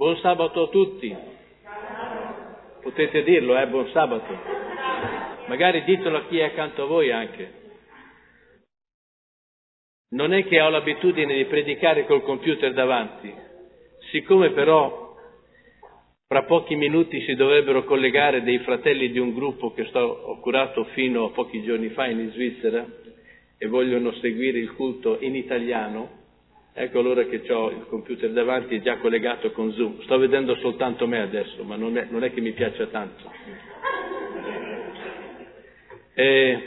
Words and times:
Buon 0.00 0.16
sabato 0.16 0.62
a 0.62 0.68
tutti. 0.68 1.14
Potete 2.80 3.22
dirlo, 3.22 3.58
eh? 3.58 3.66
Buon 3.66 3.90
sabato. 3.92 4.34
Magari 5.46 5.84
ditelo 5.84 6.16
a 6.16 6.24
chi 6.24 6.38
è 6.38 6.44
accanto 6.44 6.84
a 6.84 6.86
voi 6.86 7.12
anche. 7.12 7.52
Non 10.14 10.32
è 10.32 10.46
che 10.46 10.58
ho 10.58 10.70
l'abitudine 10.70 11.36
di 11.36 11.44
predicare 11.44 12.06
col 12.06 12.22
computer 12.22 12.72
davanti, 12.72 13.30
siccome 14.10 14.52
però 14.52 15.16
fra 16.26 16.44
pochi 16.44 16.76
minuti 16.76 17.20
si 17.26 17.34
dovrebbero 17.34 17.84
collegare 17.84 18.42
dei 18.42 18.60
fratelli 18.60 19.10
di 19.10 19.18
un 19.18 19.34
gruppo 19.34 19.74
che 19.74 19.84
sto, 19.88 19.98
ho 19.98 20.40
curato 20.40 20.84
fino 20.94 21.26
a 21.26 21.30
pochi 21.32 21.62
giorni 21.62 21.90
fa 21.90 22.06
in 22.06 22.30
Svizzera 22.30 22.86
e 23.58 23.66
vogliono 23.66 24.12
seguire 24.12 24.60
il 24.60 24.72
culto 24.72 25.18
in 25.20 25.36
italiano. 25.36 26.19
Ecco 26.82 26.98
allora 26.98 27.24
che 27.24 27.42
ho 27.52 27.68
il 27.68 27.84
computer 27.88 28.30
davanti 28.30 28.80
già 28.80 28.96
collegato 28.96 29.50
con 29.52 29.70
Zoom. 29.74 30.00
Sto 30.00 30.16
vedendo 30.16 30.54
soltanto 30.56 31.06
me 31.06 31.20
adesso, 31.20 31.62
ma 31.62 31.76
non 31.76 31.98
è, 31.98 32.06
non 32.08 32.24
è 32.24 32.32
che 32.32 32.40
mi 32.40 32.52
piaccia 32.52 32.86
tanto. 32.86 33.30
E 36.14 36.58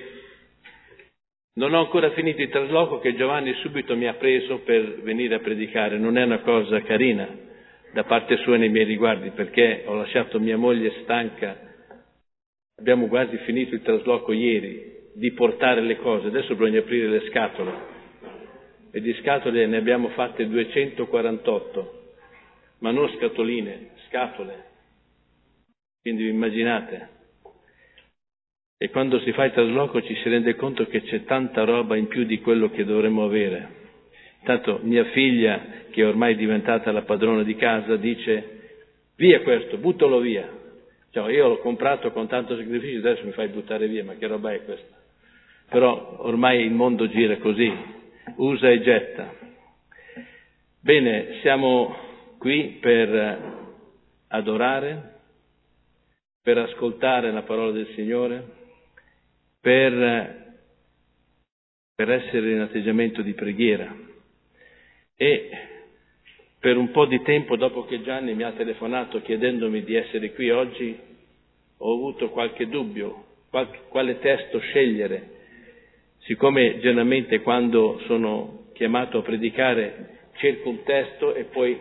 non 1.55 1.73
ho 1.73 1.79
ancora 1.79 2.11
finito 2.11 2.43
il 2.43 2.49
trasloco 2.49 2.99
che 2.99 3.15
Giovanni 3.15 3.53
subito 3.55 3.95
mi 3.95 4.07
ha 4.07 4.13
preso 4.13 4.59
per 4.59 5.01
venire 5.01 5.33
a 5.33 5.39
predicare. 5.39 5.97
Non 5.97 6.15
è 6.15 6.23
una 6.23 6.41
cosa 6.41 6.79
carina 6.83 7.27
da 7.91 8.03
parte 8.03 8.37
sua 8.37 8.57
nei 8.57 8.69
miei 8.69 8.85
riguardi, 8.85 9.31
perché 9.31 9.81
ho 9.87 9.95
lasciato 9.95 10.39
mia 10.39 10.57
moglie 10.57 10.93
stanca, 11.01 11.57
abbiamo 12.77 13.07
quasi 13.07 13.35
finito 13.45 13.73
il 13.73 13.81
trasloco 13.81 14.31
ieri, 14.31 14.91
di 15.15 15.31
portare 15.31 15.81
le 15.81 15.97
cose, 15.97 16.27
adesso 16.27 16.53
bisogna 16.53 16.81
aprire 16.81 17.07
le 17.07 17.27
scatole. 17.29 17.92
E 18.95 19.01
di 19.01 19.11
scatole 19.21 19.65
ne 19.65 19.77
abbiamo 19.77 20.09
fatte 20.09 20.47
248, 20.47 22.13
ma 22.79 22.91
non 22.91 23.09
scatoline, 23.17 23.89
scatole. 24.07 24.65
Quindi 25.99 26.25
vi 26.25 26.29
immaginate. 26.29 27.09
E 28.77 28.89
quando 28.91 29.19
si 29.21 29.31
fa 29.31 29.45
il 29.45 29.51
trasloco 29.51 29.99
ci 30.03 30.13
si 30.13 30.29
rende 30.29 30.55
conto 30.55 30.85
che 30.85 31.01
c'è 31.01 31.23
tanta 31.23 31.63
roba 31.63 31.95
in 31.95 32.05
più 32.05 32.23
di 32.23 32.39
quello 32.39 32.69
che 32.69 32.85
dovremmo 32.85 33.23
avere. 33.23 33.81
Tanto 34.43 34.79
mia 34.83 35.05
figlia, 35.05 35.59
che 35.89 36.03
ormai 36.03 36.33
è 36.33 36.37
diventata 36.37 36.91
la 36.91 37.01
padrona 37.01 37.41
di 37.41 37.55
casa, 37.55 37.95
dice 37.95 38.81
via 39.15 39.41
questo, 39.41 39.77
buttalo 39.77 40.19
via. 40.19 40.47
Cioè, 41.09 41.31
io 41.31 41.47
l'ho 41.47 41.57
comprato 41.59 42.11
con 42.11 42.27
tanto 42.27 42.55
sacrificio, 42.55 42.99
adesso 42.99 43.25
mi 43.25 43.31
fai 43.31 43.47
buttare 43.47 43.87
via, 43.87 44.03
ma 44.03 44.13
che 44.13 44.27
roba 44.27 44.53
è 44.53 44.63
questa? 44.63 44.95
Però 45.67 46.17
ormai 46.19 46.63
il 46.63 46.71
mondo 46.71 47.07
gira 47.07 47.37
così, 47.37 48.01
usa 48.35 48.69
e 48.69 48.81
getta. 48.81 49.33
Bene, 50.79 51.39
siamo 51.41 51.95
qui 52.37 52.77
per 52.81 53.61
adorare, 54.27 55.19
per 56.41 56.57
ascoltare 56.57 57.31
la 57.31 57.43
parola 57.43 57.71
del 57.71 57.87
Signore, 57.95 58.43
per, 59.61 60.55
per 61.95 62.11
essere 62.11 62.51
in 62.51 62.59
atteggiamento 62.59 63.21
di 63.21 63.33
preghiera. 63.33 63.95
E 65.15 65.49
per 66.59 66.77
un 66.77 66.91
po' 66.91 67.05
di 67.05 67.21
tempo 67.21 67.55
dopo 67.55 67.85
che 67.85 68.01
Gianni 68.01 68.33
mi 68.33 68.43
ha 68.43 68.51
telefonato 68.51 69.21
chiedendomi 69.21 69.83
di 69.83 69.95
essere 69.95 70.33
qui 70.33 70.49
oggi, 70.49 70.97
ho 71.77 71.93
avuto 71.93 72.29
qualche 72.29 72.67
dubbio, 72.67 73.25
qualche, 73.49 73.79
quale 73.89 74.19
testo 74.19 74.59
scegliere. 74.59 75.31
Siccome 76.25 76.79
generalmente 76.79 77.41
quando 77.41 77.99
sono 78.05 78.67
chiamato 78.73 79.17
a 79.17 79.21
predicare 79.23 80.29
cerco 80.35 80.69
un 80.69 80.83
testo 80.83 81.35
e 81.35 81.43
poi 81.45 81.77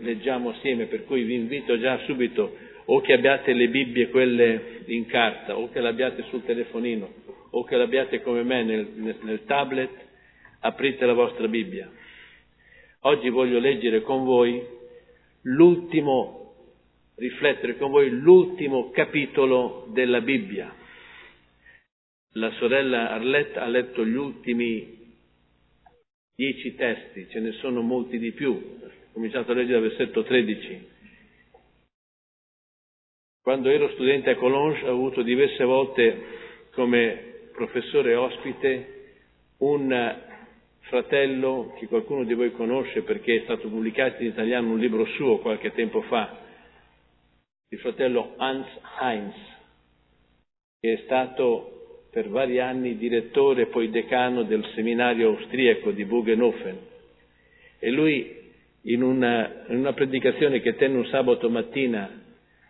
leggiamo 0.00 0.50
assieme, 0.50 0.86
per 0.86 1.06
cui 1.06 1.22
vi 1.22 1.34
invito 1.34 1.78
già 1.78 1.98
subito 2.04 2.54
o 2.84 3.00
che 3.00 3.14
abbiate 3.14 3.54
le 3.54 3.68
Bibbie 3.68 4.10
quelle 4.10 4.82
in 4.86 5.06
carta, 5.06 5.56
o 5.56 5.70
che 5.70 5.80
l'abbiate 5.80 6.24
sul 6.28 6.44
telefonino, 6.44 7.08
o 7.50 7.64
che 7.64 7.76
l'abbiate 7.76 8.20
come 8.20 8.42
me 8.42 8.62
nel, 8.62 9.16
nel, 9.22 9.44
tablet, 9.46 9.90
aprite 10.60 11.06
la 11.06 11.14
vostra 11.14 11.48
Bibbia. 11.48 11.90
Oggi 13.00 13.30
voglio 13.30 13.58
leggere 13.58 14.02
con 14.02 14.24
voi 14.24 14.62
l'ultimo, 15.42 16.54
riflettere 17.16 17.78
con 17.78 17.90
voi 17.90 18.10
l'ultimo 18.10 18.90
capitolo 18.90 19.86
della 19.92 20.20
Bibbia. 20.20 20.74
La 22.32 22.50
sorella 22.52 23.10
Arlette 23.10 23.58
ha 23.58 23.66
letto 23.66 24.04
gli 24.04 24.14
ultimi 24.14 24.96
dieci 26.34 26.74
testi, 26.74 27.28
ce 27.30 27.40
ne 27.40 27.52
sono 27.52 27.80
molti 27.80 28.18
di 28.18 28.32
più. 28.32 28.52
Ho 28.52 29.12
cominciato 29.12 29.50
a 29.50 29.54
leggere 29.54 29.80
dal 29.80 29.88
versetto 29.88 30.22
13. 30.22 30.88
Quando 33.42 33.70
ero 33.70 33.90
studente 33.92 34.30
a 34.30 34.36
Collonges 34.36 34.82
ho 34.82 34.90
avuto 34.90 35.22
diverse 35.22 35.64
volte 35.64 36.22
come 36.72 37.50
professore 37.52 38.14
ospite 38.14 38.94
un 39.58 40.26
fratello 40.82 41.74
che 41.78 41.86
qualcuno 41.86 42.24
di 42.24 42.34
voi 42.34 42.52
conosce 42.52 43.02
perché 43.02 43.36
è 43.36 43.42
stato 43.44 43.68
pubblicato 43.68 44.22
in 44.22 44.28
italiano 44.28 44.72
un 44.72 44.78
libro 44.78 45.04
suo 45.06 45.38
qualche 45.38 45.72
tempo 45.72 46.02
fa, 46.02 46.38
il 47.70 47.78
fratello 47.78 48.34
Hans 48.36 48.66
Heinz, 49.00 49.34
che 50.78 50.92
è 50.92 51.02
stato 51.04 51.77
per 52.10 52.28
vari 52.28 52.60
anni 52.60 52.96
direttore 52.96 53.62
e 53.62 53.66
poi 53.66 53.90
decano 53.90 54.42
del 54.42 54.64
seminario 54.74 55.28
austriaco 55.28 55.90
di 55.90 56.04
Bugenhofen. 56.04 56.78
E 57.78 57.90
lui 57.90 58.36
in 58.82 59.02
una, 59.02 59.64
in 59.68 59.76
una 59.76 59.92
predicazione 59.92 60.60
che 60.60 60.76
tenne 60.76 60.96
un 60.96 61.06
sabato 61.06 61.50
mattina, 61.50 62.10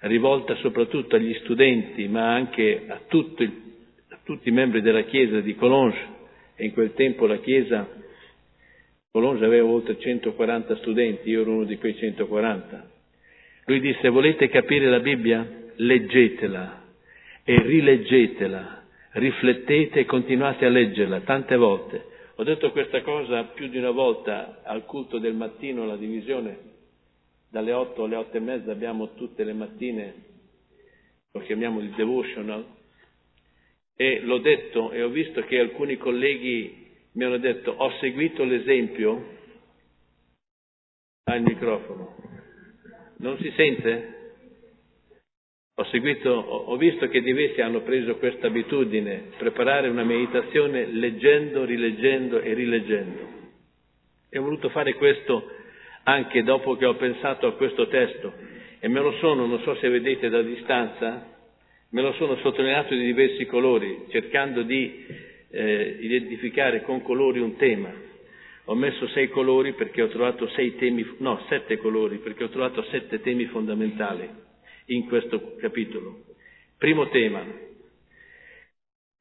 rivolta 0.00 0.54
soprattutto 0.56 1.16
agli 1.16 1.34
studenti, 1.42 2.06
ma 2.08 2.32
anche 2.32 2.84
a, 2.86 3.00
tutto 3.06 3.42
a 3.42 4.18
tutti 4.24 4.48
i 4.48 4.52
membri 4.52 4.80
della 4.80 5.02
Chiesa 5.02 5.40
di 5.40 5.54
Collonges, 5.54 6.00
e 6.56 6.64
in 6.64 6.72
quel 6.72 6.92
tempo 6.94 7.26
la 7.26 7.38
Chiesa 7.38 7.88
Bologna 9.10 9.46
aveva 9.46 9.66
oltre 9.66 9.98
140 9.98 10.76
studenti, 10.76 11.30
io 11.30 11.40
ero 11.40 11.52
uno 11.52 11.64
di 11.64 11.78
quei 11.78 11.96
140. 11.96 12.90
Lui 13.64 13.80
disse, 13.80 14.08
volete 14.10 14.48
capire 14.48 14.86
la 14.86 15.00
Bibbia? 15.00 15.46
Leggetela 15.76 16.84
e 17.42 17.62
rileggetela, 17.62 18.77
riflettete 19.18 20.00
e 20.00 20.04
continuate 20.04 20.64
a 20.64 20.68
leggerla 20.68 21.20
tante 21.20 21.56
volte. 21.56 22.16
Ho 22.36 22.44
detto 22.44 22.70
questa 22.70 23.02
cosa 23.02 23.44
più 23.44 23.68
di 23.68 23.76
una 23.76 23.90
volta 23.90 24.60
al 24.62 24.84
culto 24.84 25.18
del 25.18 25.34
mattino, 25.34 25.86
la 25.86 25.96
divisione, 25.96 26.58
dalle 27.50 27.72
8 27.72 28.04
alle 28.04 28.16
8 28.16 28.36
e 28.36 28.40
mezza 28.40 28.70
abbiamo 28.70 29.14
tutte 29.14 29.42
le 29.42 29.52
mattine, 29.52 30.14
lo 31.32 31.40
chiamiamo 31.40 31.80
il 31.80 31.90
devotional, 31.90 32.64
e 33.96 34.20
l'ho 34.20 34.38
detto 34.38 34.92
e 34.92 35.02
ho 35.02 35.08
visto 35.08 35.42
che 35.42 35.58
alcuni 35.58 35.96
colleghi 35.96 36.86
mi 37.12 37.24
hanno 37.24 37.38
detto 37.38 37.72
ho 37.72 37.90
seguito 37.98 38.44
l'esempio 38.44 39.36
al 41.24 41.42
microfono. 41.42 42.14
Non 43.16 43.36
si 43.38 43.50
sente? 43.56 44.17
Ho, 45.80 45.84
seguito, 45.84 46.28
ho 46.30 46.76
visto 46.76 47.06
che 47.06 47.22
diversi 47.22 47.60
hanno 47.60 47.82
preso 47.82 48.16
questa 48.16 48.48
abitudine, 48.48 49.30
preparare 49.38 49.86
una 49.86 50.02
meditazione 50.02 50.86
leggendo, 50.86 51.64
rileggendo 51.64 52.40
e 52.40 52.52
rileggendo. 52.52 53.28
E 54.28 54.38
ho 54.40 54.42
voluto 54.42 54.70
fare 54.70 54.94
questo 54.94 55.48
anche 56.02 56.42
dopo 56.42 56.74
che 56.74 56.84
ho 56.84 56.96
pensato 56.96 57.46
a 57.46 57.52
questo 57.52 57.86
testo 57.86 58.32
e 58.80 58.88
me 58.88 58.98
lo 58.98 59.12
sono, 59.20 59.46
non 59.46 59.60
so 59.60 59.76
se 59.76 59.88
vedete 59.88 60.28
da 60.28 60.42
distanza, 60.42 61.36
me 61.90 62.02
lo 62.02 62.12
sono 62.14 62.34
sottolineato 62.38 62.92
di 62.94 63.04
diversi 63.04 63.46
colori, 63.46 64.06
cercando 64.08 64.62
di 64.62 65.06
eh, 65.48 65.96
identificare 66.00 66.82
con 66.82 67.02
colori 67.02 67.38
un 67.38 67.54
tema. 67.54 67.94
Ho 68.64 68.74
messo 68.74 69.06
sei 69.10 69.28
colori 69.28 69.74
perché 69.74 70.02
ho 70.02 70.08
trovato 70.08 70.48
sei 70.48 70.74
temi, 70.74 71.06
no, 71.18 71.40
sette 71.48 71.76
colori 71.76 72.16
perché 72.16 72.42
ho 72.42 72.48
trovato 72.48 72.82
sette 72.90 73.20
temi 73.20 73.44
fondamentali 73.44 74.46
in 74.88 75.06
questo 75.06 75.54
capitolo. 75.56 76.24
Primo 76.76 77.08
tema, 77.08 77.44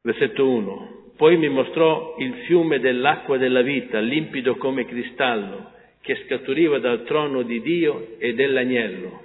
versetto 0.02 0.50
1. 0.50 0.96
Poi 1.18 1.38
mi 1.38 1.50
mostrò 1.50 2.16
il 2.20 2.34
fiume 2.46 2.80
dell'acqua 2.80 3.38
della 3.38 3.62
vita, 3.62 4.00
limpido 4.00 4.56
come 4.58 4.86
cristallo, 4.86 5.72
che 6.02 6.24
scaturiva 6.26 6.80
dal 6.80 7.04
trono 7.06 7.42
di 7.42 7.62
Dio 7.62 8.16
e 8.20 8.34
dell'agnello. 8.34 9.24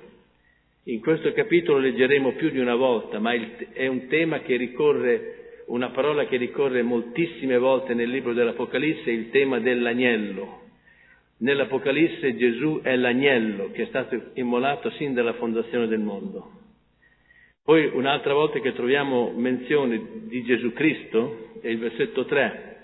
In 0.85 1.01
questo 1.01 1.33
capitolo 1.33 1.79
leggeremo 1.79 2.33
più 2.33 2.51
di 2.51 2.59
una 2.59 2.75
volta, 2.75 3.19
ma 3.19 3.33
è 3.73 3.87
un 3.87 4.09
tema 4.09 4.41
che 4.41 4.57
ricorre 4.57 5.43
una 5.67 5.91
parola 5.91 6.27
che 6.27 6.37
ricorre 6.37 6.83
moltissime 6.83 7.57
volte 7.57 7.95
nel 7.95 8.11
libro 8.11 8.33
dell'Apocalisse, 8.33 9.11
il 9.11 9.31
tema 9.31 9.61
dell'agnello. 9.61 10.62
Nell'Apocalisse 11.43 12.37
Gesù 12.37 12.81
è 12.83 12.95
l'agnello 12.95 13.73
che 13.73 13.83
è 13.83 13.87
stato 13.87 14.31
immolato 14.35 14.91
sin 14.91 15.13
dalla 15.13 15.33
fondazione 15.33 15.89
del 15.89 15.99
mondo. 15.99 16.51
Poi 17.65 17.91
un'altra 17.93 18.33
volta 18.33 18.61
che 18.61 18.73
troviamo 18.73 19.33
menzione 19.35 20.01
di 20.27 20.45
Gesù 20.45 20.73
Cristo 20.73 21.55
è 21.61 21.67
il 21.67 21.79
versetto 21.79 22.27
3. 22.27 22.77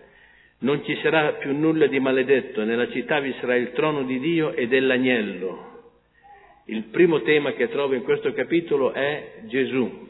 Non 0.60 0.84
ci 0.84 0.96
sarà 1.02 1.34
più 1.34 1.56
nulla 1.56 1.87
di 1.87 2.00
maledetto, 2.00 2.64
nella 2.64 2.90
città 2.90 3.20
vi 3.20 3.32
sarà 3.38 3.55
il 3.55 3.70
trono 3.72 4.02
di 4.02 4.19
Dio 4.19 4.52
e 4.52 4.66
dell'agnello. 4.66 5.93
Il 6.64 6.82
primo 6.90 7.22
tema 7.22 7.52
che 7.52 7.69
trovo 7.69 7.94
in 7.94 8.02
questo 8.02 8.32
capitolo 8.32 8.93
è 8.93 9.43
Gesù. 9.44 10.06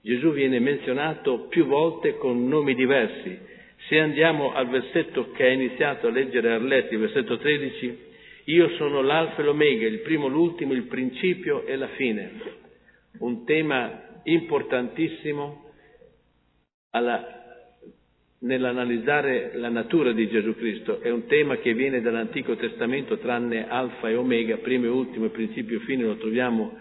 Gesù 0.00 0.30
viene 0.30 0.60
menzionato 0.60 1.46
più 1.48 1.66
volte 1.66 2.18
con 2.18 2.46
nomi 2.46 2.76
diversi. 2.76 3.36
Se 3.86 3.98
andiamo 3.98 4.52
al 4.52 4.68
versetto 4.68 5.30
che 5.30 5.44
ha 5.44 5.50
iniziato 5.50 6.08
a 6.08 6.10
leggere 6.10 6.52
Arletti, 6.52 6.96
versetto 6.96 7.38
13, 7.38 8.06
io 8.44 8.70
sono 8.76 9.02
l'alfa 9.02 9.42
e 9.42 9.44
l'omega, 9.44 9.86
il 9.86 10.00
primo, 10.00 10.26
l'ultimo, 10.26 10.72
il 10.72 10.84
principio 10.84 11.64
e 11.66 11.76
la 11.76 11.88
fine. 11.88 12.30
Un 13.18 13.44
tema 13.44 14.20
importantissimo 14.24 15.70
alla, 16.90 17.38
nell'analizzare 18.40 19.52
la 19.54 19.68
natura 19.68 20.12
di 20.12 20.28
Gesù 20.28 20.54
Cristo. 20.54 21.00
È 21.00 21.10
un 21.10 21.26
tema 21.26 21.56
che 21.56 21.74
viene 21.74 22.00
dall'Antico 22.00 22.56
Testamento, 22.56 23.18
tranne 23.18 23.68
alfa 23.68 24.08
e 24.08 24.16
omega, 24.16 24.56
primo 24.58 24.86
e 24.86 24.88
ultimo 24.88 25.26
e 25.26 25.30
principio 25.30 25.76
e 25.76 25.84
fine, 25.84 26.04
lo 26.04 26.16
troviamo 26.16 26.76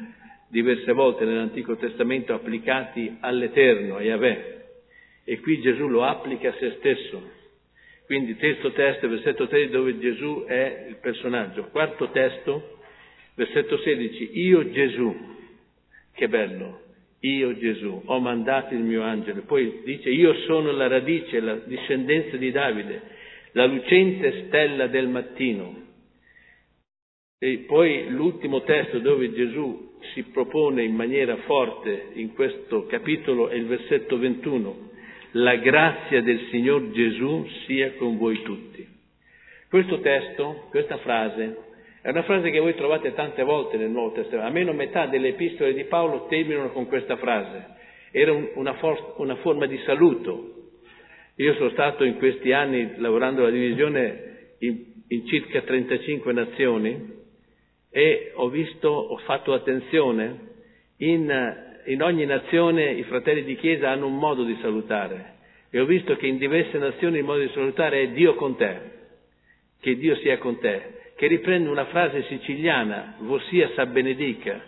diverse 0.49 0.91
volte 0.94 1.25
nell'Antico 1.25 1.75
Testamento 1.75 2.33
applicati 2.33 3.17
all'Eterno, 3.19 3.97
a 3.97 4.01
Yahweh. 4.01 4.56
E 5.29 5.41
qui 5.41 5.59
Gesù 5.59 5.89
lo 5.89 6.06
applica 6.06 6.47
a 6.47 6.53
se 6.53 6.75
stesso. 6.77 7.21
Quindi 8.06 8.38
testo 8.38 8.71
testo, 8.71 9.09
versetto 9.09 9.45
3 9.45 9.68
dove 9.68 10.00
Gesù 10.00 10.45
è 10.47 10.85
il 10.88 10.95
personaggio. 11.01 11.65
Quarto 11.65 12.12
testo, 12.12 12.79
versetto 13.35 13.77
16, 13.77 14.39
io 14.39 14.71
Gesù, 14.71 15.13
che 16.13 16.29
bello, 16.29 16.79
io 17.19 17.57
Gesù 17.57 18.03
ho 18.06 18.19
mandato 18.21 18.74
il 18.74 18.79
mio 18.79 19.01
angelo. 19.01 19.41
Poi 19.41 19.81
dice 19.83 20.09
io 20.09 20.33
sono 20.45 20.71
la 20.71 20.88
radice, 20.88 21.41
la 21.41 21.56
discendenza 21.56 22.38
di 22.38 22.50
Davide, 22.50 23.01
la 23.51 23.65
lucente 23.65 24.45
stella 24.45 24.88
del 24.88 25.09
mattino. 25.09 25.75
E 27.38 27.65
poi 27.68 28.07
l'ultimo 28.12 28.62
testo 28.62 29.00
dove 29.00 29.33
Gesù 29.33 29.97
si 30.13 30.23
propone 30.23 30.83
in 30.83 30.95
maniera 30.95 31.35
forte 31.35 32.12
in 32.13 32.33
questo 32.33 32.85
capitolo 32.85 33.50
è 33.50 33.56
il 33.56 33.65
versetto 33.65 34.18
21. 34.18 34.87
La 35.31 35.56
grazia 35.57 36.21
del 36.21 36.47
Signor 36.50 36.91
Gesù 36.91 37.45
sia 37.65 37.94
con 37.94 38.18
voi 38.18 38.41
tutti. 38.44 38.88
Questo 39.69 40.00
testo, 40.00 40.68
questa 40.69 40.97
frase, 40.97 41.57
è 42.01 42.09
una 42.09 42.24
frase 42.24 42.50
che 42.51 42.59
voi 42.59 42.74
trovate 42.75 43.13
tante 43.13 43.44
volte 43.44 43.75
nel 43.75 43.89
Nuovo 43.89 44.13
Testamento. 44.13 44.47
Almeno 44.47 44.71
metà 44.71 45.07
delle 45.07 45.29
epistole 45.29 45.74
di 45.74 45.83
Paolo 45.83 46.27
terminano 46.27 46.69
con 46.69 46.88
questa 46.88 47.18
frase. 47.18 47.75
Era 48.12 48.31
un, 48.31 48.50
una, 48.56 48.75
for- 48.75 49.15
una 49.18 49.35
forma 49.38 49.65
di 49.65 49.77
saluto. 49.79 50.53
Io 51.35 51.53
sono 51.56 51.69
stato 51.71 52.06
in 52.06 52.15
questi 52.18 52.53
anni 52.53 52.94
lavorando 52.95 53.41
alla 53.41 53.51
divisione 53.51 54.56
in, 54.59 54.85
in 55.09 55.27
circa 55.27 55.62
35 55.62 56.31
nazioni 56.31 57.15
e 57.91 58.31
ho 58.35 58.47
visto, 58.47 58.88
ho 58.88 59.18
fatto 59.18 59.53
attenzione, 59.53 60.39
in, 61.00 61.67
in 61.88 62.01
ogni 62.01 62.25
nazione 62.25 62.92
i 62.92 63.04
fratelli 63.04 63.44
di 63.44 63.56
Chiesa 63.56 63.89
hanno 63.89 64.07
un 64.07 64.18
modo 64.18 64.44
di 64.44 64.57
salutare 64.62 65.36
e 65.69 65.80
ho 65.80 65.86
visto 65.86 66.16
che 66.16 66.28
in 66.28 66.38
diverse 66.38 66.78
nazioni 66.78 67.18
il 67.18 67.24
modo 67.24 67.39
di 67.39 67.51
salutare 67.54 68.01
è 68.01 68.07
Dio 68.10 68.36
con 68.36 68.56
te, 68.56 68.80
che 69.81 69.98
Dio 69.98 70.16
sia 70.18 70.38
con 70.38 70.60
te 70.60 70.95
che 71.16 71.25
riprende 71.28 71.69
una 71.69 71.86
frase 71.86 72.24
siciliana, 72.25 73.16
vossia 73.22 73.72
sa 73.74 73.88
benedica. 73.88 74.62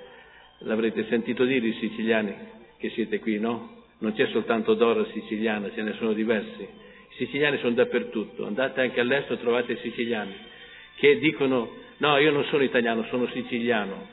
L'avrete 0.59 1.05
sentito 1.07 1.45
dire 1.45 1.67
i 1.67 1.73
siciliani 1.73 2.33
che 2.79 2.89
siete 2.89 3.19
qui, 3.19 3.39
no? 3.39 3.83
Non 3.99 4.13
c'è 4.13 4.27
soltanto 4.27 4.73
Dora 4.73 5.05
siciliana, 5.13 5.71
ce 5.75 5.83
ne 5.83 5.93
sono 5.93 6.13
diversi. 6.13 6.63
I 6.63 7.15
siciliani 7.17 7.59
sono 7.59 7.75
dappertutto, 7.75 8.47
andate 8.47 8.81
anche 8.81 8.99
all'estero 8.99 9.35
e 9.35 9.39
trovate 9.39 9.77
siciliani 9.77 10.33
che 10.95 11.19
dicono 11.19 11.71
no, 11.97 12.17
io 12.17 12.31
non 12.31 12.43
sono 12.45 12.63
italiano, 12.63 13.05
sono 13.09 13.27
siciliano. 13.27 14.07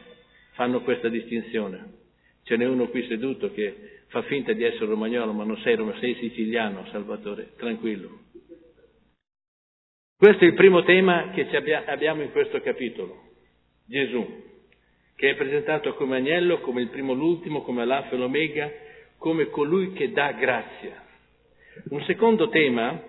Fanno 0.52 0.82
questa 0.82 1.08
distinzione. 1.08 2.04
Ce 2.46 2.56
n'è 2.56 2.64
uno 2.64 2.86
qui 2.90 3.04
seduto 3.08 3.50
che 3.50 4.02
fa 4.06 4.22
finta 4.22 4.52
di 4.52 4.62
essere 4.62 4.86
romagnolo, 4.86 5.32
ma 5.32 5.42
non 5.42 5.58
sei, 5.58 5.76
sei 5.98 6.14
siciliano, 6.14 6.86
Salvatore, 6.92 7.54
tranquillo. 7.56 8.20
Questo 10.16 10.44
è 10.44 10.46
il 10.46 10.54
primo 10.54 10.84
tema 10.84 11.30
che 11.30 11.44
abbiamo 11.86 12.22
in 12.22 12.30
questo 12.30 12.60
capitolo, 12.60 13.20
Gesù, 13.84 14.44
che 15.16 15.30
è 15.30 15.34
presentato 15.34 15.94
come 15.94 16.18
agnello, 16.18 16.60
come 16.60 16.82
il 16.82 16.88
primo, 16.88 17.14
l'ultimo, 17.14 17.62
come 17.62 17.84
l'alfa 17.84 18.14
e 18.14 18.16
l'omega, 18.16 18.72
come 19.18 19.50
colui 19.50 19.92
che 19.92 20.12
dà 20.12 20.30
grazia. 20.30 21.02
Un 21.88 22.02
secondo 22.04 22.48
tema, 22.48 23.02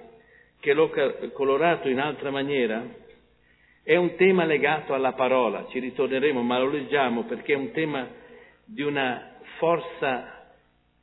che 0.59 0.73
l'ho 0.73 0.91
colorato 1.33 1.89
in 1.89 1.99
altra 1.99 2.31
maniera, 2.31 2.83
è 3.83 3.95
un 3.95 4.15
tema 4.15 4.45
legato 4.45 4.95
alla 4.95 5.13
parola, 5.13 5.67
ci 5.69 5.77
ritorneremo, 5.77 6.41
ma 6.41 6.57
lo 6.57 6.71
leggiamo 6.71 7.25
perché 7.25 7.53
è 7.53 7.55
un 7.55 7.69
tema 7.69 8.25
di 8.67 8.81
una 8.81 9.37
forza 9.57 10.51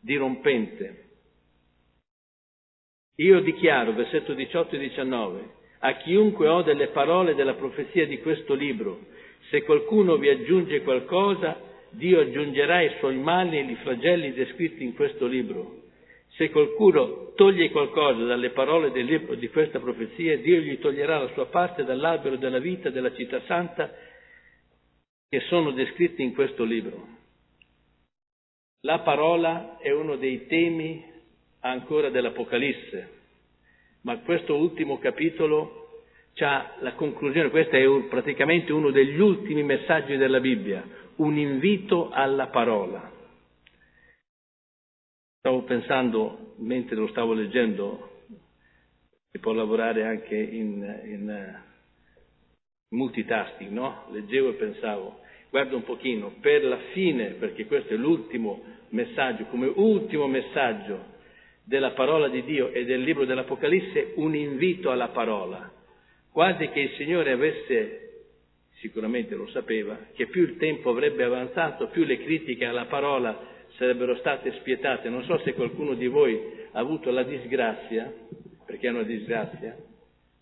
dirompente. 0.01 1.03
Io 3.17 3.41
dichiaro, 3.41 3.93
versetto 3.95 4.35
18 4.35 4.75
e 4.75 4.79
19, 4.79 5.51
a 5.79 5.97
chiunque 5.97 6.47
ode 6.49 6.75
le 6.75 6.89
parole 6.89 7.35
della 7.35 7.55
profezia 7.55 8.07
di 8.07 8.21
questo 8.21 8.55
libro. 8.55 9.07
Se 9.51 9.63
qualcuno 9.63 10.17
vi 10.17 10.29
aggiunge 10.29 10.83
qualcosa, 10.83 11.59
Dio 11.91 12.21
aggiungerà 12.21 12.83
i 12.83 12.97
suoi 12.99 13.17
mali 13.17 13.59
e 13.59 13.63
i 13.63 13.77
flagelli 13.77 14.33
descritti 14.33 14.83
in 14.83 14.95
questo 14.95 15.27
libro. 15.27 15.83
Se 16.37 16.51
qualcuno 16.51 17.33
toglie 17.35 17.71
qualcosa 17.71 18.25
dalle 18.25 18.51
parole 18.51 18.91
del 18.91 19.05
libro 19.05 19.37
di 19.37 19.49
questa 19.49 19.79
profezia, 19.79 20.37
Dio 20.39 20.59
gli 20.59 20.79
toglierà 20.81 21.19
la 21.19 21.33
sua 21.33 21.47
parte 21.47 21.85
dall'albero 21.85 22.37
della 22.37 22.59
vita 22.59 22.91
della 22.91 23.15
città 23.15 23.41
santa 23.47 23.93
che 25.29 25.41
sono 25.49 25.71
descritti 25.71 26.23
in 26.23 26.35
questo 26.35 26.65
libro. 26.65 27.14
La 28.85 29.01
parola 29.01 29.79
è 29.79 29.91
uno 29.91 30.17
dei 30.17 30.47
temi 30.47 31.05
ancora 31.61 32.11
dell'Apocalisse 32.11 33.15
ma 34.05 34.19
questo 34.19 34.57
ultimo 34.57 34.99
capitolo 34.99 36.03
ha 36.41 36.75
la 36.81 36.95
conclusione, 36.95 37.51
questo 37.51 37.77
è 37.77 37.85
un, 37.87 38.09
praticamente 38.09 38.73
uno 38.73 38.91
degli 38.91 39.19
ultimi 39.19 39.63
messaggi 39.63 40.17
della 40.17 40.41
Bibbia, 40.41 40.85
un 41.17 41.37
invito 41.39 42.11
alla 42.11 42.49
parola. 42.49 43.11
Stavo 45.39 45.63
pensando, 45.63 46.55
mentre 46.57 46.97
lo 46.97 47.07
stavo 47.09 47.35
leggendo, 47.35 48.25
si 49.31 49.39
può 49.39 49.53
lavorare 49.53 50.05
anche 50.05 50.37
in, 50.37 51.01
in 51.05 51.63
multitasking, 52.89 53.71
no? 53.71 54.07
Leggevo 54.11 54.51
e 54.51 54.55
pensavo, 54.55 55.21
guarda 55.55 55.77
un 55.77 55.85
pochino, 55.85 56.33
per 56.41 56.65
la 56.65 56.79
fine, 56.91 57.37
perché 57.39 57.67
questo 57.67 57.95
è 57.95 57.97
l'ultimo 57.97 58.61
messaggio, 58.89 59.45
come 59.45 59.71
ultimo 59.73 60.27
messaggio 60.27 61.13
della 61.63 61.93
parola 61.93 62.27
di 62.27 62.43
Dio 62.43 62.73
e 62.73 62.85
del 62.85 63.03
libro 63.03 63.25
dell'Apocalisse 63.25 64.15
un 64.17 64.35
invito 64.35 64.91
alla 64.91 65.11
parola, 65.11 65.73
quasi 66.33 66.67
che 66.71 66.81
il 66.81 66.91
Signore 66.97 67.31
avesse, 67.31 68.25
sicuramente 68.81 69.37
lo 69.37 69.47
sapeva, 69.47 69.97
che 70.15 70.27
più 70.27 70.43
il 70.43 70.57
tempo 70.57 70.91
avrebbe 70.91 71.23
avanzato, 71.23 71.87
più 71.87 72.03
le 72.03 72.19
critiche 72.19 72.65
alla 72.65 72.87
parola 72.87 73.39
sarebbero 73.77 74.17
state 74.17 74.55
spietate. 74.55 75.09
Non 75.09 75.23
so 75.23 75.39
se 75.45 75.55
qualcuno 75.55 75.95
di 75.95 76.09
voi 76.09 76.37
ha 76.73 76.81
avuto 76.81 77.13
la 77.13 77.23
disgrazia, 77.23 78.13
perché 78.67 78.89
è 78.89 78.91
una 78.91 79.05
disgrazia, 79.05 79.77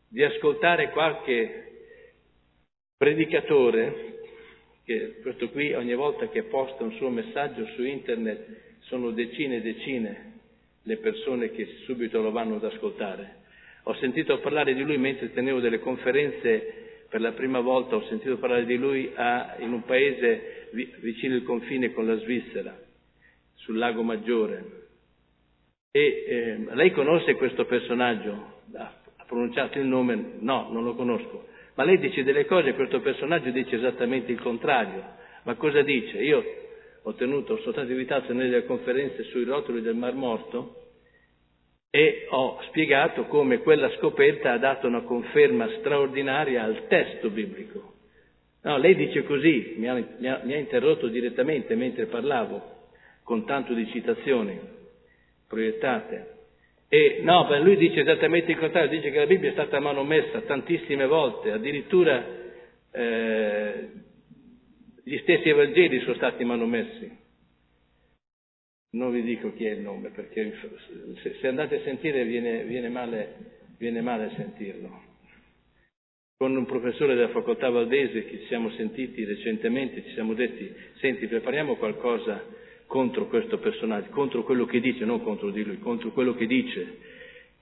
di 0.09 0.25
ascoltare 0.25 0.89
qualche 0.89 1.67
predicatore, 2.97 4.12
che 4.85 5.21
questo 5.23 5.49
qui 5.51 5.73
ogni 5.75 5.95
volta 5.95 6.29
che 6.29 6.45
posta 6.45 6.83
un 6.83 6.93
suo 6.93 7.09
messaggio 7.09 7.65
su 7.75 7.83
internet 7.83 8.47
sono 8.81 9.11
decine 9.11 9.57
e 9.57 9.61
decine 9.63 10.33
le 10.83 10.97
persone 10.97 11.51
che 11.51 11.67
subito 11.85 12.21
lo 12.21 12.33
vanno 12.33 12.57
ad 12.57 12.65
ascoltare. 12.65 13.41
Ho 13.85 13.95
sentito 13.95 14.39
parlare 14.41 14.75
di 14.75 14.83
lui 14.83 14.99
mentre 14.99 15.33
tenevo 15.33 15.61
delle 15.61 15.81
conferenze, 15.81 17.05
per 17.09 17.21
la 17.21 17.33
prima 17.33 17.61
volta 17.61 17.97
ho 17.97 18.07
sentito 18.07 18.39
parlare 18.39 18.65
di 18.65 18.77
lui 18.77 19.11
a, 19.15 19.57
in 19.59 19.73
un 19.73 19.85
paese 19.85 20.69
vi, 20.73 20.93
vicino 21.01 21.35
al 21.35 21.43
confine 21.43 21.93
con 21.93 22.07
la 22.07 22.17
Svizzera, 22.17 22.77
sul 23.55 23.79
lago 23.79 24.03
Maggiore. 24.03 24.81
E 25.91 26.25
eh, 26.27 26.75
lei 26.75 26.91
conosce 26.93 27.35
questo 27.35 27.67
personaggio? 27.67 28.61
Ha 28.75 29.25
pronunciato 29.27 29.79
il 29.79 29.87
nome? 29.87 30.37
No, 30.39 30.71
non 30.73 30.85
lo 30.85 30.95
conosco. 30.95 31.49
Ma 31.75 31.85
lei 31.85 31.99
dice 31.99 32.23
delle 32.23 32.45
cose 32.47 32.75
questo 32.75 33.01
personaggio 33.01 33.51
dice 33.51 33.77
esattamente 33.77 34.31
il 34.31 34.41
contrario. 34.41 35.03
Ma 35.45 35.55
cosa 35.55 35.83
dice? 35.83 36.19
Io 36.19 36.45
ho 37.03 37.15
tenuto, 37.15 37.57
sono 37.59 37.73
stato 37.73 37.91
invitato 37.91 38.33
nelle 38.33 38.65
conferenze 38.65 39.25
sui 39.25 39.45
rotoli 39.45 39.81
del 39.81 39.95
Mar 39.95 40.15
Morto 40.15 40.77
e 41.91 42.27
ho 42.31 42.59
spiegato 42.69 43.25
come 43.25 43.59
quella 43.59 43.91
scoperta 43.97 44.53
ha 44.53 44.59
dato 44.59 44.87
una 44.87 45.03
conferma 45.03 45.69
straordinaria 45.79 46.63
al 46.63 46.87
testo 46.87 47.29
biblico. 47.29 47.93
No, 48.63 48.77
lei 48.77 48.95
dice 48.95 49.25
così, 49.25 49.75
mi 49.77 49.89
ha, 49.89 49.95
mi, 49.95 50.29
ha, 50.29 50.41
mi 50.45 50.55
ha, 50.55 50.57
interrotto 50.57 51.09
direttamente 51.09 51.75
mentre 51.75 52.07
parlavo, 52.07 52.91
con 53.25 53.45
tanto 53.45 53.75
di 53.75 53.87
citazioni 53.89 54.59
proiettate. 55.49 56.42
E 56.95 57.21
no, 57.23 57.49
lui 57.63 57.79
dice 57.79 58.01
esattamente 58.01 58.53
il 58.53 58.59
contrario, 58.59 58.91
dice 58.91 59.11
che 59.11 59.21
la 59.21 59.25
Bibbia 59.25 59.49
è 59.49 59.55
stata 59.55 59.81
manomessa 59.81 60.43
tantissime 60.43 61.07
volte, 61.07 61.51
addirittura 61.51 62.23
eh, 62.91 63.89
Gli 65.03 65.17
stessi 65.21 65.49
Evangeli 65.49 66.01
sono 66.01 66.17
stati 66.17 66.45
manomessi. 66.45 67.11
Non 68.91 69.11
vi 69.11 69.23
dico 69.23 69.55
chi 69.55 69.65
è 69.65 69.71
il 69.71 69.81
nome, 69.81 70.11
perché 70.11 70.53
se 71.41 71.49
andate 71.49 71.77
a 71.77 71.83
sentire 71.83 72.25
viene, 72.25 72.65
viene, 72.65 72.91
male, 72.91 73.37
viene 73.79 74.03
male 74.03 74.31
sentirlo. 74.37 75.03
Con 76.37 76.55
un 76.55 76.67
professore 76.67 77.15
della 77.15 77.31
facoltà 77.31 77.71
Valdese 77.71 78.27
che 78.27 78.41
ci 78.41 78.47
siamo 78.49 78.69
sentiti 78.73 79.25
recentemente, 79.25 80.03
ci 80.05 80.13
siamo 80.13 80.35
detti, 80.35 80.71
senti, 80.99 81.27
prepariamo 81.27 81.77
qualcosa 81.77 82.45
contro 82.93 83.27
questo 83.27 83.57
personaggio, 83.57 84.11
contro 84.11 84.43
quello 84.43 84.67
che 84.67 84.79
dice, 84.79 85.07
non 85.07 85.23
contro 85.23 85.51
di 85.51 85.65
lui, 85.65 85.79
contro 85.79 86.11
quello 86.11 86.35
che 86.35 86.47
dice, 86.47 86.99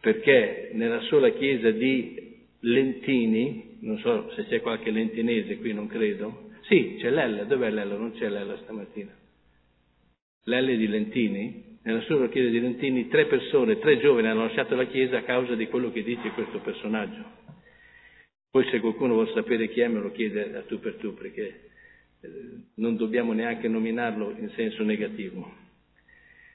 perché 0.00 0.70
nella 0.72 1.02
sola 1.02 1.30
chiesa 1.30 1.70
di 1.70 2.48
Lentini, 2.58 3.76
non 3.82 3.96
so 3.98 4.32
se 4.32 4.46
c'è 4.46 4.60
qualche 4.60 4.90
lentinese 4.90 5.58
qui, 5.58 5.72
non 5.72 5.86
credo, 5.86 6.50
sì, 6.62 6.96
c'è 6.98 7.10
Lella, 7.10 7.44
dov'è 7.44 7.70
Lella? 7.70 7.94
Non 7.94 8.12
c'è 8.14 8.28
Lella 8.28 8.56
stamattina. 8.64 9.16
Lelle 10.46 10.76
di 10.76 10.88
Lentini, 10.88 11.78
nella 11.84 12.00
sola 12.00 12.28
chiesa 12.28 12.50
di 12.50 12.58
Lentini, 12.58 13.06
tre 13.06 13.26
persone, 13.26 13.78
tre 13.78 14.00
giovani 14.00 14.26
hanno 14.26 14.42
lasciato 14.42 14.74
la 14.74 14.86
chiesa 14.86 15.18
a 15.18 15.22
causa 15.22 15.54
di 15.54 15.68
quello 15.68 15.92
che 15.92 16.02
dice 16.02 16.30
questo 16.30 16.58
personaggio. 16.58 17.22
Poi 18.50 18.66
se 18.68 18.80
qualcuno 18.80 19.12
vuole 19.14 19.30
sapere 19.32 19.68
chi 19.68 19.78
è 19.78 19.86
me 19.86 20.00
lo 20.00 20.10
chiede 20.10 20.56
a 20.56 20.62
tu 20.62 20.80
per 20.80 20.96
tu, 20.96 21.14
perché 21.14 21.69
non 22.74 22.96
dobbiamo 22.96 23.32
neanche 23.32 23.68
nominarlo 23.68 24.30
in 24.38 24.50
senso 24.50 24.82
negativo. 24.82 25.68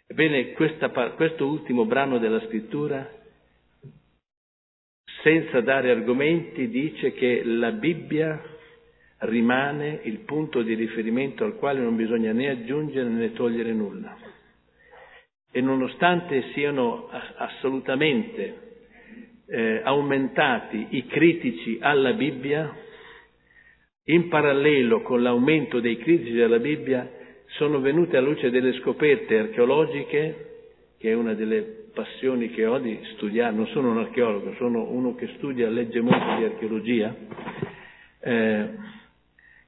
Ebbene, 0.07 0.51
questa, 0.51 0.89
questo 0.89 1.47
ultimo 1.47 1.85
brano 1.85 2.19
della 2.19 2.39
scrittura, 2.41 3.09
senza 5.23 5.61
dare 5.61 5.89
argomenti, 5.89 6.67
dice 6.69 7.13
che 7.13 7.43
la 7.43 7.71
Bibbia 7.71 8.39
rimane 9.19 10.01
il 10.03 10.19
punto 10.19 10.61
di 10.61 10.75
riferimento 10.75 11.43
al 11.43 11.55
quale 11.55 11.79
non 11.79 11.95
bisogna 11.95 12.31
né 12.31 12.49
aggiungere 12.49 13.09
né 13.09 13.33
togliere 13.33 13.73
nulla. 13.73 14.15
E 15.51 15.61
nonostante 15.61 16.51
siano 16.53 17.09
assolutamente 17.37 18.65
eh, 19.47 19.81
aumentati 19.83 20.87
i 20.91 21.07
critici 21.07 21.77
alla 21.81 22.13
Bibbia, 22.13 22.83
in 24.05 24.27
parallelo 24.27 25.01
con 25.01 25.21
l'aumento 25.21 25.79
dei 25.79 25.97
critici 25.97 26.39
alla 26.39 26.59
Bibbia 26.59 27.09
sono 27.57 27.79
venute 27.79 28.17
alla 28.17 28.27
luce 28.27 28.49
delle 28.49 28.73
scoperte 28.73 29.37
archeologiche, 29.39 30.49
che 30.99 31.09
è 31.09 31.13
una 31.13 31.33
delle 31.33 31.85
passioni 31.93 32.49
che 32.51 32.65
ho 32.65 32.77
di 32.77 32.99
studiare, 33.13 33.55
non 33.55 33.67
sono 33.67 33.91
un 33.91 33.99
archeologo, 33.99 34.53
sono 34.57 34.91
uno 34.91 35.15
che 35.15 35.29
studia, 35.37 35.69
legge 35.69 36.01
molto 36.01 36.35
di 36.37 36.43
archeologia, 36.43 37.15
eh, 38.19 38.69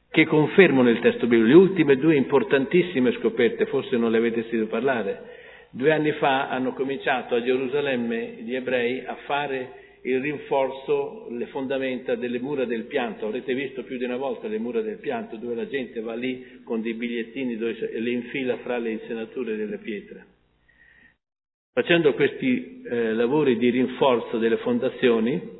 che 0.09 0.25
confermano 0.25 0.89
il 0.89 0.99
testo 0.99 1.25
biblico. 1.25 1.47
Le 1.47 1.53
ultime 1.53 1.95
due 1.95 2.15
importantissime 2.15 3.13
scoperte, 3.13 3.65
forse 3.67 3.97
non 3.97 4.11
le 4.11 4.17
avete 4.17 4.41
sentito 4.41 4.67
parlare, 4.67 5.21
due 5.71 5.91
anni 5.91 6.11
fa 6.13 6.49
hanno 6.49 6.73
cominciato 6.73 7.33
a 7.33 7.41
Gerusalemme 7.41 8.37
gli 8.41 8.53
ebrei 8.53 9.03
a 9.05 9.15
fare 9.25 9.86
il 10.01 10.21
rinforzo, 10.21 11.27
le 11.31 11.47
fondamenta 11.47 12.15
delle 12.15 12.39
mura 12.39 12.65
del 12.65 12.83
pianto. 12.83 13.25
Avrete 13.25 13.53
visto 13.53 13.83
più 13.83 13.97
di 13.97 14.03
una 14.03 14.17
volta 14.17 14.47
le 14.47 14.59
mura 14.59 14.81
del 14.81 14.97
pianto 14.97 15.35
dove 15.37 15.55
la 15.55 15.67
gente 15.67 15.99
va 15.99 16.13
lì 16.13 16.61
con 16.63 16.81
dei 16.81 16.93
bigliettini 16.93 17.57
e 17.57 17.99
le 17.99 18.09
infila 18.09 18.57
fra 18.57 18.77
le 18.77 18.91
insenature 18.91 19.55
delle 19.55 19.77
pietre. 19.77 20.25
Facendo 21.73 22.13
questi 22.13 22.81
eh, 22.83 23.13
lavori 23.13 23.57
di 23.57 23.69
rinforzo 23.69 24.37
delle 24.37 24.57
fondazioni 24.57 25.55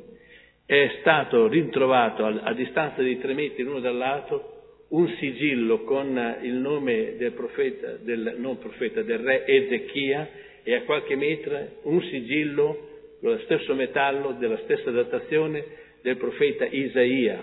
è 0.66 0.96
stato 1.00 1.46
ritrovato 1.46 2.24
a, 2.24 2.40
a 2.42 2.52
distanza 2.54 3.02
di 3.02 3.18
tre 3.18 3.34
metri 3.34 3.62
l'uno 3.62 3.80
dall'altro 3.80 4.56
un 4.88 5.08
sigillo 5.18 5.84
con 5.84 6.38
il 6.42 6.54
nome 6.54 7.16
del 7.16 7.32
profeta, 7.32 7.96
del, 8.02 8.36
non 8.38 8.58
profeta, 8.58 9.02
del 9.02 9.18
re 9.18 9.46
Ezechia 9.46 10.28
e 10.62 10.74
a 10.74 10.82
qualche 10.82 11.14
metro 11.14 11.80
un 11.82 12.02
sigillo 12.02 12.97
lo 13.20 13.38
stesso 13.40 13.74
metallo, 13.74 14.32
della 14.32 14.58
stessa 14.64 14.90
datazione 14.90 15.64
del 16.02 16.16
profeta 16.16 16.64
Isaia. 16.64 17.42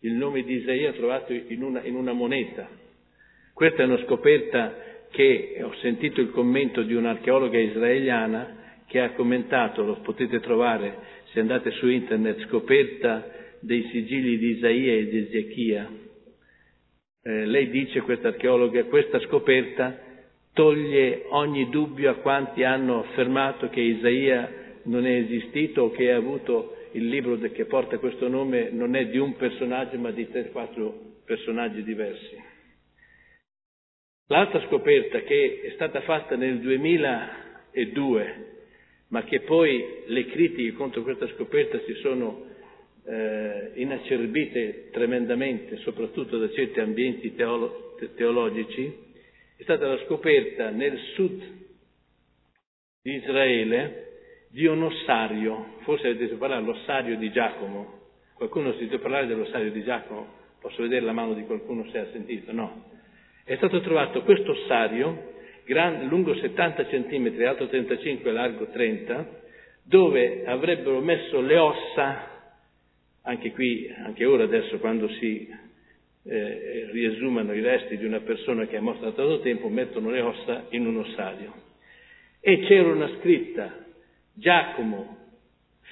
Il 0.00 0.12
nome 0.14 0.42
di 0.42 0.54
Isaia 0.54 0.92
trovato 0.92 1.32
in 1.32 1.62
una, 1.62 1.82
in 1.82 1.94
una 1.94 2.12
moneta. 2.12 2.68
Questa 3.52 3.82
è 3.82 3.86
una 3.86 4.02
scoperta 4.04 4.74
che 5.10 5.60
ho 5.62 5.74
sentito 5.76 6.20
il 6.20 6.30
commento 6.30 6.82
di 6.82 6.94
un'archeologa 6.94 7.58
israeliana 7.58 8.60
che 8.86 9.00
ha 9.00 9.12
commentato, 9.12 9.82
lo 9.82 10.00
potete 10.00 10.40
trovare 10.40 11.10
se 11.32 11.40
andate 11.40 11.70
su 11.72 11.88
internet, 11.88 12.46
scoperta 12.46 13.26
dei 13.60 13.88
sigilli 13.90 14.38
di 14.38 14.56
Isaia 14.56 14.92
e 14.92 15.08
di 15.08 15.18
Ezechia. 15.18 15.90
Eh, 17.24 17.46
lei 17.46 17.70
dice, 17.70 18.00
questa 18.00 18.28
archeologa, 18.28 18.84
questa 18.84 19.20
scoperta 19.20 20.11
toglie 20.52 21.24
ogni 21.28 21.68
dubbio 21.70 22.10
a 22.10 22.14
quanti 22.16 22.62
hanno 22.64 23.00
affermato 23.00 23.68
che 23.68 23.80
Isaia 23.80 24.60
non 24.84 25.06
è 25.06 25.12
esistito 25.12 25.82
o 25.82 25.90
che 25.90 26.10
ha 26.12 26.16
avuto 26.16 26.76
il 26.92 27.08
libro 27.08 27.38
che 27.38 27.64
porta 27.64 27.98
questo 27.98 28.28
nome 28.28 28.70
non 28.70 28.94
è 28.94 29.06
di 29.06 29.18
un 29.18 29.36
personaggio 29.36 29.98
ma 29.98 30.10
di 30.10 30.30
tre 30.30 30.48
o 30.48 30.50
quattro 30.50 30.94
personaggi 31.24 31.82
diversi. 31.82 32.36
L'altra 34.28 34.62
scoperta 34.66 35.20
che 35.20 35.60
è 35.64 35.70
stata 35.74 36.00
fatta 36.02 36.36
nel 36.36 36.58
2002, 36.60 38.46
ma 39.08 39.24
che 39.24 39.40
poi 39.40 39.84
le 40.06 40.26
critiche 40.26 40.72
contro 40.72 41.02
questa 41.02 41.28
scoperta 41.28 41.78
si 41.80 41.94
sono 41.94 42.46
eh, 43.04 43.72
inacerbite 43.74 44.88
tremendamente, 44.90 45.76
soprattutto 45.78 46.38
da 46.38 46.50
certi 46.50 46.80
ambienti 46.80 47.34
teolo- 47.34 47.96
teologici, 48.16 49.10
è 49.62 49.64
stata 49.64 49.86
la 49.86 49.98
scoperta 50.06 50.70
nel 50.70 50.98
sud 51.14 51.40
di 53.00 53.14
Israele 53.14 54.08
di 54.48 54.66
un 54.66 54.82
ossario, 54.82 55.76
forse 55.82 56.06
avete 56.06 56.18
sentito 56.18 56.38
parlare 56.40 56.64
dell'ossario 56.64 57.16
di 57.16 57.30
Giacomo, 57.30 58.00
qualcuno 58.34 58.70
ha 58.70 58.72
sentito 58.72 58.98
parlare 58.98 59.26
dell'ossario 59.26 59.70
di 59.70 59.84
Giacomo, 59.84 60.26
posso 60.60 60.82
vedere 60.82 61.04
la 61.04 61.12
mano 61.12 61.34
di 61.34 61.44
qualcuno 61.44 61.88
se 61.90 61.98
ha 61.98 62.06
sentito, 62.10 62.50
no. 62.50 62.90
È 63.44 63.54
stato 63.54 63.80
trovato 63.82 64.22
questo 64.22 64.50
ossario, 64.50 65.30
lungo 66.08 66.34
70 66.34 66.86
cm, 66.86 67.44
alto 67.46 67.68
35, 67.68 68.32
largo 68.32 68.66
30, 68.66 69.42
dove 69.84 70.44
avrebbero 70.44 70.98
messo 70.98 71.40
le 71.40 71.56
ossa, 71.56 72.56
anche 73.22 73.52
qui, 73.52 73.88
anche 74.04 74.24
ora 74.24 74.42
adesso 74.42 74.80
quando 74.80 75.08
si 75.20 75.48
eh, 76.24 76.88
riesumano 76.90 77.52
i 77.52 77.60
resti 77.60 77.96
di 77.96 78.04
una 78.04 78.20
persona 78.20 78.66
che 78.66 78.76
è 78.76 78.80
morta 78.80 79.06
da 79.06 79.12
tanto 79.12 79.40
tempo, 79.40 79.68
mettono 79.68 80.10
le 80.10 80.20
ossa 80.20 80.66
in 80.70 80.86
un 80.86 80.98
ossario. 80.98 81.52
E 82.40 82.60
c'era 82.60 82.90
una 82.90 83.10
scritta 83.18 83.80
Giacomo, 84.34 85.18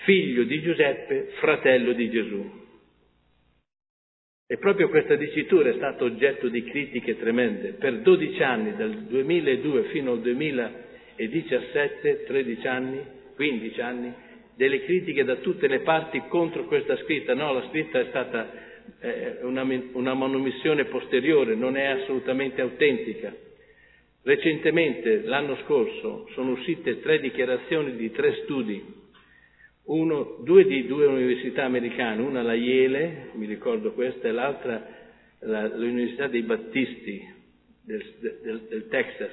figlio 0.04 0.44
di 0.44 0.62
Giuseppe, 0.62 1.32
fratello 1.38 1.92
di 1.92 2.10
Gesù. 2.10 2.58
E 4.46 4.56
proprio 4.56 4.88
questa 4.88 5.14
dicitura 5.14 5.70
è 5.70 5.74
stata 5.74 6.02
oggetto 6.02 6.48
di 6.48 6.64
critiche 6.64 7.18
tremende. 7.18 7.74
Per 7.74 8.00
12 8.00 8.42
anni, 8.42 8.74
dal 8.74 9.04
2002 9.04 9.84
fino 9.84 10.12
al 10.12 10.20
2017, 10.20 12.24
13 12.24 12.66
anni, 12.66 13.00
15 13.36 13.80
anni, 13.80 14.12
delle 14.56 14.84
critiche 14.84 15.22
da 15.22 15.36
tutte 15.36 15.68
le 15.68 15.80
parti 15.80 16.20
contro 16.28 16.64
questa 16.64 16.96
scritta. 16.96 17.34
No, 17.34 17.52
la 17.52 17.68
scritta 17.68 18.00
è 18.00 18.06
stata 18.08 18.69
una, 19.42 19.66
una 19.92 20.14
manomissione 20.14 20.84
posteriore, 20.84 21.54
non 21.54 21.76
è 21.76 21.86
assolutamente 21.86 22.60
autentica. 22.60 23.34
Recentemente, 24.22 25.22
l'anno 25.22 25.56
scorso, 25.64 26.28
sono 26.34 26.52
uscite 26.52 27.00
tre 27.00 27.20
dichiarazioni 27.20 27.96
di 27.96 28.10
tre 28.10 28.40
studi, 28.42 28.98
uno, 29.84 30.36
due 30.44 30.64
di 30.66 30.86
due 30.86 31.06
università 31.06 31.64
americane, 31.64 32.20
una 32.22 32.42
la 32.42 32.54
Yale, 32.54 33.30
mi 33.32 33.46
ricordo 33.46 33.92
questa, 33.92 34.28
e 34.28 34.32
l'altra 34.32 34.86
la, 35.40 35.66
l'Università 35.74 36.28
dei 36.28 36.42
Battisti 36.42 37.26
del, 37.82 38.04
del, 38.42 38.66
del 38.68 38.88
Texas, 38.88 39.32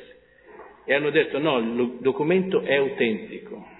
e 0.85 0.93
hanno 0.93 1.09
detto 1.09 1.37
no, 1.37 1.57
il 1.59 1.97
documento 1.99 2.61
è 2.61 2.75
autentico. 2.75 3.75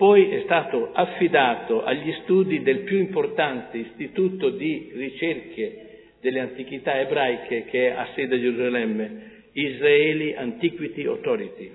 Poi 0.00 0.30
è 0.30 0.40
stato 0.44 0.92
affidato 0.94 1.84
agli 1.84 2.10
studi 2.22 2.62
del 2.62 2.84
più 2.84 2.96
importante 2.96 3.76
istituto 3.76 4.48
di 4.48 4.92
ricerche 4.94 6.14
delle 6.22 6.40
antichità 6.40 6.98
ebraiche 6.98 7.66
che 7.66 7.88
è 7.88 7.90
a 7.90 8.08
sede 8.14 8.36
a 8.36 8.40
Gerusalemme, 8.40 9.42
Israeli 9.52 10.34
Antiquity 10.34 11.04
Authority. 11.04 11.70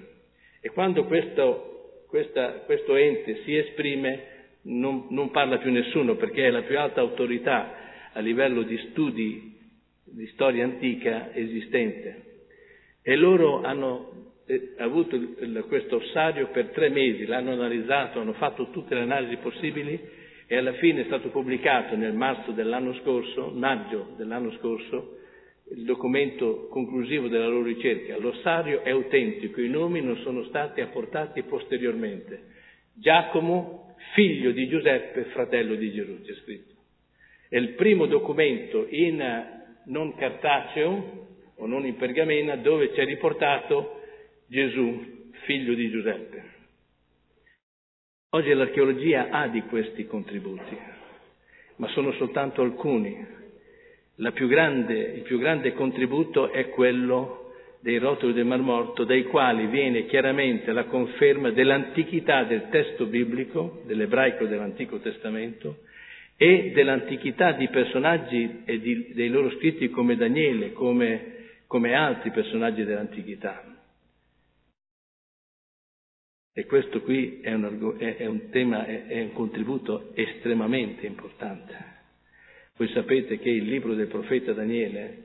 E 0.59 0.69
quando 0.71 1.05
questo, 1.05 2.01
questa, 2.07 2.63
questo 2.65 2.95
ente 2.95 3.43
si 3.43 3.55
esprime 3.55 4.23
non, 4.63 5.05
non, 5.11 5.29
parla 5.29 5.59
più 5.59 5.71
nessuno 5.71 6.15
perché 6.15 6.47
è 6.47 6.49
la 6.49 6.63
più 6.63 6.79
alta 6.79 7.01
autorità 7.01 7.75
a 8.11 8.19
livello 8.21 8.63
di 8.63 8.75
studi 8.89 9.55
di 10.03 10.25
storia 10.29 10.63
antica 10.63 11.31
esistente. 11.31 12.23
E 13.03 13.15
loro 13.17 13.61
hanno 13.61 14.33
eh, 14.45 14.73
avuto 14.77 15.15
il, 15.15 15.65
questo 15.67 15.97
ossario 15.97 16.49
per 16.49 16.69
tre 16.69 16.89
mesi, 16.89 17.25
l'hanno 17.25 17.51
analizzato, 17.51 18.19
hanno 18.19 18.33
fatto 18.33 18.69
tutte 18.69 18.93
le 18.93 19.01
analisi 19.01 19.37
possibili 19.37 19.99
e 20.47 20.55
alla 20.55 20.73
fine 20.73 21.01
è 21.01 21.05
stato 21.05 21.29
pubblicato 21.29 21.95
nel 21.95 22.13
marzo 22.13 22.51
dell'anno 22.51 22.93
scorso, 23.01 23.51
maggio 23.53 24.13
dell'anno 24.17 24.51
scorso, 24.59 25.17
il 25.71 25.83
documento 25.83 26.67
conclusivo 26.69 27.27
della 27.27 27.47
loro 27.47 27.63
ricerca. 27.63 28.17
L'ossario 28.17 28.83
è 28.83 28.91
autentico, 28.91 29.61
i 29.61 29.69
nomi 29.69 30.01
non 30.01 30.17
sono 30.17 30.43
stati 30.43 30.81
apportati 30.81 31.41
posteriormente. 31.41 32.53
Giacomo, 32.93 33.95
figlio 34.13 34.51
di 34.51 34.67
Giuseppe, 34.67 35.23
fratello 35.25 35.73
di 35.73 35.91
Gesù, 35.91 36.21
c'è 36.21 36.33
scritto. 36.43 36.73
È 37.49 37.57
il 37.57 37.69
primo 37.69 38.05
documento 38.05 38.85
in 38.89 39.23
non 39.85 40.15
cartaceo 40.15 41.27
o 41.57 41.65
non 41.65 41.85
in 41.85 41.95
pergamena 41.95 42.55
dove 42.57 42.91
c'è 42.91 43.05
riportato 43.05 44.01
Gesù, 44.47 45.31
figlio 45.45 45.73
di 45.73 45.89
Giuseppe. 45.89 46.43
Oggi 48.29 48.53
l'archeologia 48.53 49.29
ha 49.29 49.47
di 49.47 49.61
questi 49.61 50.05
contributi, 50.05 50.77
ma 51.77 51.87
sono 51.89 52.11
soltanto 52.13 52.61
alcuni 52.61 53.33
più 54.33 54.47
grande, 54.47 54.93
il 54.93 55.21
più 55.21 55.39
grande 55.39 55.73
contributo 55.73 56.51
è 56.51 56.69
quello 56.69 57.53
dei 57.79 57.97
rotoli 57.97 58.33
del 58.33 58.45
Mar 58.45 58.59
Morto, 58.59 59.03
dai 59.03 59.23
quali 59.23 59.67
viene 59.67 60.05
chiaramente 60.05 60.71
la 60.71 60.85
conferma 60.85 61.51
dell'antichità 61.51 62.43
del 62.43 62.69
testo 62.69 63.05
biblico, 63.05 63.81
dell'ebraico 63.85 64.45
dell'Antico 64.45 64.99
Testamento, 64.99 65.79
e 66.37 66.71
dell'antichità 66.73 67.53
di 67.53 67.67
personaggi 67.69 68.61
e 68.65 68.79
di, 68.79 69.13
dei 69.13 69.29
loro 69.29 69.49
scritti 69.51 69.89
come 69.89 70.15
Daniele, 70.15 70.73
come, 70.73 71.33
come 71.67 71.93
altri 71.93 72.31
personaggi 72.31 72.83
dell'antichità. 72.83 73.74
E 76.57 76.65
questo 76.67 77.01
qui 77.01 77.41
è 77.41 77.53
un, 77.53 77.95
è 77.97 78.25
un 78.27 78.49
tema, 78.49 78.85
è, 78.85 79.19
un 79.19 79.33
contributo 79.33 80.11
estremamente 80.13 81.05
importante. 81.05 81.75
Voi 82.77 82.87
sapete 82.93 83.39
che 83.39 83.49
il 83.49 83.65
libro 83.65 83.93
del 83.93 84.07
profeta 84.07 84.53
Daniele, 84.53 85.23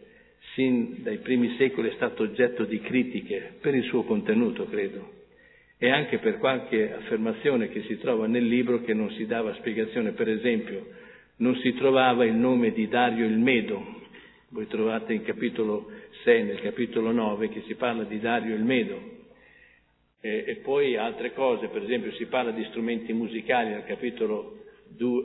sin 0.54 1.04
dai 1.04 1.18
primi 1.18 1.54
secoli, 1.56 1.90
è 1.90 1.94
stato 1.94 2.24
oggetto 2.24 2.64
di 2.64 2.80
critiche 2.80 3.58
per 3.60 3.76
il 3.76 3.84
suo 3.84 4.02
contenuto, 4.02 4.66
credo, 4.66 5.08
e 5.78 5.88
anche 5.90 6.18
per 6.18 6.38
qualche 6.38 6.94
affermazione 6.94 7.68
che 7.68 7.82
si 7.82 7.96
trova 7.98 8.26
nel 8.26 8.48
libro 8.48 8.82
che 8.82 8.92
non 8.92 9.08
si 9.12 9.24
dava 9.24 9.54
spiegazione. 9.54 10.10
Per 10.10 10.28
esempio, 10.28 10.84
non 11.36 11.54
si 11.58 11.74
trovava 11.74 12.24
il 12.24 12.34
nome 12.34 12.72
di 12.72 12.88
Dario 12.88 13.24
il 13.24 13.38
Medo. 13.38 14.00
Voi 14.48 14.66
trovate 14.66 15.12
in 15.12 15.22
capitolo 15.22 15.92
6, 16.24 16.42
nel 16.42 16.60
capitolo 16.60 17.12
9, 17.12 17.50
che 17.50 17.62
si 17.68 17.76
parla 17.76 18.02
di 18.02 18.18
Dario 18.18 18.56
il 18.56 18.64
Medo. 18.64 19.18
E, 20.20 20.44
e 20.46 20.56
poi 20.56 20.96
altre 20.96 21.32
cose, 21.32 21.68
per 21.68 21.82
esempio 21.82 22.12
si 22.12 22.26
parla 22.26 22.50
di 22.50 22.64
strumenti 22.64 23.12
musicali 23.12 23.72
al 23.72 23.84
capitolo, 23.84 24.58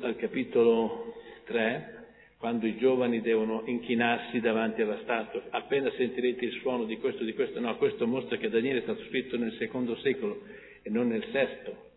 al 0.01 0.15
capitolo 0.17 1.13
3, 1.45 1.95
quando 2.37 2.67
i 2.67 2.77
giovani 2.77 3.21
devono 3.21 3.63
inchinarsi 3.65 4.39
davanti 4.39 4.81
alla 4.81 4.99
statua. 5.01 5.43
Appena 5.49 5.89
sentirete 5.91 6.45
il 6.45 6.51
suono 6.61 6.85
di 6.85 6.97
questo, 6.97 7.23
di 7.23 7.33
questo, 7.33 7.59
no, 7.59 7.75
questo 7.77 8.05
mostra 8.07 8.37
che 8.37 8.49
Daniele 8.49 8.79
è 8.79 8.83
stato 8.83 9.03
scritto 9.05 9.37
nel 9.37 9.53
secondo 9.53 9.95
secolo 9.97 10.41
e 10.81 10.89
non 10.89 11.07
nel 11.07 11.25
sesto. 11.31 11.93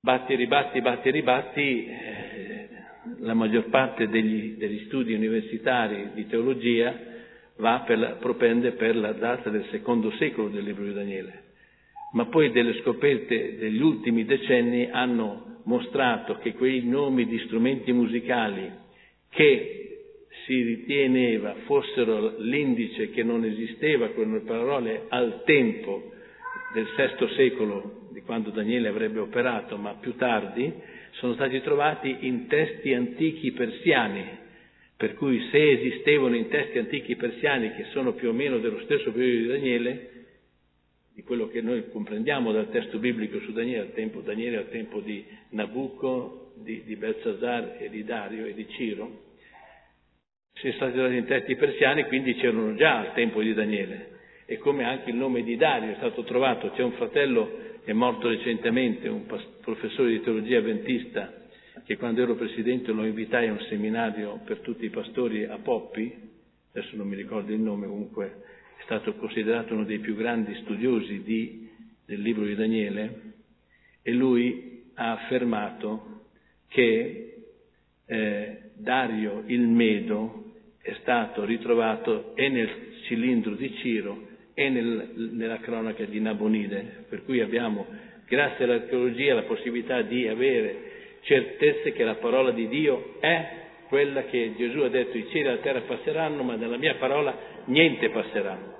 Batti 0.00 0.34
ribatti, 0.36 0.80
batti 0.80 1.10
ribatti, 1.10 1.86
eh, 1.86 2.68
la 3.18 3.34
maggior 3.34 3.68
parte 3.68 4.08
degli, 4.08 4.56
degli, 4.56 4.84
studi 4.86 5.12
universitari 5.14 6.10
di 6.14 6.26
teologia 6.26 7.07
va 7.58 7.84
per 7.86 7.98
la, 7.98 8.08
propende 8.12 8.72
per 8.72 8.96
la 8.96 9.12
data 9.12 9.50
del 9.50 9.66
secondo 9.70 10.10
secolo 10.12 10.48
del 10.48 10.64
libro 10.64 10.84
di 10.84 10.92
Daniele. 10.92 11.42
Ma 12.12 12.26
poi 12.26 12.50
delle 12.50 12.74
scoperte 12.80 13.58
degli 13.58 13.82
ultimi 13.82 14.24
decenni 14.24 14.88
hanno 14.90 15.60
mostrato 15.64 16.38
che 16.38 16.54
quei 16.54 16.82
nomi 16.84 17.26
di 17.26 17.38
strumenti 17.40 17.92
musicali 17.92 18.70
che 19.28 19.78
si 20.46 20.62
riteneva 20.62 21.54
fossero 21.66 22.36
l'indice 22.38 23.10
che 23.10 23.22
non 23.22 23.44
esisteva 23.44 24.08
quelle 24.08 24.40
parole 24.40 25.04
al 25.08 25.42
tempo 25.44 26.12
del 26.72 26.86
VI 26.96 27.34
secolo, 27.34 28.08
di 28.12 28.22
quando 28.22 28.50
Daniele 28.50 28.88
avrebbe 28.88 29.20
operato, 29.20 29.76
ma 29.76 29.94
più 29.94 30.16
tardi, 30.16 30.72
sono 31.12 31.34
stati 31.34 31.60
trovati 31.60 32.16
in 32.20 32.46
testi 32.46 32.94
antichi 32.94 33.52
persiani, 33.52 34.24
per 34.98 35.14
cui 35.14 35.40
se 35.52 35.70
esistevano 35.70 36.34
in 36.34 36.48
testi 36.48 36.76
antichi 36.76 37.14
persiani 37.14 37.72
che 37.74 37.84
sono 37.92 38.14
più 38.14 38.30
o 38.30 38.32
meno 38.32 38.58
dello 38.58 38.80
stesso 38.80 39.12
periodo 39.12 39.42
di 39.42 39.46
Daniele, 39.46 40.10
di 41.14 41.22
quello 41.22 41.48
che 41.48 41.62
noi 41.62 41.88
comprendiamo 41.88 42.50
dal 42.50 42.68
testo 42.70 42.98
biblico 42.98 43.38
su 43.40 43.52
Daniele, 43.52 43.82
al 43.82 43.92
tempo, 43.92 44.22
Daniele 44.22 44.56
al 44.56 44.70
tempo 44.70 44.98
di 44.98 45.24
Nabucco, 45.50 46.52
di, 46.56 46.82
di 46.84 46.96
Belsasar 46.96 47.76
e 47.78 47.88
di 47.90 48.02
Dario 48.02 48.44
e 48.44 48.54
di 48.54 48.68
Ciro, 48.70 49.26
sono 50.54 50.72
stati 50.72 50.96
dati 50.96 51.14
in 51.14 51.26
testi 51.26 51.54
persiani, 51.54 52.02
quindi 52.06 52.34
c'erano 52.34 52.74
già 52.74 52.98
al 52.98 53.14
tempo 53.14 53.40
di 53.40 53.54
Daniele. 53.54 54.16
E 54.46 54.58
come 54.58 54.82
anche 54.82 55.10
il 55.10 55.16
nome 55.16 55.44
di 55.44 55.56
Dario 55.56 55.92
è 55.92 55.96
stato 55.98 56.24
trovato, 56.24 56.70
c'è 56.70 56.82
un 56.82 56.94
fratello 56.94 57.76
che 57.84 57.92
è 57.92 57.94
morto 57.94 58.26
recentemente, 58.26 59.06
un 59.06 59.26
professore 59.60 60.10
di 60.10 60.22
teologia 60.22 60.58
avventista, 60.58 61.37
che 61.88 61.96
quando 61.96 62.20
ero 62.20 62.34
presidente 62.34 62.92
lo 62.92 63.06
invitai 63.06 63.48
a 63.48 63.52
un 63.52 63.60
seminario 63.60 64.42
per 64.44 64.58
tutti 64.58 64.84
i 64.84 64.90
pastori 64.90 65.44
a 65.46 65.56
Poppi, 65.56 66.12
adesso 66.74 66.94
non 66.96 67.08
mi 67.08 67.16
ricordo 67.16 67.50
il 67.50 67.60
nome, 67.60 67.86
comunque 67.86 68.42
stato 68.82 69.14
considerato 69.14 69.72
uno 69.72 69.84
dei 69.84 69.98
più 69.98 70.14
grandi 70.14 70.54
studiosi 70.64 71.22
di, 71.22 71.66
del 72.04 72.20
libro 72.20 72.44
di 72.44 72.54
Daniele 72.54 73.32
e 74.02 74.12
lui 74.12 74.90
ha 74.96 75.12
affermato 75.12 76.24
che 76.68 77.44
eh, 78.04 78.58
Dario 78.74 79.44
il 79.46 79.66
Medo 79.66 80.52
è 80.82 80.94
stato 81.00 81.46
ritrovato 81.46 82.36
e 82.36 82.50
nel 82.50 82.68
cilindro 83.06 83.54
di 83.54 83.74
Ciro 83.76 84.26
e 84.52 84.68
nel, 84.68 85.30
nella 85.32 85.60
cronaca 85.60 86.04
di 86.04 86.20
Nabonide, 86.20 87.06
per 87.08 87.24
cui 87.24 87.40
abbiamo, 87.40 87.86
grazie 88.26 88.66
all'archeologia, 88.66 89.32
la 89.32 89.44
possibilità 89.44 90.02
di 90.02 90.28
avere 90.28 90.87
certezze 91.28 91.92
che 91.92 92.04
la 92.04 92.14
parola 92.14 92.52
di 92.52 92.68
Dio 92.68 93.16
è 93.20 93.66
quella 93.88 94.24
che 94.24 94.54
Gesù 94.56 94.78
ha 94.80 94.88
detto 94.88 95.18
i 95.18 95.28
cieli 95.28 95.46
e 95.46 95.50
la 95.50 95.56
terra 95.58 95.82
passeranno, 95.82 96.42
ma 96.42 96.56
nella 96.56 96.78
mia 96.78 96.94
parola 96.94 97.36
niente 97.66 98.08
passerà. 98.08 98.76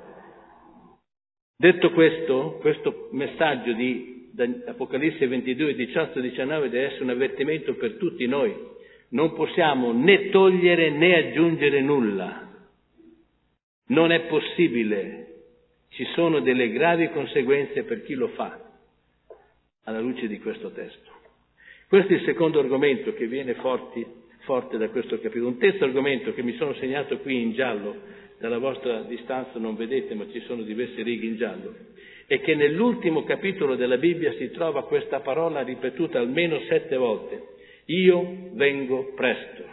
Detto 1.57 1.91
questo, 1.93 2.59
questo 2.61 3.09
messaggio 3.13 3.73
di 3.73 4.31
Apocalisse 4.67 5.27
22, 5.27 5.75
18 5.75 6.19
e 6.19 6.23
19 6.23 6.71
deve 6.71 6.87
essere 6.87 7.03
un 7.03 7.11
avvertimento 7.11 7.75
per 7.75 7.97
tutti 7.97 8.27
noi. 8.27 8.55
Non 9.11 9.35
possiamo 9.35 9.93
né 9.93 10.31
togliere 10.31 10.91
né 10.91 11.17
aggiungere 11.17 11.83
nulla. 11.83 12.47
Non 13.89 14.11
è 14.11 14.21
possibile. 14.27 15.27
Ci 15.91 16.05
sono 16.15 16.41
delle 16.41 16.71
gravi 16.71 17.11
conseguenze 17.11 17.83
per 17.83 18.05
chi 18.05 18.15
lo 18.15 18.29
fa, 18.29 18.59
alla 19.85 20.01
luce 20.01 20.29
di 20.29 20.39
questo 20.39 20.71
testo. 20.71 21.18
Questo 21.89 22.13
è 22.13 22.17
il 22.17 22.25
secondo 22.25 22.59
argomento 22.59 23.15
che 23.15 23.27
viene 23.27 23.55
forti, 23.55 24.05
forte 24.41 24.77
da 24.77 24.91
questo 24.91 25.19
capitolo. 25.21 25.49
Un 25.49 25.59
terzo 25.59 25.85
argomento 25.85 26.35
che 26.35 26.43
mi 26.43 26.55
sono 26.57 26.75
segnato 26.75 27.17
qui 27.21 27.41
in 27.41 27.53
giallo 27.53 27.97
dalla 28.39 28.59
vostra 28.59 29.01
distanza 29.05 29.59
non 29.59 29.75
vedete, 29.75 30.15
ma 30.15 30.27
ci 30.31 30.41
sono 30.41 30.63
diverse 30.63 31.03
righe 31.03 31.27
in 31.27 31.37
giallo, 31.37 31.75
è 32.27 32.41
che 32.41 32.55
nell'ultimo 32.55 33.25
capitolo 33.25 33.75
della 33.75 33.97
Bibbia 33.97 34.35
si 34.35 34.51
trova 34.51 34.85
questa 34.85 35.21
parola 35.21 35.63
ripetuta 35.63 36.19
almeno 36.19 36.61
sette 36.69 36.95
volte. 36.97 37.43
Io 37.87 38.51
vengo 38.53 39.15
presto. 39.15 39.65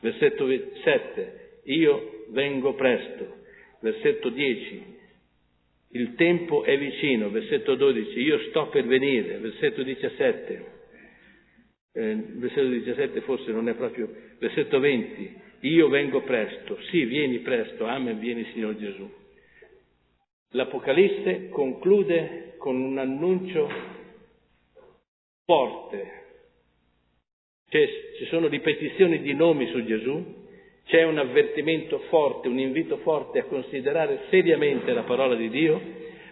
Versetto 0.00 0.46
7. 0.46 1.60
Io 1.64 2.26
vengo 2.28 2.74
presto. 2.74 3.42
Versetto 3.80 4.28
10. 4.28 4.82
Il 5.90 6.14
tempo 6.14 6.62
è 6.62 6.78
vicino. 6.78 7.28
Versetto 7.30 7.74
12. 7.74 8.20
Io 8.20 8.38
sto 8.50 8.68
per 8.68 8.86
venire. 8.86 9.38
Versetto 9.38 9.82
17. 9.82 10.73
Eh, 11.96 12.14
versetto 12.34 12.68
17 12.68 13.20
forse 13.20 13.52
non 13.52 13.68
è 13.68 13.74
proprio. 13.74 14.12
Versetto 14.38 14.80
20 14.80 15.42
io 15.64 15.88
vengo 15.88 16.20
presto, 16.20 16.78
sì, 16.90 17.04
vieni 17.04 17.38
presto, 17.38 17.86
amen, 17.86 18.18
vieni 18.18 18.44
Signore 18.52 18.76
Gesù. 18.76 19.10
L'Apocalisse 20.50 21.48
conclude 21.48 22.54
con 22.58 22.76
un 22.76 22.98
annuncio 22.98 23.70
forte. 25.46 26.22
C'è, 27.70 27.88
ci 28.18 28.26
sono 28.26 28.48
ripetizioni 28.48 29.22
di 29.22 29.32
nomi 29.32 29.66
su 29.68 29.82
Gesù, 29.84 30.42
c'è 30.84 31.02
un 31.02 31.16
avvertimento 31.16 31.98
forte, 32.10 32.48
un 32.48 32.58
invito 32.58 32.98
forte 32.98 33.38
a 33.38 33.44
considerare 33.44 34.24
seriamente 34.28 34.92
la 34.92 35.04
parola 35.04 35.34
di 35.34 35.48
Dio, 35.48 35.80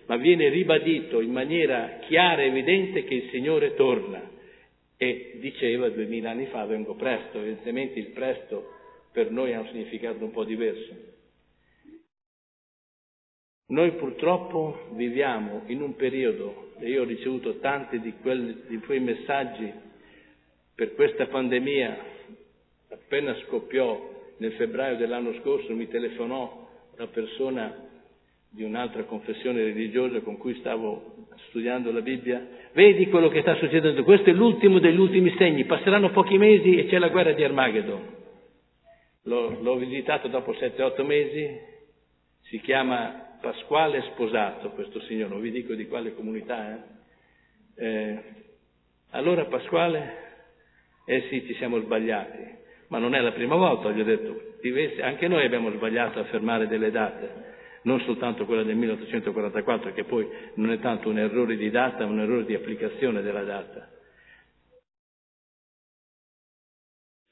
ma 0.07 0.16
viene 0.16 0.51
ribadito 0.51 1.20
in 1.20 1.33
maniera 1.33 2.01
chiara 2.07 2.42
e 2.42 2.48
evidente 2.48 3.05
che 3.05 3.14
il 3.14 3.31
Signore 3.31 3.75
torna 3.77 4.29
e 5.02 5.32
diceva 5.40 5.88
duemila 5.88 6.30
anni 6.30 6.46
fa 6.46 6.64
vengo 6.64 6.94
presto, 6.94 7.38
evidentemente 7.38 7.98
il 7.98 8.10
presto 8.10 8.70
per 9.10 9.32
noi 9.32 9.52
ha 9.52 9.58
un 9.58 9.66
significato 9.66 10.22
un 10.22 10.30
po' 10.30 10.44
diverso. 10.44 10.94
Noi 13.70 13.90
purtroppo 13.94 14.90
viviamo 14.92 15.62
in 15.66 15.82
un 15.82 15.96
periodo, 15.96 16.74
e 16.78 16.88
io 16.88 17.02
ho 17.02 17.04
ricevuto 17.04 17.58
tanti 17.58 17.98
di, 17.98 18.12
quelli, 18.22 18.62
di 18.68 18.78
quei 18.78 19.00
messaggi 19.00 19.72
per 20.72 20.94
questa 20.94 21.26
pandemia, 21.26 21.98
appena 22.90 23.34
scoppiò 23.46 24.34
nel 24.36 24.52
febbraio 24.52 24.96
dell'anno 24.98 25.34
scorso 25.40 25.74
mi 25.74 25.88
telefonò 25.88 26.68
una 26.94 27.06
persona 27.08 27.88
di 28.48 28.62
un'altra 28.62 29.02
confessione 29.02 29.64
religiosa 29.64 30.20
con 30.20 30.36
cui 30.36 30.54
stavo 30.60 31.26
studiando 31.48 31.90
la 31.90 32.02
Bibbia, 32.02 32.62
vedi 32.74 33.08
quello 33.08 33.28
che 33.28 33.40
sta 33.40 33.54
succedendo, 33.56 34.02
questo 34.04 34.30
è 34.30 34.32
l'ultimo 34.32 34.78
degli 34.78 34.98
ultimi 34.98 35.35
segni, 35.37 35.64
passeranno 35.64 36.11
pochi 36.11 36.38
mesi 36.38 36.76
e 36.76 36.87
c'è 36.87 36.98
la 36.98 37.08
guerra 37.08 37.32
di 37.32 37.44
Armageddon. 37.44 38.20
L'ho, 39.24 39.58
l'ho 39.61 39.76
visitato 39.76 40.28
dopo 40.28 40.52
7-8 40.52 41.04
mesi, 41.04 41.61
si 42.42 42.61
chiama 42.61 43.38
Pasquale 43.40 44.02
Sposato 44.12 44.70
questo 44.70 45.00
signore, 45.02 45.32
non 45.32 45.40
vi 45.40 45.50
dico 45.50 45.74
di 45.74 45.87
quale 45.87 46.14
comunità. 46.14 46.74
Eh? 47.76 47.87
Eh, 47.87 48.18
allora 49.11 49.44
Pasquale, 49.44 50.16
eh 51.06 51.26
sì, 51.28 51.44
ci 51.46 51.54
siamo 51.54 51.78
sbagliati, 51.80 52.38
ma 52.88 52.98
non 52.98 53.14
è 53.14 53.20
la 53.20 53.32
prima 53.32 53.56
volta, 53.56 53.90
gli 53.90 54.00
ho 54.00 54.04
detto, 54.04 54.50
anche 55.00 55.28
noi 55.28 55.44
abbiamo 55.44 55.70
sbagliato 55.70 56.18
a 56.18 56.24
fermare 56.24 56.66
delle 56.66 56.90
date 56.90 57.51
non 57.83 58.01
soltanto 58.01 58.45
quella 58.45 58.62
del 58.62 58.77
1844, 58.77 59.92
che 59.92 60.05
poi 60.05 60.29
non 60.55 60.71
è 60.71 60.79
tanto 60.79 61.09
un 61.09 61.18
errore 61.18 61.57
di 61.57 61.71
data, 61.71 62.05
ma 62.05 62.12
un 62.12 62.21
errore 62.21 62.45
di 62.45 62.55
applicazione 62.55 63.23
della 63.23 63.42
data. 63.42 63.88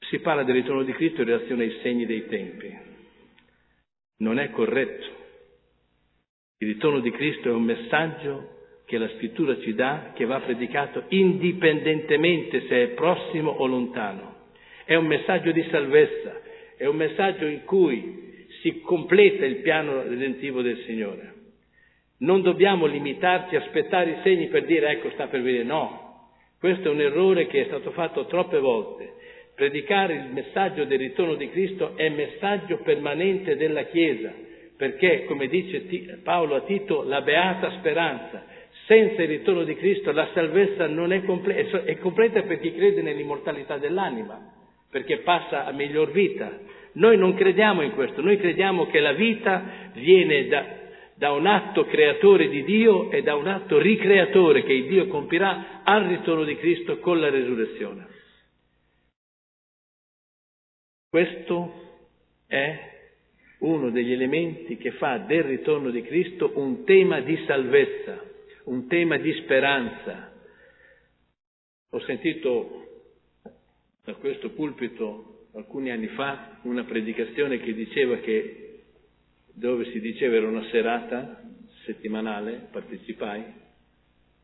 Si 0.09 0.19
parla 0.19 0.43
del 0.43 0.55
ritorno 0.55 0.83
di 0.83 0.91
Cristo 0.91 1.21
in 1.21 1.27
relazione 1.27 1.63
ai 1.63 1.79
segni 1.81 2.05
dei 2.05 2.27
tempi. 2.27 2.77
Non 4.17 4.39
è 4.39 4.51
corretto. 4.51 5.19
Il 6.57 6.67
ritorno 6.67 6.99
di 6.99 7.11
Cristo 7.11 7.47
è 7.47 7.53
un 7.53 7.63
messaggio 7.63 8.59
che 8.85 8.97
la 8.97 9.07
scrittura 9.15 9.57
ci 9.61 9.73
dà, 9.73 10.11
che 10.13 10.25
va 10.25 10.41
predicato 10.41 11.05
indipendentemente 11.07 12.67
se 12.67 12.83
è 12.83 12.87
prossimo 12.89 13.51
o 13.51 13.65
lontano. 13.65 14.49
È 14.83 14.95
un 14.95 15.05
messaggio 15.05 15.51
di 15.53 15.65
salvezza, 15.71 16.41
è 16.75 16.85
un 16.87 16.97
messaggio 16.97 17.45
in 17.45 17.63
cui 17.63 18.30
si 18.61 18.81
completa 18.81 19.45
il 19.45 19.57
piano 19.57 20.03
redentivo 20.03 20.61
del 20.61 20.77
Signore. 20.85 21.33
Non 22.19 22.41
dobbiamo 22.41 22.85
limitarci 22.85 23.55
a 23.55 23.59
aspettare 23.59 24.11
i 24.11 24.17
segni 24.21 24.47
per 24.47 24.65
dire 24.65 24.89
ecco 24.91 25.09
sta 25.11 25.27
per 25.27 25.41
venire, 25.41 25.63
no. 25.63 26.09
Questo 26.59 26.87
è 26.87 26.91
un 26.91 27.01
errore 27.01 27.47
che 27.47 27.61
è 27.61 27.65
stato 27.65 27.91
fatto 27.91 28.27
troppe 28.27 28.59
volte. 28.59 29.13
Predicare 29.55 30.13
il 30.13 30.31
messaggio 30.31 30.85
del 30.85 30.99
ritorno 30.99 31.33
di 31.35 31.49
Cristo 31.49 31.95
è 31.95 32.09
messaggio 32.09 32.77
permanente 32.77 33.55
della 33.55 33.83
Chiesa, 33.85 34.31
perché, 34.77 35.25
come 35.25 35.47
dice 35.47 36.19
Paolo 36.23 36.55
a 36.55 36.61
Tito, 36.61 37.03
la 37.03 37.21
beata 37.21 37.71
speranza. 37.79 38.45
Senza 38.85 39.21
il 39.23 39.27
ritorno 39.27 39.63
di 39.63 39.75
Cristo 39.75 40.11
la 40.11 40.29
salvezza 40.33 40.87
non 40.87 41.11
è 41.11 41.23
completa, 41.23 41.83
è 41.83 41.97
completa 41.97 42.41
per 42.43 42.59
chi 42.59 42.73
crede 42.73 43.01
nell'immortalità 43.01 43.77
dell'anima, 43.77 44.39
perché 44.89 45.17
passa 45.19 45.65
a 45.65 45.71
miglior 45.71 46.11
vita, 46.11 46.59
noi 46.93 47.17
non 47.17 47.33
crediamo 47.35 47.81
in 47.81 47.91
questo, 47.91 48.21
noi 48.21 48.37
crediamo 48.37 48.87
che 48.87 48.99
la 48.99 49.13
vita 49.13 49.91
viene 49.93 50.47
da, 50.47 50.65
da 51.15 51.31
un 51.31 51.45
atto 51.45 51.85
creatore 51.85 52.49
di 52.49 52.63
Dio 52.63 53.11
e 53.11 53.21
da 53.21 53.35
un 53.35 53.47
atto 53.47 53.77
ricreatore 53.77 54.63
che 54.63 54.87
Dio 54.87 55.07
compirà 55.07 55.81
al 55.83 56.05
ritorno 56.05 56.43
di 56.43 56.55
Cristo 56.57 56.99
con 56.99 57.19
la 57.19 57.29
resurrezione. 57.29 58.07
Questo 61.09 61.73
è 62.47 62.89
uno 63.59 63.89
degli 63.91 64.11
elementi 64.11 64.77
che 64.77 64.91
fa 64.91 65.17
del 65.19 65.43
ritorno 65.43 65.91
di 65.91 66.01
Cristo 66.01 66.51
un 66.55 66.83
tema 66.83 67.19
di 67.19 67.37
salvezza, 67.45 68.23
un 68.65 68.87
tema 68.87 69.17
di 69.17 69.33
speranza. 69.43 70.31
Ho 71.91 71.99
sentito 72.01 72.81
da 74.03 74.13
questo 74.15 74.51
pulpito 74.51 75.30
alcuni 75.53 75.91
anni 75.91 76.07
fa 76.07 76.59
una 76.63 76.83
predicazione 76.83 77.59
che 77.59 77.73
diceva 77.73 78.17
che 78.17 78.83
dove 79.53 79.85
si 79.91 79.99
diceva 79.99 80.35
era 80.35 80.47
una 80.47 80.65
serata 80.69 81.43
settimanale, 81.85 82.67
partecipai, 82.71 83.43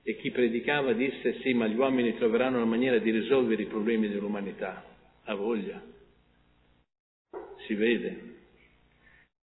e 0.03 0.15
chi 0.17 0.31
predicava 0.31 0.93
disse 0.93 1.39
sì, 1.41 1.53
ma 1.53 1.67
gli 1.67 1.75
uomini 1.75 2.15
troveranno 2.15 2.57
una 2.57 2.65
maniera 2.65 2.97
di 2.97 3.11
risolvere 3.11 3.63
i 3.63 3.67
problemi 3.67 4.07
dell'umanità. 4.07 4.85
Ha 5.25 5.33
voglia. 5.33 5.81
Si 7.65 7.73
vede. 7.73 8.35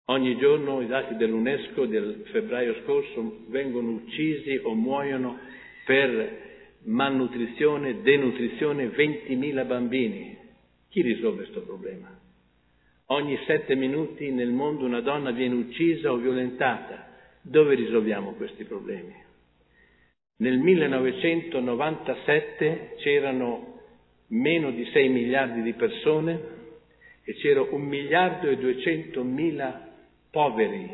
Ogni 0.05 0.37
giorno 0.37 0.81
i 0.81 0.87
dati 0.87 1.15
dell'UNESCO 1.15 1.85
del 1.85 2.25
febbraio 2.31 2.75
scorso 2.83 3.45
vengono 3.47 3.91
uccisi 3.91 4.59
o 4.61 4.75
muoiono 4.75 5.39
per 5.85 6.49
malnutrizione, 6.83 8.01
denutrizione 8.01 8.87
20.000 8.87 9.65
bambini. 9.65 10.40
Chi 10.91 11.01
risolve 11.01 11.43
questo 11.43 11.61
problema? 11.61 12.09
Ogni 13.05 13.39
sette 13.45 13.75
minuti 13.75 14.29
nel 14.29 14.51
mondo 14.51 14.83
una 14.83 14.99
donna 14.99 15.31
viene 15.31 15.55
uccisa 15.55 16.11
o 16.11 16.17
violentata. 16.17 17.07
Dove 17.41 17.75
risolviamo 17.75 18.33
questi 18.33 18.65
problemi? 18.65 19.15
Nel 20.39 20.57
1997 20.57 22.95
c'erano 22.97 23.79
meno 24.27 24.71
di 24.71 24.83
6 24.83 25.07
miliardi 25.07 25.61
di 25.61 25.71
persone 25.73 26.41
e 27.23 27.35
c'era 27.35 27.61
un 27.61 27.83
miliardo 27.83 28.49
e 28.49 28.57
200 28.57 29.23
mila 29.23 29.87
poveri. 30.29 30.91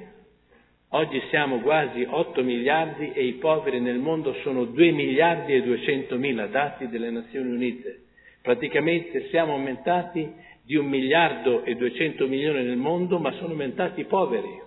Oggi 0.90 1.20
siamo 1.32 1.60
quasi 1.62 2.06
8 2.08 2.44
miliardi 2.44 3.14
e 3.14 3.26
i 3.26 3.34
poveri 3.34 3.80
nel 3.80 3.98
mondo 3.98 4.36
sono 4.44 4.66
2 4.66 4.92
miliardi 4.92 5.56
e 5.56 5.64
200 5.64 6.18
mila, 6.18 6.46
dati 6.46 6.88
delle 6.88 7.10
Nazioni 7.10 7.50
Unite. 7.50 8.02
Praticamente 8.48 9.28
siamo 9.28 9.56
aumentati 9.56 10.26
di 10.64 10.78
un 10.78 10.86
miliardo 10.88 11.66
e 11.66 11.76
duecento 11.76 12.30
milioni 12.30 12.64
nel 12.64 12.78
mondo, 12.78 13.20
ma 13.20 13.34
sono 13.34 13.50
aumentati 13.50 14.00
i 14.00 14.06
poveri. 14.06 14.62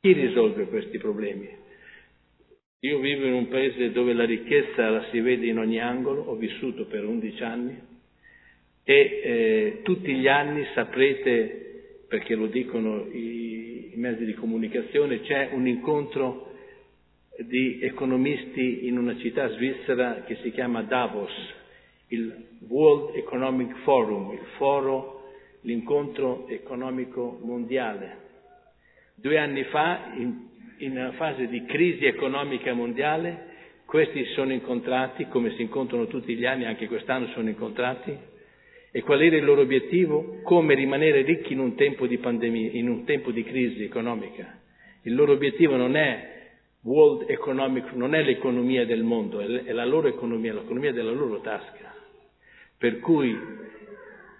Chi 0.00 0.12
risolve 0.12 0.66
questi 0.66 0.98
problemi? 0.98 1.48
Io 2.80 2.98
vivo 2.98 3.26
in 3.26 3.34
un 3.34 3.46
paese 3.46 3.92
dove 3.92 4.12
la 4.12 4.24
ricchezza 4.24 4.90
la 4.90 5.06
si 5.12 5.20
vede 5.20 5.46
in 5.46 5.58
ogni 5.58 5.78
angolo, 5.78 6.22
ho 6.22 6.34
vissuto 6.34 6.86
per 6.86 7.04
undici 7.04 7.40
anni 7.44 7.80
e 8.82 9.20
eh, 9.22 9.80
tutti 9.84 10.12
gli 10.16 10.26
anni 10.26 10.66
saprete, 10.74 12.06
perché 12.08 12.34
lo 12.34 12.46
dicono 12.46 13.06
i, 13.12 13.92
i 13.92 13.96
mezzi 13.98 14.24
di 14.24 14.34
comunicazione, 14.34 15.20
c'è 15.20 15.50
un 15.52 15.68
incontro 15.68 16.54
di 17.36 17.78
economisti 17.82 18.88
in 18.88 18.98
una 18.98 19.16
città 19.18 19.48
svizzera 19.50 20.24
che 20.26 20.38
si 20.42 20.50
chiama 20.50 20.82
Davos, 20.82 21.57
il 22.08 22.46
World 22.68 23.16
Economic 23.16 23.76
Forum, 23.82 24.32
il 24.32 24.46
foro, 24.56 25.22
l'incontro 25.62 26.46
economico 26.48 27.38
mondiale. 27.42 28.26
Due 29.14 29.38
anni 29.38 29.64
fa, 29.64 30.12
in, 30.16 30.48
in 30.78 30.92
una 30.92 31.12
fase 31.12 31.48
di 31.48 31.64
crisi 31.64 32.06
economica 32.06 32.72
mondiale, 32.72 33.46
questi 33.84 34.24
si 34.24 34.32
sono 34.32 34.52
incontrati, 34.52 35.26
come 35.28 35.50
si 35.54 35.62
incontrano 35.62 36.06
tutti 36.06 36.34
gli 36.34 36.44
anni, 36.44 36.66
anche 36.66 36.86
quest'anno 36.86 37.26
sono 37.28 37.48
incontrati, 37.48 38.16
e 38.90 39.02
qual 39.02 39.22
era 39.22 39.36
il 39.36 39.44
loro 39.44 39.62
obiettivo? 39.62 40.40
Come 40.42 40.74
rimanere 40.74 41.22
ricchi 41.22 41.52
in 41.52 41.58
un 41.58 41.74
tempo 41.74 42.06
di 42.06 42.18
pandemia, 42.18 42.70
in 42.72 42.88
un 42.88 43.04
tempo 43.04 43.30
di 43.30 43.42
crisi 43.44 43.82
economica. 43.82 44.60
Il 45.02 45.14
loro 45.14 45.32
obiettivo 45.32 45.76
non 45.76 45.96
è 45.96 46.36
World 46.82 47.28
Economic, 47.28 47.92
non 47.92 48.14
è 48.14 48.22
l'economia 48.22 48.86
del 48.86 49.02
mondo, 49.02 49.40
è 49.40 49.72
la 49.72 49.84
loro 49.84 50.08
economia, 50.08 50.54
l'economia 50.54 50.92
della 50.92 51.10
loro 51.10 51.40
tasca. 51.40 51.87
Per 52.78 53.00
cui 53.00 53.36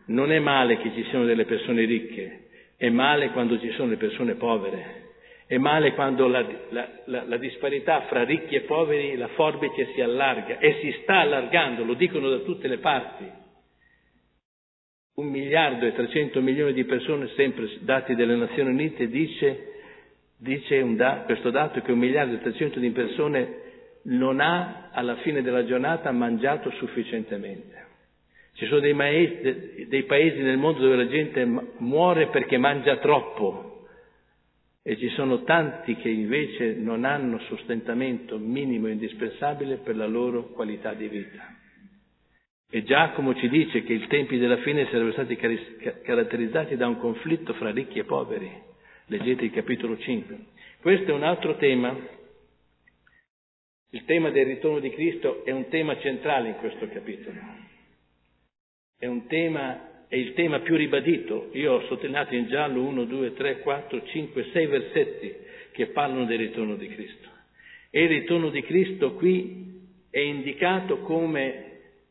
non 0.07 0.31
è 0.31 0.39
male 0.39 0.79
che 0.79 0.93
ci 0.95 1.05
siano 1.05 1.25
delle 1.25 1.45
persone 1.45 1.85
ricche, 1.85 2.47
è 2.77 2.89
male 2.89 3.31
quando 3.31 3.59
ci 3.59 3.71
sono 3.73 3.91
le 3.91 3.97
persone 3.97 4.35
povere, 4.35 5.07
è 5.47 5.59
male 5.59 5.95
quando 5.95 6.29
la, 6.29 6.47
la, 6.69 6.89
la, 7.07 7.25
la, 7.25 7.37
disparità 7.37 8.03
fra 8.03 8.23
ricchi 8.23 8.55
e 8.55 8.61
poveri, 8.61 9.17
la 9.17 9.29
forbice 9.29 9.93
si 9.95 10.01
allarga 10.01 10.59
e 10.59 10.79
si 10.81 10.95
sta 11.03 11.21
allargando, 11.21 11.85
lo 11.85 11.95
dicono 11.95 12.29
da 12.29 12.39
tutte 12.39 12.69
le 12.69 12.79
parti. 12.79 13.25
Un 15.15 15.27
miliardo 15.27 15.87
e 15.87 15.95
trecento 15.95 16.41
milioni 16.41 16.73
di 16.73 16.85
persone, 16.85 17.29
sempre 17.35 17.69
dati 17.81 18.15
dalle 18.15 18.37
Nazioni 18.37 18.71
Unite, 18.71 19.09
dice, 19.09 19.73
dice 20.37 20.95
da, 20.95 21.23
questo 21.25 21.51
dato 21.51 21.81
che 21.81 21.91
un 21.91 21.99
miliardo 21.99 22.35
e 22.35 22.41
trecento 22.41 22.79
di 22.79 22.91
persone 22.91 23.67
non 24.03 24.39
ha 24.39 24.91
alla 24.93 25.17
fine 25.17 25.43
della 25.43 25.65
giornata 25.65 26.13
mangiato 26.13 26.71
sufficientemente. 26.73 27.78
Ci 28.59 28.67
sono 28.67 28.81
dei, 28.81 28.93
maestri, 28.93 29.87
dei 29.87 30.03
paesi 30.03 30.41
nel 30.41 30.59
mondo 30.59 30.81
dove 30.81 30.97
la 30.97 31.07
gente 31.07 31.45
muore 31.79 32.27
perché 32.27 32.59
mangia 32.59 32.97
troppo 32.97 33.87
e 34.83 34.97
ci 34.97 35.09
sono 35.11 35.45
tanti 35.45 35.95
che 35.95 36.09
invece 36.09 36.75
non 36.75 37.05
hanno 37.05 37.39
sostentamento 37.47 38.37
minimo 38.37 38.89
e 38.89 38.93
indispensabile 38.93 39.77
per 39.77 39.95
la 39.95 40.09
loro 40.09 40.49
qualità 40.49 40.93
di 40.95 41.07
vita. 41.07 41.55
E 42.69 42.83
Giacomo 42.83 43.33
ci 43.37 43.49
dice 43.49 43.85
che 43.85 43.93
i 43.93 44.05
tempi 44.09 44.39
della 44.39 44.57
fine 44.57 44.87
sarebbero 44.87 45.13
stati 45.13 45.37
caratterizzati 45.37 46.77
da 46.77 46.89
un 46.89 46.99
conflitto 46.99 47.53
fra 47.55 47.71
ricchi 47.71 48.01
e 48.01 48.05
poveri. 48.05 48.51
Leggete 49.07 49.45
il 49.45 49.53
capitolo 49.53 49.97
5. 49.97 50.37
Questo 50.81 51.13
è 51.13 51.15
un 51.15 51.23
altro 51.23 51.57
tema. 51.59 51.97
Il 53.91 54.05
tema 54.05 54.31
del 54.31 54.47
ritorno 54.47 54.81
di 54.81 54.91
Cristo 54.91 55.45
è 55.45 55.53
un 55.53 55.69
tema 55.69 55.97
centrale 56.01 56.49
in 56.49 56.57
questo 56.57 56.89
capitolo. 56.89 57.77
È 58.99 59.07
tema 59.29 59.89
è 60.09 60.17
il 60.17 60.33
tema 60.33 60.61
più 60.61 60.75
ribadito. 60.75 61.51
Io 61.53 61.75
ho 61.75 61.87
sottolineato 61.87 62.35
in 62.35 62.49
giallo 62.49 62.83
1, 62.83 63.05
2, 63.05 63.35
3, 63.35 63.61
4, 63.61 64.03
5, 64.05 64.49
6 64.53 64.67
versetti 64.67 65.35
che 65.73 65.89
parlano 65.89 66.25
del 66.25 66.39
ritorno 66.39 66.77
di 66.77 66.89
Cristo. 66.89 67.29
E 67.91 68.03
il 68.03 68.09
ritorno 68.09 68.49
di 68.49 68.63
Cristo 68.63 69.13
qui 69.15 69.67
è 70.11 70.19
indicato 70.19 71.01
come 71.01 71.65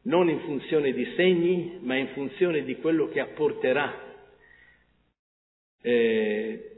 non 0.03 0.29
in 0.29 0.39
funzione 0.41 0.93
di 0.93 1.11
segni, 1.15 1.79
ma 1.81 1.95
in 1.95 2.09
funzione 2.09 2.63
di 2.63 2.75
quello 2.75 3.09
che 3.09 3.19
apporterà. 3.19 4.05
Eh, 5.81 6.71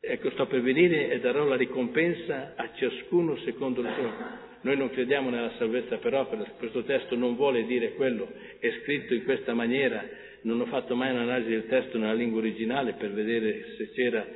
ecco, 0.00 0.30
sto 0.30 0.46
per 0.46 0.62
venire 0.62 1.10
e 1.10 1.20
darò 1.20 1.44
la 1.44 1.56
ricompensa 1.56 2.54
a 2.56 2.72
ciascuno 2.74 3.36
secondo 3.44 3.82
il 3.82 3.92
suo. 3.94 4.44
Noi 4.66 4.76
non 4.76 4.90
crediamo 4.90 5.30
nella 5.30 5.52
salvezza 5.58 5.98
per 5.98 6.12
opera, 6.12 6.42
questo 6.58 6.82
testo 6.82 7.14
non 7.14 7.36
vuole 7.36 7.66
dire 7.66 7.92
quello, 7.92 8.28
è 8.58 8.68
scritto 8.82 9.14
in 9.14 9.22
questa 9.22 9.54
maniera, 9.54 10.04
non 10.42 10.60
ho 10.60 10.66
fatto 10.66 10.96
mai 10.96 11.12
un'analisi 11.12 11.50
del 11.50 11.68
testo 11.68 11.98
nella 11.98 12.14
lingua 12.14 12.40
originale 12.40 12.94
per 12.94 13.12
vedere 13.12 13.76
se 13.76 13.92
c'era 13.92 14.26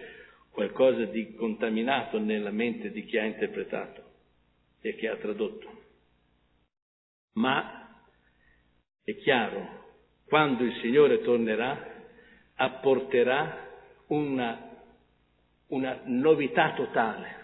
qualcosa 0.53 1.05
di 1.07 1.35
contaminato 1.35 2.21
nella 2.21 2.53
mente 2.53 2.93
di 2.93 3.05
chi 3.07 3.19
ha 3.19 3.25
interpretato 3.25 4.05
e 4.81 4.95
chi 4.95 5.09
ha 5.09 5.17
tradotto. 5.17 5.69
Ma 7.33 8.01
è 9.03 9.17
chiaro, 9.17 9.89
quando 10.27 10.63
il 10.63 10.79
Signore 10.81 11.23
tornerà, 11.23 12.05
apporterà 12.55 13.69
una, 14.07 14.77
una 15.67 16.03
novità 16.05 16.73
totale. 16.75 17.40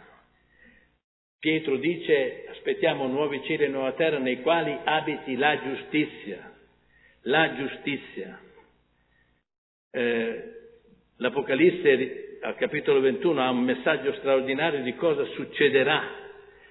Pietro 1.46 1.76
dice 1.76 2.44
aspettiamo 2.48 3.06
nuovi 3.06 3.40
cieli 3.44 3.66
e 3.66 3.68
nuova 3.68 3.92
terra 3.92 4.18
nei 4.18 4.40
quali 4.40 4.76
abiti 4.82 5.36
la 5.36 5.56
giustizia, 5.62 6.52
la 7.20 7.54
giustizia. 7.54 8.40
Eh, 9.92 10.44
L'Apocalisse 11.18 12.38
al 12.40 12.56
capitolo 12.56 12.98
21 12.98 13.40
ha 13.40 13.50
un 13.50 13.62
messaggio 13.62 14.12
straordinario 14.14 14.82
di 14.82 14.96
cosa 14.96 15.24
succederà. 15.34 16.02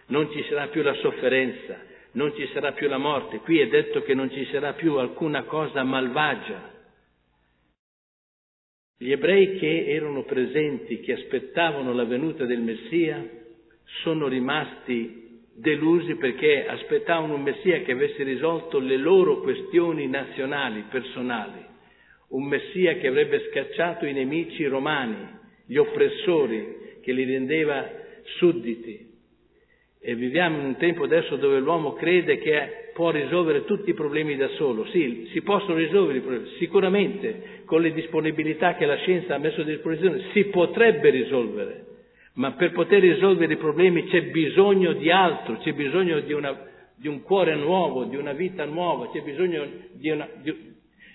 Non 0.07 0.29
ci 0.33 0.43
sarà 0.49 0.67
più 0.67 0.81
la 0.81 0.95
sofferenza, 0.95 1.79
non 2.11 2.35
ci 2.35 2.45
sarà 2.51 2.73
più 2.73 2.89
la 2.89 2.97
morte. 2.97 3.37
Qui 3.37 3.61
è 3.61 3.69
detto 3.69 4.01
che 4.01 4.13
non 4.13 4.29
ci 4.29 4.45
sarà 4.51 4.73
più 4.73 4.95
alcuna 4.97 5.43
cosa 5.43 5.83
malvagia. 5.83 6.73
Gli 8.97 9.11
ebrei 9.13 9.57
che 9.57 9.85
erano 9.87 10.23
presenti, 10.23 10.99
che 10.99 11.13
aspettavano 11.13 11.93
la 11.93 12.03
venuta 12.03 12.43
del 12.43 12.59
Messia, 12.59 13.43
sono 14.01 14.27
rimasti 14.27 15.23
delusi 15.55 16.15
perché 16.15 16.65
aspettavano 16.67 17.35
un 17.35 17.41
Messia 17.41 17.81
che 17.81 17.93
avesse 17.93 18.23
risolto 18.23 18.79
le 18.79 18.97
loro 18.97 19.39
questioni 19.39 20.07
nazionali, 20.07 20.83
personali, 20.89 21.63
un 22.29 22.43
Messia 22.43 22.95
che 22.95 23.07
avrebbe 23.07 23.47
scacciato 23.49 24.05
i 24.05 24.13
nemici 24.13 24.65
romani, 24.65 25.27
gli 25.65 25.77
oppressori, 25.77 26.99
che 27.01 27.11
li 27.13 27.23
rendeva 27.23 27.89
sudditi. 28.37 29.13
E 30.01 30.15
viviamo 30.15 30.59
in 30.59 30.65
un 30.65 30.77
tempo 30.77 31.05
adesso 31.05 31.35
dove 31.37 31.59
l'uomo 31.59 31.93
crede 31.93 32.37
che 32.37 32.91
può 32.93 33.09
risolvere 33.11 33.65
tutti 33.65 33.89
i 33.89 33.95
problemi 33.95 34.35
da 34.35 34.49
solo. 34.49 34.85
Sì, 34.87 35.29
si 35.31 35.41
possono 35.41 35.77
risolvere 35.77 36.19
i 36.19 36.21
problemi, 36.21 36.49
sicuramente 36.57 37.63
con 37.65 37.81
le 37.81 37.93
disponibilità 37.93 38.75
che 38.75 38.85
la 38.85 38.97
scienza 38.97 39.35
ha 39.35 39.39
messo 39.39 39.61
a 39.61 39.63
disposizione 39.63 40.25
si 40.33 40.45
potrebbe 40.45 41.09
risolvere 41.09 41.84
ma 42.35 42.51
per 42.53 42.71
poter 42.71 43.01
risolvere 43.01 43.53
i 43.53 43.57
problemi 43.57 44.05
c'è 44.07 44.23
bisogno 44.23 44.93
di 44.93 45.09
altro, 45.09 45.57
c'è 45.57 45.73
bisogno 45.73 46.19
di, 46.21 46.33
una, 46.33 46.57
di 46.95 47.07
un 47.07 47.21
cuore 47.21 47.55
nuovo, 47.55 48.05
di 48.05 48.15
una 48.15 48.33
vita 48.33 48.65
nuova, 48.65 49.09
c'è 49.11 49.21
bisogno 49.21 49.65
di, 49.93 50.09
una, 50.09 50.27
di, 50.41 50.53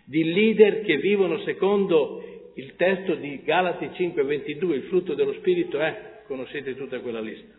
di 0.04 0.32
leader 0.32 0.82
che 0.82 0.96
vivono 0.96 1.38
secondo 1.40 2.22
il 2.54 2.74
testo 2.76 3.14
di 3.14 3.42
Galati 3.44 3.86
5:22, 3.86 4.72
il 4.72 4.82
frutto 4.84 5.14
dello 5.14 5.34
Spirito 5.34 5.78
è, 5.78 6.22
conoscete 6.26 6.74
tutta 6.74 7.00
quella 7.00 7.20
lista. 7.20 7.54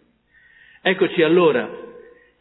Eccoci 0.81 1.21
allora 1.21 1.69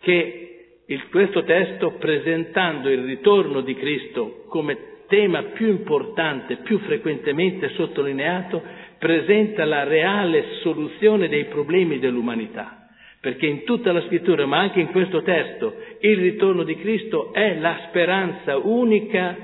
che 0.01 0.51
il, 0.87 1.09
questo 1.11 1.45
testo, 1.45 1.93
presentando 1.99 2.89
il 2.89 3.05
ritorno 3.05 3.61
di 3.61 3.75
Cristo 3.75 4.45
come 4.49 4.89
tema 5.07 5.43
più 5.43 5.69
importante, 5.69 6.57
più 6.59 6.79
frequentemente 6.79 7.69
sottolineato, 7.71 8.63
presenta 9.01 9.65
la 9.65 9.83
reale 9.85 10.59
soluzione 10.61 11.29
dei 11.29 11.47
problemi 11.47 11.99
dell'umanità. 11.99 12.87
Perché 13.19 13.47
in 13.47 13.65
tutta 13.65 13.93
la 13.93 14.03
scrittura, 14.03 14.45
ma 14.45 14.59
anche 14.59 14.81
in 14.81 14.91
questo 14.93 15.23
testo, 15.23 15.75
il 16.01 16.19
ritorno 16.19 16.63
di 16.65 16.77
Cristo 16.77 17.33
è 17.33 17.59
la 17.59 17.87
speranza 17.89 18.59
unica 18.59 19.37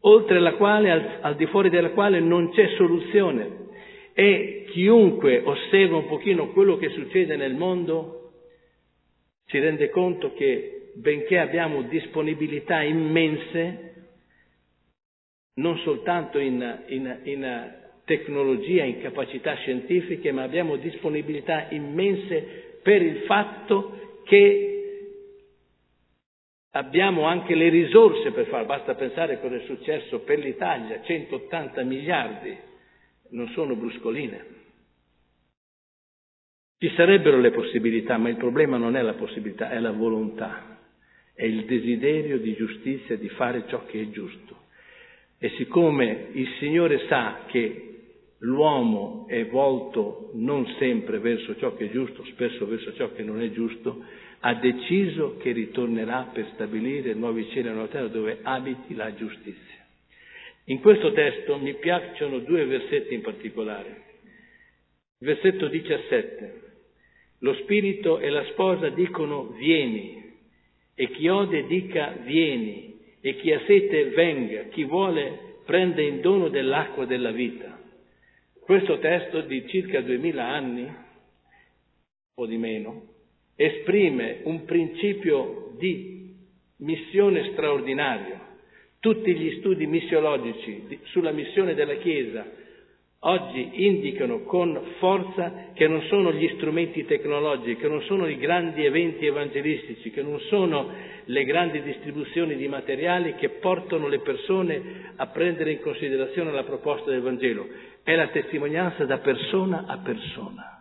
oltre 0.00 0.38
la 0.38 0.52
quale, 0.54 0.90
al, 0.90 1.18
al 1.22 1.36
di 1.36 1.46
fuori 1.46 1.70
della 1.70 1.90
quale 1.90 2.20
non 2.20 2.50
c'è 2.50 2.68
soluzione. 2.76 3.60
E 4.12 4.66
chiunque 4.70 5.40
osserva 5.42 5.96
un 5.96 6.06
pochino 6.06 6.48
quello 6.52 6.76
che 6.76 6.90
succede 6.90 7.36
nel 7.36 7.54
mondo 7.54 8.18
si 9.46 9.58
rende 9.58 9.88
conto 9.88 10.34
che 10.34 10.90
benché 10.94 11.38
abbiamo 11.38 11.82
disponibilità 11.82 12.82
immense, 12.82 13.94
non 15.54 15.78
soltanto 15.78 16.38
in, 16.38 16.84
in, 16.88 17.18
in 17.24 17.80
tecnologia, 18.04 18.84
in 18.84 19.00
capacità 19.00 19.54
scientifiche, 19.54 20.32
ma 20.32 20.42
abbiamo 20.42 20.76
disponibilità 20.76 21.68
immense 21.70 22.78
per 22.82 23.02
il 23.02 23.22
fatto 23.26 24.20
che 24.24 24.72
abbiamo 26.70 27.24
anche 27.24 27.54
le 27.54 27.68
risorse 27.68 28.30
per 28.32 28.46
farlo. 28.46 28.66
Basta 28.66 28.94
pensare 28.94 29.40
cosa 29.40 29.56
è 29.56 29.64
successo 29.66 30.20
per 30.20 30.38
l'Italia, 30.38 31.02
180 31.02 31.82
miliardi, 31.82 32.56
non 33.30 33.48
sono 33.48 33.74
bruscoline. 33.76 34.60
Ci 36.78 36.92
sarebbero 36.96 37.38
le 37.38 37.52
possibilità, 37.52 38.18
ma 38.18 38.28
il 38.28 38.36
problema 38.36 38.76
non 38.76 38.96
è 38.96 39.02
la 39.02 39.14
possibilità, 39.14 39.70
è 39.70 39.78
la 39.78 39.92
volontà, 39.92 40.80
è 41.32 41.44
il 41.44 41.64
desiderio 41.64 42.38
di 42.38 42.54
giustizia, 42.56 43.16
di 43.16 43.28
fare 43.28 43.64
ciò 43.68 43.86
che 43.86 44.00
è 44.00 44.10
giusto. 44.10 44.62
E 45.38 45.50
siccome 45.50 46.28
il 46.32 46.48
Signore 46.58 47.06
sa 47.06 47.44
che 47.46 47.91
l'uomo 48.42 49.26
è 49.28 49.46
volto 49.46 50.30
non 50.34 50.66
sempre 50.78 51.18
verso 51.18 51.56
ciò 51.56 51.74
che 51.74 51.86
è 51.86 51.90
giusto, 51.90 52.24
spesso 52.24 52.66
verso 52.66 52.92
ciò 52.94 53.12
che 53.12 53.22
non 53.22 53.40
è 53.40 53.50
giusto, 53.50 54.02
ha 54.40 54.54
deciso 54.54 55.36
che 55.38 55.52
ritornerà 55.52 56.30
per 56.32 56.48
stabilire 56.54 57.14
nuovi 57.14 57.48
cieli 57.50 57.68
e 57.68 57.72
nuova 57.72 57.88
terra 57.88 58.08
dove 58.08 58.38
abiti 58.42 58.94
la 58.94 59.14
giustizia. 59.14 59.86
In 60.66 60.80
questo 60.80 61.12
testo 61.12 61.58
mi 61.58 61.74
piacciono 61.74 62.38
due 62.38 62.64
versetti 62.64 63.14
in 63.14 63.20
particolare. 63.20 64.02
Versetto 65.18 65.68
17. 65.68 66.60
Lo 67.40 67.54
spirito 67.54 68.18
e 68.18 68.28
la 68.30 68.44
sposa 68.46 68.88
dicono 68.88 69.54
vieni, 69.58 70.20
e 70.94 71.10
chi 71.10 71.28
ode 71.28 71.66
dica 71.66 72.16
vieni, 72.24 72.98
e 73.20 73.36
chi 73.36 73.52
ha 73.52 73.60
sete 73.66 74.10
venga, 74.10 74.62
chi 74.64 74.84
vuole 74.84 75.58
prende 75.64 76.02
in 76.02 76.20
dono 76.20 76.48
dell'acqua 76.48 77.04
della 77.04 77.30
vita. 77.30 77.81
Questo 78.64 79.00
testo 79.00 79.40
di 79.40 79.66
circa 79.66 80.02
duemila 80.02 80.46
anni, 80.46 80.88
o 82.34 82.46
di 82.46 82.56
meno, 82.56 83.02
esprime 83.56 84.38
un 84.44 84.64
principio 84.64 85.74
di 85.78 86.32
missione 86.76 87.50
straordinario. 87.52 88.38
Tutti 89.00 89.34
gli 89.34 89.58
studi 89.58 89.86
missiologici 89.86 91.00
sulla 91.06 91.32
missione 91.32 91.74
della 91.74 91.96
Chiesa 91.96 92.46
oggi 93.24 93.84
indicano 93.84 94.42
con 94.42 94.80
forza 94.98 95.70
che 95.74 95.88
non 95.88 96.02
sono 96.02 96.32
gli 96.32 96.48
strumenti 96.54 97.04
tecnologici, 97.04 97.76
che 97.76 97.88
non 97.88 98.02
sono 98.02 98.28
i 98.28 98.36
grandi 98.36 98.84
eventi 98.84 99.26
evangelistici, 99.26 100.10
che 100.12 100.22
non 100.22 100.38
sono 100.48 100.88
le 101.24 101.44
grandi 101.44 101.82
distribuzioni 101.82 102.54
di 102.54 102.68
materiali 102.68 103.34
che 103.34 103.48
portano 103.48 104.06
le 104.06 104.20
persone 104.20 105.12
a 105.16 105.26
prendere 105.26 105.72
in 105.72 105.80
considerazione 105.80 106.52
la 106.52 106.64
proposta 106.64 107.10
del 107.10 107.22
Vangelo 107.22 107.90
è 108.02 108.14
la 108.14 108.28
testimonianza 108.28 109.04
da 109.04 109.18
persona 109.18 109.84
a 109.86 109.98
persona. 109.98 110.72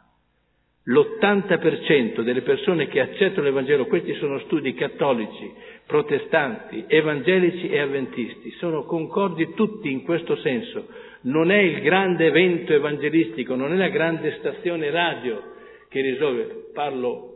L'80% 0.86 2.22
delle 2.22 2.42
persone 2.42 2.88
che 2.88 3.00
accettano 3.00 3.44
l'Evangelo, 3.44 3.86
questi 3.86 4.16
sono 4.16 4.40
studi 4.40 4.74
cattolici, 4.74 5.54
protestanti, 5.86 6.86
evangelici 6.88 7.70
e 7.70 7.80
avventisti, 7.80 8.50
sono 8.54 8.84
concordi 8.86 9.54
tutti 9.54 9.92
in 9.92 10.02
questo 10.04 10.36
senso. 10.38 10.88
Non 11.22 11.52
è 11.52 11.58
il 11.60 11.82
grande 11.82 12.26
evento 12.26 12.74
evangelistico, 12.74 13.54
non 13.54 13.74
è 13.74 13.76
la 13.76 13.90
grande 13.90 14.38
stazione 14.40 14.90
radio 14.90 15.54
che 15.88 16.02
risolve. 16.02 16.70
Parlo 16.74 17.32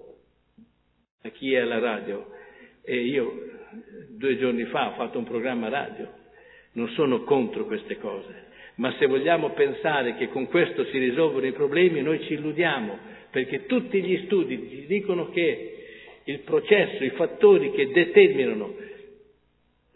a 1.22 1.30
chi 1.30 1.54
è 1.54 1.60
alla 1.60 1.80
radio 1.80 2.34
e 2.84 2.98
io 2.98 3.32
due 4.10 4.38
giorni 4.38 4.64
fa 4.66 4.90
ho 4.90 4.94
fatto 4.94 5.18
un 5.18 5.26
programma 5.26 5.70
radio, 5.70 6.10
non 6.74 6.88
sono 6.90 7.24
contro 7.24 7.66
queste 7.66 7.98
cose, 8.00 8.46
ma 8.76 8.94
se 8.98 9.06
vogliamo 9.06 9.52
pensare 9.52 10.16
che 10.16 10.30
con 10.30 10.48
questo 10.48 10.86
si 10.86 10.98
risolvono 10.98 11.46
i 11.46 11.54
problemi, 11.54 12.02
noi 12.02 12.22
ci 12.24 12.34
illudiamo, 12.34 12.98
perché 13.32 13.66
tutti 13.66 14.02
gli 14.02 14.26
studi 14.26 14.68
ci 14.70 14.86
dicono 14.86 15.30
che 15.30 15.72
il 16.26 16.40
processo, 16.40 17.04
i 17.04 17.12
fattori 17.12 17.72
che 17.72 17.92
determinano 17.92 18.74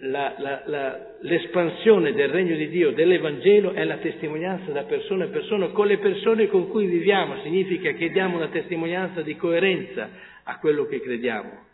la, 0.02 0.36
la, 0.38 0.64
la, 0.66 1.00
l'espansione 1.22 2.14
del 2.14 2.30
regno 2.30 2.56
di 2.56 2.70
Dio, 2.70 2.92
dell'Evangelo, 2.92 3.74
è 3.74 3.84
la 3.84 3.98
testimonianza 3.98 4.72
da 4.72 4.84
persona 4.84 5.26
a 5.26 5.30
persona 5.30 5.68
con 5.70 5.88
le 5.88 5.98
persone 5.98 6.48
con 6.48 6.70
cui 6.70 6.86
viviamo. 6.86 7.42
Significa 7.42 7.92
che 7.92 8.10
diamo 8.10 8.38
una 8.38 8.48
testimonianza 8.48 9.22
di 9.22 9.36
coerenza 9.36 10.10
a 10.44 10.58
quello 10.60 10.86
che 10.86 11.02
crediamo. 11.02 11.68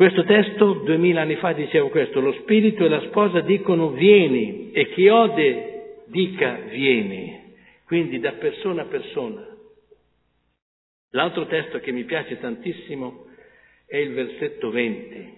Questo 0.00 0.24
testo, 0.24 0.80
duemila 0.82 1.20
anni 1.20 1.36
fa, 1.36 1.52
diceva 1.52 1.90
questo, 1.90 2.20
lo 2.20 2.32
spirito 2.32 2.86
e 2.86 2.88
la 2.88 3.02
sposa 3.02 3.40
dicono 3.40 3.90
vieni 3.90 4.72
e 4.72 4.88
chi 4.92 5.06
ode 5.08 6.04
dica 6.06 6.54
vieni, 6.70 7.52
quindi 7.84 8.18
da 8.18 8.32
persona 8.32 8.80
a 8.80 8.86
persona. 8.86 9.46
L'altro 11.10 11.44
testo 11.44 11.80
che 11.80 11.92
mi 11.92 12.04
piace 12.04 12.40
tantissimo 12.40 13.26
è 13.86 13.98
il 13.98 14.14
versetto 14.14 14.70
20. 14.70 15.34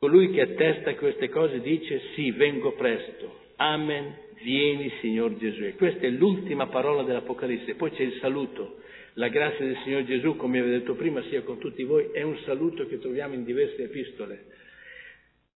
Colui 0.00 0.32
che 0.32 0.40
attesta 0.40 0.96
queste 0.96 1.28
cose 1.28 1.60
dice 1.60 2.00
sì, 2.16 2.32
vengo 2.32 2.72
presto. 2.72 3.52
Amen, 3.54 4.16
vieni 4.42 4.90
Signor 5.00 5.36
Gesù. 5.36 5.62
E 5.62 5.76
questa 5.76 6.06
è 6.06 6.10
l'ultima 6.10 6.66
parola 6.66 7.04
dell'Apocalisse. 7.04 7.76
Poi 7.76 7.92
c'è 7.92 8.02
il 8.02 8.18
saluto. 8.20 8.78
La 9.14 9.28
grazia 9.28 9.64
del 9.64 9.78
Signor 9.84 10.04
Gesù, 10.04 10.36
come 10.36 10.60
vi 10.60 10.68
ho 10.68 10.78
detto 10.78 10.94
prima, 10.94 11.22
sia 11.22 11.42
con 11.42 11.58
tutti 11.58 11.84
voi. 11.84 12.10
È 12.12 12.22
un 12.22 12.36
saluto 12.44 12.86
che 12.86 12.98
troviamo 12.98 13.34
in 13.34 13.44
diverse 13.44 13.84
epistole. 13.84 14.46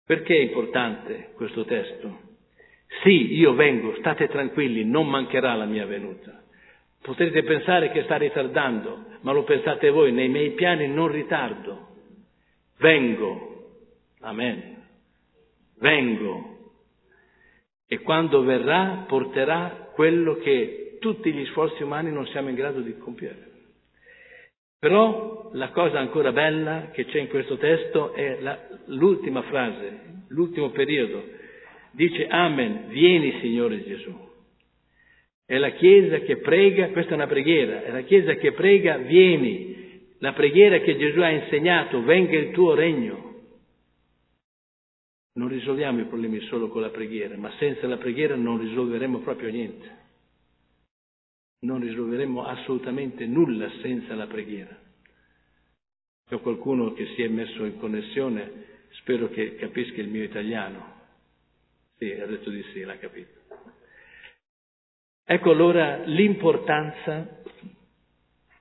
Perché 0.06 0.36
è 0.36 0.42
importante 0.42 1.30
questo 1.36 1.64
testo? 1.64 2.34
Sì, 3.02 3.34
io 3.34 3.54
vengo, 3.54 3.96
state 3.98 4.28
tranquilli, 4.28 4.84
non 4.84 5.08
mancherà 5.08 5.56
la 5.56 5.66
mia 5.66 5.86
venuta. 5.86 6.44
Potrete 7.02 7.44
pensare 7.44 7.92
che 7.92 8.04
sta 8.04 8.18
ritardando, 8.18 9.06
ma 9.22 9.32
lo 9.32 9.44
pensate 9.44 9.90
voi, 9.90 10.12
nei 10.12 10.28
miei 10.28 10.52
piani 10.52 10.88
non 10.88 11.08
ritardo. 11.08 11.88
Vengo. 12.78 13.70
Amen. 14.22 14.84
Vengo. 15.80 16.74
E 17.88 18.00
quando 18.00 18.44
verrà 18.44 19.06
porterà 19.08 19.92
quello 19.94 20.38
che 20.38 20.98
tutti 21.00 21.32
gli 21.32 21.46
sforzi 21.48 21.84
umani 21.84 22.12
non 22.12 22.26
siamo 22.28 22.50
in 22.50 22.56
grado 22.56 22.82
di 22.82 22.98
compiere. 22.98 23.45
Però 24.86 25.50
la 25.54 25.70
cosa 25.70 25.98
ancora 25.98 26.32
bella 26.32 26.92
che 26.92 27.06
c'è 27.06 27.20
in 27.20 27.28
questo 27.28 27.58
testo 27.58 28.14
è 28.14 28.38
la, 28.40 28.68
l'ultima 28.86 29.42
frase, 29.42 30.26
l'ultimo 30.28 30.70
periodo. 30.70 31.24
Dice 31.90 32.28
Amen, 32.28 32.90
vieni 32.90 33.40
Signore 33.42 33.84
Gesù. 33.84 34.16
È 35.44 35.58
la 35.58 35.72
Chiesa 35.72 36.20
che 36.20 36.38
prega, 36.38 36.90
questa 36.90 37.14
è 37.14 37.16
una 37.16 37.26
preghiera, 37.26 37.82
è 37.82 37.90
la 37.90 38.02
Chiesa 38.02 38.36
che 38.36 38.52
prega, 38.52 38.98
vieni, 38.98 40.14
la 40.20 40.34
preghiera 40.34 40.78
che 40.78 40.98
Gesù 40.98 41.20
ha 41.20 41.32
insegnato, 41.32 42.04
venga 42.04 42.38
il 42.38 42.52
tuo 42.52 42.76
regno. 42.76 43.34
Non 45.34 45.48
risolviamo 45.48 46.02
i 46.02 46.06
problemi 46.06 46.42
solo 46.42 46.68
con 46.68 46.82
la 46.82 46.92
preghiera, 46.92 47.36
ma 47.38 47.52
senza 47.58 47.88
la 47.88 47.98
preghiera 47.98 48.36
non 48.36 48.60
risolveremo 48.60 49.18
proprio 49.22 49.50
niente. 49.50 50.05
Non 51.60 51.80
risolveremo 51.80 52.46
assolutamente 52.46 53.26
nulla 53.26 53.70
senza 53.82 54.14
la 54.16 54.28
preghiera. 54.28 54.78
C'è 56.28 56.40
qualcuno 56.40 56.94
che 56.94 57.06
si 57.16 57.22
è 57.22 57.28
messo 57.28 57.66
in 57.66 57.78
connessione, 57.78 58.52
spero 58.92 59.30
che 59.30 59.56
capisca 59.56 60.02
il 60.02 60.08
mio 60.08 60.24
italiano. 60.24 60.94
Sì, 61.98 62.12
ha 62.12 62.26
detto 62.26 62.50
di 62.50 62.64
sì, 62.74 62.82
l'ha 62.82 62.98
capito. 62.98 63.40
Ecco 65.28 65.52
allora 65.52 66.04
l'importanza 66.06 67.42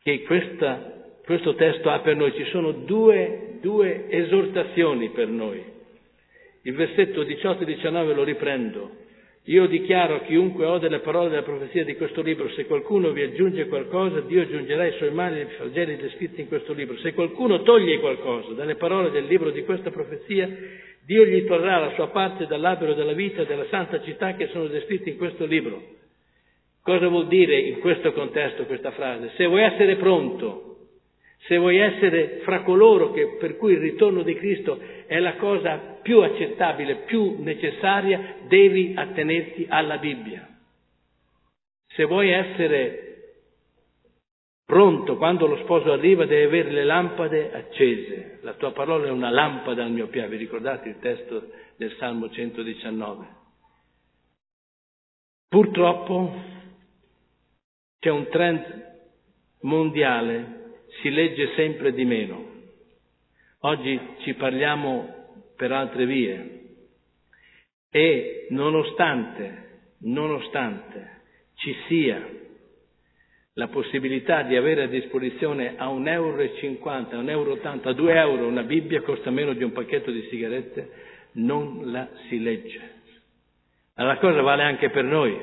che 0.03 0.23
questa, 0.23 1.19
questo 1.25 1.55
testo 1.55 1.91
ha 1.91 2.01
per 2.01 2.17
noi. 2.17 2.33
Ci 2.35 2.45
sono 2.51 2.73
due, 2.73 3.59
due 3.61 4.09
esortazioni 4.11 5.11
per 5.11 5.29
noi. 5.29 5.63
Il 6.63 6.75
versetto 6.75 7.23
18 7.23 7.63
e 7.63 7.67
19 7.67 8.15
lo 8.15 8.25
riprendo. 8.25 9.04
Io 9.49 9.67
dichiaro 9.67 10.15
a 10.15 10.21
chiunque 10.21 10.65
ode 10.65 10.89
le 10.89 11.01
parole 11.01 11.29
della 11.29 11.43
profezia 11.43 11.85
di 11.85 11.97
questo 11.97 12.23
libro, 12.23 12.49
se 12.51 12.65
qualcuno 12.65 13.11
vi 13.11 13.21
aggiunge 13.21 13.67
qualcosa, 13.67 14.21
Dio 14.21 14.41
aggiungerà 14.41 14.87
i 14.87 14.97
suoi 14.97 15.13
mali 15.13 15.43
i 15.43 15.47
flagelli 15.57 15.97
descritti 15.97 16.41
in 16.41 16.49
questo 16.49 16.73
libro. 16.73 16.97
Se 16.99 17.13
qualcuno 17.13 17.61
toglie 17.61 17.99
qualcosa 18.01 18.53
dalle 18.55 18.77
parole 18.77 19.11
del 19.11 19.27
libro 19.27 19.51
di 19.51 19.63
questa 19.65 19.91
profezia, 19.91 20.49
Dio 21.05 21.27
gli 21.27 21.45
torrà 21.45 21.79
la 21.79 21.93
sua 21.93 22.09
parte 22.09 22.47
dall'albero 22.47 22.95
della 22.95 23.13
vita 23.13 23.45
della 23.45 23.67
santa 23.69 24.01
città 24.03 24.35
che 24.35 24.47
sono 24.47 24.67
descritti 24.67 25.11
in 25.11 25.19
questo 25.19 25.45
libro. 25.45 25.83
Cosa 26.83 27.09
vuol 27.09 27.27
dire 27.27 27.59
in 27.59 27.81
questo 27.81 28.13
contesto 28.15 28.65
questa 28.65 28.93
frase? 28.93 29.33
Se 29.37 29.45
vuoi 29.45 29.63
essere 29.63 29.97
pronto, 29.97 30.77
se 31.41 31.59
vuoi 31.59 31.77
essere 31.77 32.41
fra 32.45 32.63
coloro 32.63 33.13
che, 33.13 33.37
per 33.39 33.59
cui 33.59 33.73
il 33.73 33.81
ritorno 33.81 34.23
di 34.23 34.35
Cristo 34.37 34.81
è 35.07 35.19
la 35.19 35.37
cosa 35.37 35.99
più 36.03 36.21
accettabile, 36.21 37.05
più 37.07 37.43
necessaria, 37.43 38.37
devi 38.47 38.95
attenerti 38.97 39.67
alla 39.69 39.99
Bibbia. 39.99 40.49
Se 41.87 42.05
vuoi 42.05 42.31
essere 42.31 43.05
pronto 44.65 45.17
quando 45.17 45.47
lo 45.47 45.57
sposo 45.59 45.93
arriva, 45.93 46.27
devi 46.27 46.45
avere 46.45 46.71
le 46.71 46.85
lampade 46.85 47.53
accese. 47.53 48.39
La 48.43 48.55
tua 48.55 48.73
parola 48.73 49.07
è 49.07 49.11
una 49.11 49.31
lampada 49.31 49.85
al 49.85 49.91
mio 49.91 50.09
piede. 50.09 50.29
Vi 50.29 50.37
ricordate 50.37 50.89
il 50.89 50.99
testo 50.99 51.51
del 51.77 51.95
Salmo 51.99 52.31
119? 52.31 53.43
Purtroppo 55.49 56.35
c'è 58.01 58.11
un 58.11 58.29
trend 58.29 58.93
mondiale, 59.61 60.83
si 61.01 61.11
legge 61.11 61.53
sempre 61.55 61.93
di 61.93 62.05
meno. 62.05 62.44
Oggi 63.67 63.99
ci 64.19 64.35
parliamo 64.35 65.09
per 65.57 65.73
altre 65.73 66.05
vie 66.05 66.61
e 67.91 68.47
nonostante, 68.51 69.93
nonostante 70.01 71.23
ci 71.55 71.75
sia 71.87 72.29
la 73.55 73.69
possibilità 73.69 74.43
di 74.43 74.55
avere 74.57 74.83
a 74.83 74.87
disposizione 74.87 75.77
a 75.79 75.87
1,50 75.87 76.09
euro, 76.09 76.43
a 76.43 77.23
1,80 77.23 77.29
euro, 77.31 77.59
a 77.89 77.93
2 77.95 78.15
euro 78.15 78.47
una 78.49 78.65
Bibbia 78.65 79.01
costa 79.01 79.31
meno 79.31 79.55
di 79.55 79.65
un 79.65 79.73
pacchetto 79.73 80.11
di 80.11 80.27
sigarette, 80.29 80.91
non 81.33 81.91
la 81.91 82.07
si 82.29 82.43
legge. 82.43 82.81
Ma 83.97 84.05
la 84.05 84.19
cosa 84.19 84.43
vale 84.43 84.63
anche 84.63 84.91
per 84.91 85.05
noi 85.05 85.41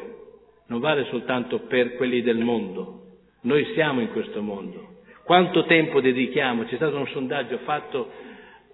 non 0.67 0.79
vale 0.79 1.05
soltanto 1.05 1.61
per 1.61 1.95
quelli 1.95 2.21
del 2.21 2.37
mondo. 2.37 3.17
Noi 3.41 3.65
siamo 3.73 3.99
in 3.99 4.11
questo 4.11 4.43
mondo. 4.43 4.90
Quanto 5.31 5.63
tempo 5.63 6.01
dedichiamo? 6.01 6.65
C'è 6.65 6.75
stato 6.75 6.97
un 6.97 7.07
sondaggio 7.07 7.59
fatto 7.59 8.11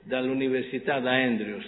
dall'Università 0.06 0.98
da 0.98 1.12
Andrews, 1.12 1.64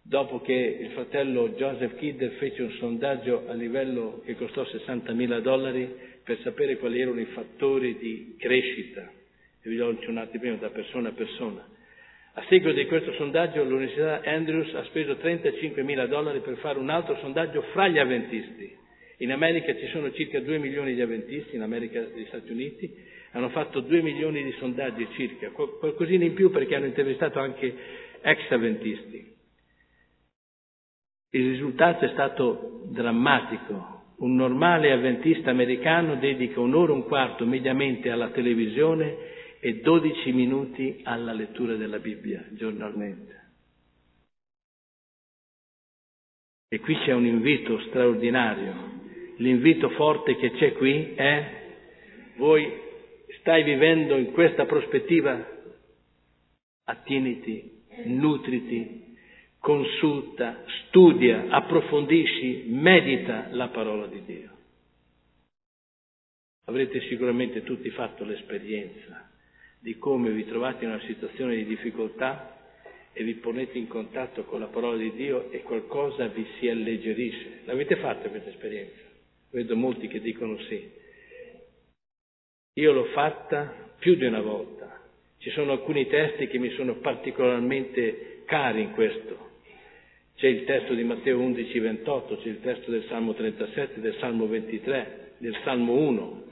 dopo 0.00 0.40
che 0.42 0.78
il 0.80 0.90
fratello 0.90 1.48
Joseph 1.48 1.96
Kidder 1.96 2.30
fece 2.34 2.62
un 2.62 2.70
sondaggio 2.78 3.48
a 3.48 3.52
livello 3.52 4.22
che 4.24 4.36
costò 4.36 4.64
60 4.64 5.12
mila 5.12 5.40
dollari 5.40 5.92
per 6.22 6.38
sapere 6.42 6.76
quali 6.76 7.00
erano 7.00 7.18
i 7.18 7.24
fattori 7.34 7.98
di 7.98 8.36
crescita. 8.38 9.10
E 9.60 9.68
vi 9.68 9.80
ho 9.80 9.88
un 10.06 10.18
attimo 10.18 10.54
da 10.54 10.68
persona 10.68 11.08
a 11.08 11.12
persona. 11.12 11.66
A 12.34 12.44
seguito 12.48 12.70
di 12.70 12.86
questo 12.86 13.12
sondaggio 13.14 13.64
l'Università 13.64 14.20
Andrews 14.24 14.72
ha 14.74 14.84
speso 14.84 15.16
35 15.16 15.82
mila 15.82 16.06
dollari 16.06 16.38
per 16.38 16.58
fare 16.58 16.78
un 16.78 16.90
altro 16.90 17.16
sondaggio 17.16 17.62
fra 17.72 17.88
gli 17.88 17.98
avventisti. 17.98 18.72
In 19.16 19.32
America 19.32 19.74
ci 19.76 19.88
sono 19.88 20.12
circa 20.12 20.38
2 20.38 20.58
milioni 20.58 20.94
di 20.94 21.00
avventisti, 21.00 21.56
in 21.56 21.62
America 21.62 22.00
degli 22.00 22.26
Stati 22.26 22.52
Uniti, 22.52 23.18
hanno 23.32 23.48
fatto 23.50 23.80
2 23.80 24.02
milioni 24.02 24.42
di 24.42 24.52
sondaggi 24.58 25.06
circa, 25.12 25.50
qualcosina 25.50 26.24
in 26.24 26.34
più 26.34 26.50
perché 26.50 26.74
hanno 26.74 26.86
intervistato 26.86 27.38
anche 27.38 27.74
ex 28.20 28.50
avventisti. 28.50 29.36
Il 31.32 31.50
risultato 31.50 32.04
è 32.04 32.08
stato 32.08 32.82
drammatico. 32.86 33.98
Un 34.18 34.34
normale 34.34 34.92
avventista 34.92 35.50
americano 35.50 36.16
dedica 36.16 36.60
un'ora 36.60 36.92
e 36.92 36.96
un 36.96 37.04
quarto 37.04 37.46
mediamente 37.46 38.10
alla 38.10 38.30
televisione 38.30 39.16
e 39.60 39.80
12 39.80 40.32
minuti 40.32 41.00
alla 41.04 41.32
lettura 41.32 41.76
della 41.76 41.98
Bibbia 41.98 42.44
giornalmente. 42.50 43.38
E 46.68 46.80
qui 46.80 46.96
c'è 46.98 47.12
un 47.12 47.26
invito 47.26 47.80
straordinario 47.88 48.90
L'invito 49.40 49.88
forte 49.90 50.36
che 50.36 50.52
c'è 50.52 50.74
qui 50.74 51.14
è 51.14 51.58
voi 52.36 52.70
stai 53.40 53.62
vivendo 53.64 54.16
in 54.16 54.32
questa 54.32 54.64
prospettiva, 54.66 55.44
attieniti, 56.84 57.82
nutriti, 58.04 59.16
consulta, 59.58 60.64
studia, 60.86 61.46
approfondisci, 61.48 62.66
medita 62.68 63.48
la 63.50 63.68
parola 63.68 64.06
di 64.06 64.22
Dio. 64.24 64.48
Avrete 66.66 67.00
sicuramente 67.08 67.62
tutti 67.62 67.90
fatto 67.90 68.24
l'esperienza 68.24 69.28
di 69.80 69.96
come 69.98 70.30
vi 70.30 70.44
trovate 70.44 70.84
in 70.84 70.90
una 70.90 71.00
situazione 71.00 71.56
di 71.56 71.64
difficoltà 71.64 72.58
e 73.12 73.24
vi 73.24 73.34
ponete 73.34 73.76
in 73.78 73.88
contatto 73.88 74.44
con 74.44 74.60
la 74.60 74.66
parola 74.66 74.96
di 74.96 75.12
Dio 75.12 75.50
e 75.50 75.62
qualcosa 75.62 76.28
vi 76.28 76.46
si 76.58 76.68
alleggerisce. 76.68 77.62
L'avete 77.64 77.96
fatta 77.96 78.28
questa 78.28 78.50
esperienza? 78.50 79.00
Vedo 79.50 79.74
molti 79.76 80.06
che 80.06 80.20
dicono 80.20 80.58
sì. 80.68 80.98
Io 82.80 82.92
l'ho 82.92 83.04
fatta 83.12 83.74
più 83.98 84.14
di 84.14 84.24
una 84.24 84.40
volta. 84.40 85.00
Ci 85.36 85.50
sono 85.50 85.72
alcuni 85.72 86.06
testi 86.06 86.46
che 86.46 86.58
mi 86.58 86.70
sono 86.70 86.94
particolarmente 86.96 88.42
cari 88.46 88.80
in 88.80 88.92
questo. 88.92 89.48
C'è 90.36 90.46
il 90.46 90.64
testo 90.64 90.94
di 90.94 91.04
Matteo 91.04 91.38
11, 91.38 91.78
28, 91.78 92.38
c'è 92.38 92.48
il 92.48 92.60
testo 92.62 92.90
del 92.90 93.04
Salmo 93.08 93.34
37, 93.34 94.00
del 94.00 94.16
Salmo 94.18 94.46
23, 94.46 95.34
del 95.36 95.54
Salmo 95.62 95.92
1. 95.92 96.44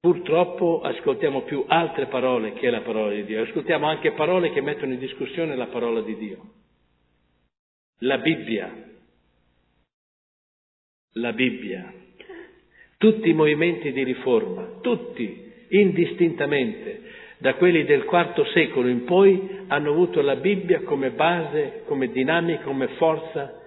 Purtroppo 0.00 0.82
ascoltiamo 0.82 1.42
più 1.42 1.64
altre 1.66 2.06
parole 2.06 2.52
che 2.52 2.68
la 2.68 2.82
parola 2.82 3.14
di 3.14 3.24
Dio, 3.24 3.42
ascoltiamo 3.42 3.86
anche 3.86 4.12
parole 4.12 4.52
che 4.52 4.60
mettono 4.60 4.92
in 4.92 4.98
discussione 4.98 5.56
la 5.56 5.68
parola 5.68 6.02
di 6.02 6.14
Dio. 6.16 6.52
La 8.00 8.18
Bibbia, 8.18 8.70
la 11.14 11.32
Bibbia, 11.32 12.04
tutti 12.98 13.28
i 13.28 13.34
movimenti 13.34 13.92
di 13.92 14.02
riforma, 14.02 14.78
tutti, 14.80 15.52
indistintamente, 15.68 17.02
da 17.38 17.54
quelli 17.54 17.84
del 17.84 18.06
IV 18.10 18.46
secolo 18.52 18.88
in 18.88 19.04
poi, 19.04 19.64
hanno 19.66 19.90
avuto 19.90 20.22
la 20.22 20.36
Bibbia 20.36 20.80
come 20.80 21.10
base, 21.10 21.82
come 21.86 22.10
dinamica, 22.10 22.62
come 22.64 22.88
forza. 22.96 23.60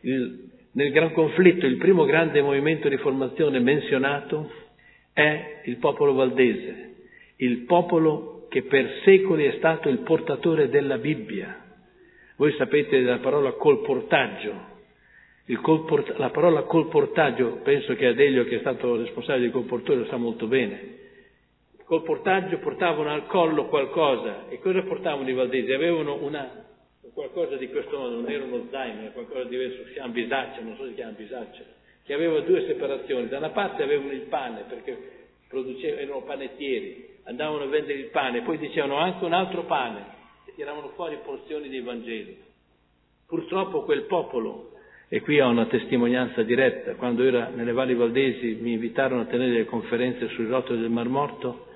Il, 0.00 0.50
nel 0.72 0.90
gran 0.90 1.12
conflitto, 1.12 1.66
il 1.66 1.76
primo 1.76 2.04
grande 2.04 2.42
movimento 2.42 2.88
di 2.88 2.96
riformazione 2.96 3.60
menzionato 3.60 4.50
è 5.12 5.60
il 5.64 5.76
popolo 5.76 6.14
valdese, 6.14 6.94
il 7.36 7.58
popolo 7.58 8.46
che 8.48 8.62
per 8.62 9.00
secoli 9.04 9.44
è 9.44 9.52
stato 9.58 9.88
il 9.88 9.98
portatore 9.98 10.68
della 10.68 10.98
Bibbia. 10.98 11.58
Voi 12.36 12.52
sapete 12.58 13.00
la 13.00 13.18
parola 13.18 13.52
colportaggio. 13.52 14.70
Colport- 15.60 16.16
la 16.16 16.30
parola 16.30 16.62
colportaggio, 16.62 17.60
penso 17.62 17.94
che 17.94 18.06
Adelio, 18.06 18.44
che 18.44 18.56
è 18.56 18.60
stato 18.60 18.96
responsabile 18.96 19.46
di 19.46 19.52
colportore, 19.52 20.00
lo 20.00 20.06
sa 20.06 20.16
molto 20.16 20.46
bene. 20.46 21.00
Col 21.84 22.02
portaggio 22.02 22.58
portavano 22.58 23.10
al 23.10 23.26
collo 23.26 23.66
qualcosa. 23.66 24.48
E 24.48 24.60
cosa 24.60 24.82
portavano 24.82 25.28
i 25.28 25.34
valdesi? 25.34 25.72
Avevano 25.72 26.22
una, 26.22 26.64
qualcosa 27.12 27.56
di 27.56 27.68
questo 27.68 27.98
modo, 27.98 28.14
non 28.14 28.30
era 28.30 28.44
uno 28.44 28.66
zaino, 28.70 29.02
era 29.02 29.10
qualcosa 29.10 29.42
di 29.44 29.50
diverso, 29.50 29.84
si 29.86 29.92
chiama 29.92 30.12
bisaccia, 30.12 30.60
non 30.62 30.76
so 30.76 30.84
se 30.84 30.90
si 30.90 30.94
chiama 30.94 31.12
bisaccia 31.12 31.80
che 32.04 32.14
aveva 32.14 32.40
due 32.40 32.66
separazioni. 32.66 33.28
Da 33.28 33.38
una 33.38 33.50
parte 33.50 33.82
avevano 33.82 34.12
il 34.12 34.22
pane, 34.22 34.64
perché 34.68 35.20
erano 35.48 36.22
panettieri, 36.22 37.18
andavano 37.24 37.64
a 37.64 37.66
vendere 37.66 37.98
il 37.98 38.06
pane, 38.06 38.42
poi 38.42 38.58
dicevano 38.58 38.96
anche 38.96 39.24
un 39.24 39.32
altro 39.32 39.64
pane, 39.64 40.04
e 40.46 40.54
tiravano 40.54 40.88
fuori 40.90 41.18
porzioni 41.22 41.68
dei 41.68 41.80
Vangeli. 41.80 42.36
Purtroppo 43.26 43.82
quel 43.82 44.02
popolo, 44.02 44.71
e 45.14 45.20
qui 45.20 45.38
ho 45.40 45.48
una 45.50 45.66
testimonianza 45.66 46.42
diretta, 46.42 46.94
quando 46.94 47.22
era 47.22 47.50
nelle 47.54 47.72
Valli 47.72 47.94
Valdesi 47.94 48.56
mi 48.62 48.72
invitarono 48.72 49.20
a 49.20 49.24
tenere 49.26 49.50
delle 49.50 49.64
conferenze 49.66 50.26
sui 50.28 50.46
rotoli 50.46 50.80
del 50.80 50.88
Mar 50.88 51.08
Morto, 51.08 51.66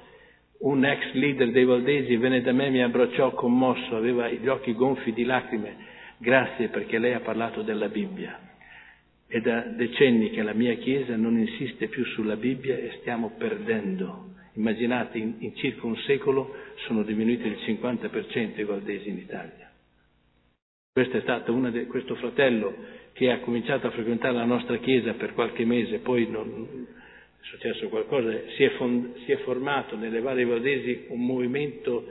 un 0.61 0.82
ex 0.87 1.12
leader 1.12 1.51
dei 1.51 1.66
Valdesi 1.66 2.16
venne 2.16 2.41
da 2.41 2.53
me 2.53 2.68
e 2.68 2.70
mi 2.70 2.82
abbracciò 2.82 3.32
commosso, 3.32 3.95
aveva 3.95 4.26
gli 4.30 4.49
occhi 4.49 4.72
gonfi 4.72 5.12
di 5.12 5.24
lacrime, 5.24 5.76
grazie 6.16 6.68
perché 6.68 6.99
lei 6.99 7.12
ha 7.12 7.20
parlato 7.20 7.61
della 7.61 7.91
Bibbia. 7.91 8.41
È 9.26 9.39
da 9.41 9.66
decenni 9.66 10.30
che 10.30 10.41
la 10.41 10.55
mia 10.55 10.72
Chiesa 10.76 11.14
non 11.14 11.39
insiste 11.39 11.89
più 11.89 12.07
sulla 12.07 12.37
Bibbia 12.37 12.78
e 12.78 12.97
stiamo 13.01 13.34
perdendo. 13.37 14.30
Immaginate, 14.55 15.18
in, 15.18 15.34
in 15.41 15.55
circa 15.57 15.84
un 15.84 15.97
secolo 16.07 16.55
sono 16.87 17.03
diminuiti 17.03 17.47
il 17.47 17.59
50% 17.66 18.61
i 18.61 18.64
valdesi 18.64 19.11
in 19.11 19.18
Italia. 19.18 19.65
Questo 20.97 21.18
è 21.18 21.20
stato 21.20 21.53
una 21.53 21.68
de, 21.68 21.84
questo 21.84 22.14
fratello 22.14 22.74
che 23.12 23.30
ha 23.30 23.40
cominciato 23.40 23.86
a 23.86 23.90
frequentare 23.90 24.32
la 24.32 24.47
nostra 24.47 24.78
Chiesa 24.78 25.12
per 25.12 25.34
qualche 25.34 25.66
mese, 25.66 25.99
poi 25.99 26.26
non, 26.26 26.86
è 27.38 27.44
successo 27.44 27.88
qualcosa, 27.88 28.32
si 28.57 28.62
è, 28.64 28.70
fond, 28.78 29.14
si 29.26 29.32
è 29.32 29.36
formato 29.40 29.94
nelle 29.94 30.20
varie 30.20 30.47
valdesi 30.47 31.05
un 31.09 31.22
movimento 31.22 32.11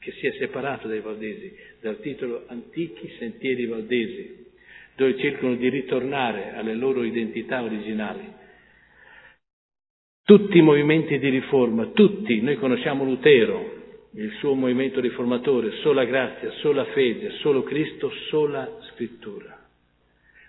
che 0.00 0.10
si 0.10 0.26
è 0.26 0.32
separato 0.40 0.88
dai 0.88 0.98
valdesi, 0.98 1.54
dal 1.80 2.00
titolo 2.00 2.46
Antichi 2.48 3.12
Sentieri 3.16 3.66
Valdesi, 3.66 4.44
dove 4.96 5.16
cercano 5.16 5.54
di 5.54 5.68
ritornare 5.68 6.50
alle 6.54 6.74
loro 6.74 7.04
identità 7.04 7.62
originali. 7.62 8.24
Tutti 10.24 10.58
i 10.58 10.62
movimenti 10.62 11.16
di 11.20 11.28
riforma, 11.28 11.86
tutti, 11.94 12.40
noi 12.40 12.56
conosciamo 12.56 13.04
Lutero, 13.04 13.79
il 14.12 14.32
suo 14.38 14.54
movimento 14.54 15.00
riformatore, 15.00 15.70
sola 15.82 16.04
grazia, 16.04 16.50
sola 16.60 16.84
fede, 16.86 17.30
solo 17.40 17.62
Cristo, 17.62 18.10
sola 18.28 18.78
scrittura. 18.92 19.56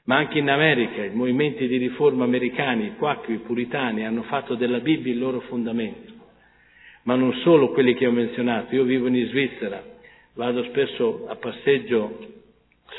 Ma 0.05 0.18
anche 0.18 0.39
in 0.39 0.49
America 0.49 1.03
i 1.03 1.14
movimenti 1.14 1.68
di 1.68 1.78
riforma 1.78 2.24
americani, 2.24 2.88
i 2.88 2.95
quacchi, 2.95 3.34
i 3.34 3.38
puritani, 3.38 4.05
hanno 4.05 4.24
fatto 4.24 4.55
della 4.55 4.80
Bibbia 4.80 5.14
il 5.14 5.20
loro 5.20 5.41
fondamento. 5.41 6.12
Ma 7.03 7.16
non 7.16 7.34
solo 7.43 7.70
quelli 7.70 7.93
che 7.93 8.07
ho 8.07 8.12
menzionato, 8.12 8.74
io 8.74 8.84
vivo 8.84 9.07
in 9.07 9.28
Svizzera, 9.28 9.84
vado 10.34 10.64
spesso 10.64 11.28
a 11.28 11.36
passeggio 11.36 12.30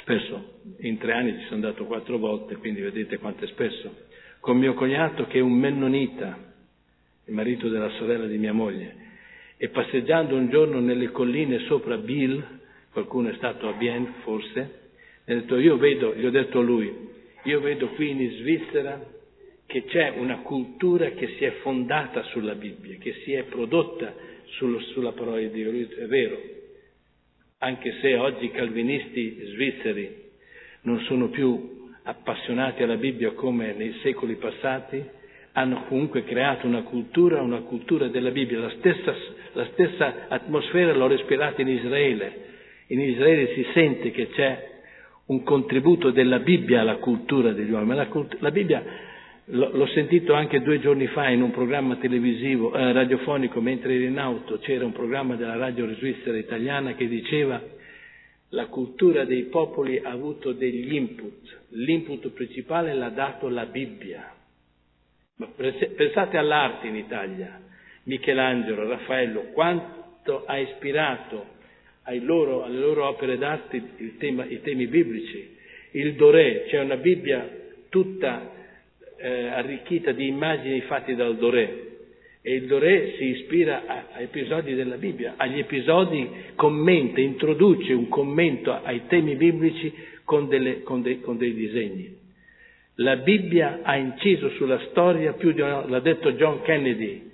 spesso, 0.01 0.61
in 0.79 0.99
tre 0.99 1.13
anni 1.13 1.33
ci 1.39 1.45
sono 1.45 1.57
andato 1.57 1.85
quattro 1.85 2.19
volte, 2.19 2.57
quindi 2.57 2.81
vedete 2.81 3.19
quanto 3.19 3.45
è 3.45 3.49
spesso, 3.49 3.95
con 4.41 4.57
mio 4.59 4.75
cognato 4.75 5.27
che 5.27 5.39
è 5.39 5.43
un 5.43 5.53
mennonita, 5.53 6.39
il 7.27 7.35
marito 7.35 7.69
della 7.69 7.91
sorella 7.91 8.27
di 8.27 8.39
mia 8.39 8.53
moglie, 8.53 8.97
e 9.63 9.69
passeggiando 9.69 10.35
un 10.35 10.49
giorno 10.51 10.81
nelle 10.81 11.13
colline 11.13 11.61
sopra 11.67 11.97
Bill, 11.97 12.45
qualcuno 12.91 13.29
è 13.29 13.35
stato 13.35 13.69
a 13.69 13.75
Bien 13.75 14.15
forse, 14.25 14.61
ha 15.25 15.33
detto 15.35 15.57
io 15.57 15.77
vedo, 15.77 16.17
gli 16.17 16.27
ho 16.27 16.31
detto 16.31 16.59
a 16.59 16.63
lui, 16.63 16.93
io 17.45 17.61
vedo 17.61 17.87
qui 17.91 18.11
in 18.11 18.29
Svizzera 18.39 19.01
che 19.65 19.85
c'è 19.85 20.15
una 20.17 20.39
cultura 20.39 21.11
che 21.11 21.37
si 21.39 21.45
è 21.45 21.53
fondata 21.61 22.25
sulla 22.25 22.57
Bibbia, 22.57 22.97
che 22.99 23.13
si 23.23 23.35
è 23.35 23.45
prodotta 23.45 24.13
sullo, 24.47 24.81
sulla 24.81 25.13
parola 25.13 25.39
di 25.39 25.51
Dio, 25.51 25.71
è 25.71 26.07
vero, 26.07 26.43
anche 27.59 27.99
se 28.01 28.17
oggi 28.17 28.47
i 28.47 28.51
calvinisti 28.51 29.45
svizzeri 29.45 30.23
non 30.81 30.99
sono 31.03 31.29
più 31.29 31.89
appassionati 32.03 32.83
alla 32.83 32.97
Bibbia 32.97 33.31
come 33.35 33.75
nei 33.75 33.93
secoli 34.03 34.35
passati, 34.35 35.21
hanno 35.53 35.85
comunque 35.89 36.25
creato 36.25 36.67
una 36.67 36.83
cultura, 36.83 37.41
una 37.41 37.61
cultura 37.61 38.09
della 38.09 38.31
Bibbia. 38.31 38.59
La 38.59 38.73
stessa, 38.79 39.15
la 39.53 39.67
stessa 39.73 40.27
atmosfera 40.29 40.93
l'ho 40.93 41.07
respirata 41.07 41.61
in 41.61 41.69
Israele. 41.69 42.41
In 42.89 43.01
Israele 43.01 43.53
si 43.55 43.67
sente 43.73 44.11
che 44.11 44.29
c'è 44.29 44.71
un 45.27 45.43
contributo 45.43 46.11
della 46.11 46.39
Bibbia 46.41 46.81
alla 46.81 46.97
cultura 46.97 47.53
degli 47.53 47.71
uomini. 47.71 47.97
La, 47.97 48.09
la 48.39 48.51
Bibbia 48.51 48.85
L'ho 49.47 49.87
sentito 49.89 50.35
anche 50.35 50.63
due 50.63 50.79
giorni 50.79 51.09
fa 51.09 51.29
in 51.29 51.43
un 51.43 51.51
programma 51.51 51.97
televisivo, 51.97 52.73
eh, 52.75 52.93
radiofonico, 52.93 53.61
mentre 53.61 53.95
ero 53.97 54.05
in 54.05 54.17
auto, 54.17 54.59
c'era 54.59 54.85
un 54.85 54.93
programma 54.93 55.35
della 55.35 55.57
radio 55.57 55.93
svizzera 55.97 56.39
italiana 56.39 56.95
che 56.95 57.09
diceva 57.09 57.61
la 58.51 58.67
cultura 58.67 59.25
dei 59.25 59.45
popoli 59.45 59.99
ha 59.99 60.11
avuto 60.11 60.53
degli 60.53 60.95
input, 60.95 61.59
l'input 61.71 62.29
principale 62.29 62.95
l'ha 62.95 63.09
dato 63.09 63.49
la 63.49 63.67
Bibbia. 63.67 64.33
Ma 65.37 65.49
pensate 65.57 66.37
all'arte 66.37 66.87
in 66.87 66.97
Italia, 66.97 67.61
Michelangelo, 68.05 68.89
Raffaello, 68.89 69.51
quanto 69.53 70.45
ha 70.45 70.59
ispirato 70.59 71.47
loro, 72.21 72.65
alle 72.65 72.79
loro 72.79 73.07
opere 73.07 73.39
d'arte 73.39 73.83
tema, 74.19 74.45
i 74.45 74.61
temi 74.63 74.87
biblici. 74.87 75.57
Il 75.93 76.15
Doré, 76.15 76.65
c'è 76.69 76.81
una 76.81 76.97
Bibbia 76.97 77.49
tutta 77.89 78.51
eh, 79.17 79.47
arricchita 79.49 80.13
di 80.13 80.27
immagini 80.27 80.81
fatte 80.83 81.15
dal 81.15 81.37
Doré. 81.37 81.91
E 82.43 82.55
il 82.55 82.67
Doré 82.67 83.15
si 83.19 83.25
ispira 83.27 83.85
a, 83.87 84.21
episodi 84.21 84.75
della 84.75 84.97
Bibbia, 84.97 85.35
agli 85.37 85.61
episodi 85.61 86.29
commenta, 86.57 87.21
introduce 87.21 87.93
un 87.93 88.09
commento 88.09 88.73
ai 88.73 89.07
temi 89.07 89.37
biblici 89.37 89.93
con, 90.25 90.49
delle, 90.49 90.83
con, 90.83 91.03
de, 91.03 91.21
con 91.21 91.37
dei 91.37 91.55
disegni. 91.55 92.22
La 92.97 93.17
Bibbia 93.17 93.81
ha 93.83 93.97
inciso 93.97 94.51
sulla 94.51 94.79
storia 94.91 95.33
più 95.33 95.53
di 95.53 95.61
una, 95.61 95.87
l'ha 95.87 96.01
detto 96.01 96.33
John 96.33 96.63
Kennedy, 96.63 97.31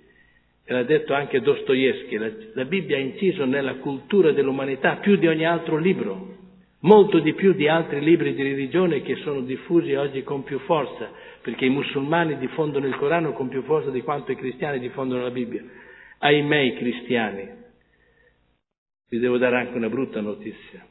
e 0.65 0.73
l'ha 0.73 0.85
detto 0.85 1.15
anche 1.15 1.41
Dostoevsky, 1.41 2.17
la, 2.17 2.31
la 2.55 2.65
Bibbia 2.65 2.97
ha 2.97 3.01
inciso 3.01 3.45
nella 3.45 3.75
cultura 3.77 4.33
dell'umanità 4.33 4.97
più 4.97 5.17
di 5.17 5.27
ogni 5.27 5.47
altro 5.47 5.77
libro 5.77 6.37
molto 6.81 7.19
di 7.19 7.35
più 7.35 7.55
di 7.55 7.67
altri 7.67 8.01
libri 8.01 8.35
di 8.35 8.43
religione 8.43 9.03
che 9.03 9.17
sono 9.17 9.41
diffusi 9.41 9.95
oggi 9.95 10.23
con 10.23 10.45
più 10.45 10.59
forza, 10.61 11.11
perché 11.43 11.65
i 11.65 11.71
musulmani 11.71 12.39
diffondono 12.39 12.87
il 12.87 12.97
Corano 12.97 13.33
con 13.33 13.49
più 13.49 13.63
forza 13.63 13.91
di 13.91 14.03
quanto 14.03 14.33
i 14.33 14.37
cristiani 14.37 14.79
diffondono 14.79 15.23
la 15.23 15.31
Bibbia. 15.31 15.65
Ahimè 16.19 16.59
i 16.59 16.77
cristiani. 16.77 17.57
Vi 19.09 19.19
devo 19.19 19.39
dare 19.39 19.57
anche 19.57 19.77
una 19.77 19.89
brutta 19.89 20.21
notizia. 20.21 20.87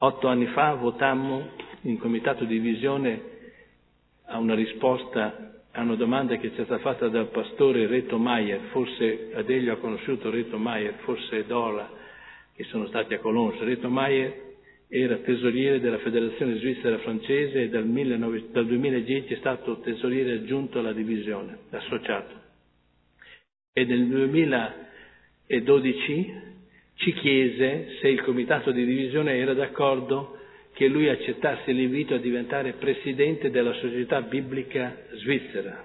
Otto 0.00 0.28
anni 0.28 0.46
fa 0.46 0.74
votammo 0.74 1.50
in 1.82 1.98
comitato 1.98 2.44
di 2.44 2.58
visione 2.58 3.36
a 4.28 4.38
una 4.38 4.54
risposta 4.54 5.48
a 5.72 5.82
una 5.82 5.96
domanda 5.96 6.36
che 6.36 6.50
ci 6.54 6.60
è 6.60 6.64
stata 6.64 6.80
fatta 6.80 7.08
dal 7.08 7.28
pastore 7.28 7.86
Reto 7.86 8.16
Maier, 8.18 8.60
forse 8.70 9.30
Adelio 9.34 9.74
ha 9.74 9.76
conosciuto 9.76 10.30
Reto 10.30 10.56
Maier, 10.58 10.94
forse 11.04 11.46
Dola, 11.46 11.88
che 12.54 12.64
sono 12.64 12.88
stati 12.88 13.14
a 13.14 13.20
Colonso. 13.20 13.62
Reto 13.64 13.88
Maier 13.88 14.46
era 14.88 15.18
tesoriere 15.18 15.78
della 15.80 15.98
Federazione 15.98 16.56
Svizzera 16.56 16.98
Francese 16.98 17.62
e 17.62 17.68
dal, 17.68 17.84
19, 17.84 18.46
dal 18.50 18.66
2010 18.66 19.34
è 19.34 19.36
stato 19.36 19.78
tesoriere 19.80 20.32
aggiunto 20.32 20.80
alla 20.80 20.92
divisione, 20.92 21.58
associato. 21.70 22.34
E 23.72 23.84
nel 23.84 24.04
2012 24.06 26.46
ci 26.94 27.12
chiese 27.12 27.98
se 28.00 28.08
il 28.08 28.20
comitato 28.22 28.72
di 28.72 28.84
divisione 28.84 29.36
era 29.36 29.54
d'accordo 29.54 30.37
che 30.78 30.86
lui 30.86 31.08
accettasse 31.08 31.72
l'invito 31.72 32.14
a 32.14 32.18
diventare 32.18 32.74
presidente 32.74 33.50
della 33.50 33.72
società 33.72 34.22
biblica 34.22 34.96
svizzera. 35.14 35.84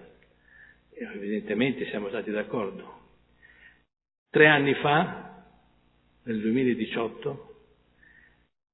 E 0.94 1.04
evidentemente 1.16 1.88
siamo 1.88 2.10
stati 2.10 2.30
d'accordo. 2.30 3.00
Tre 4.30 4.46
anni 4.46 4.76
fa, 4.76 5.46
nel 6.26 6.40
2018, 6.40 7.56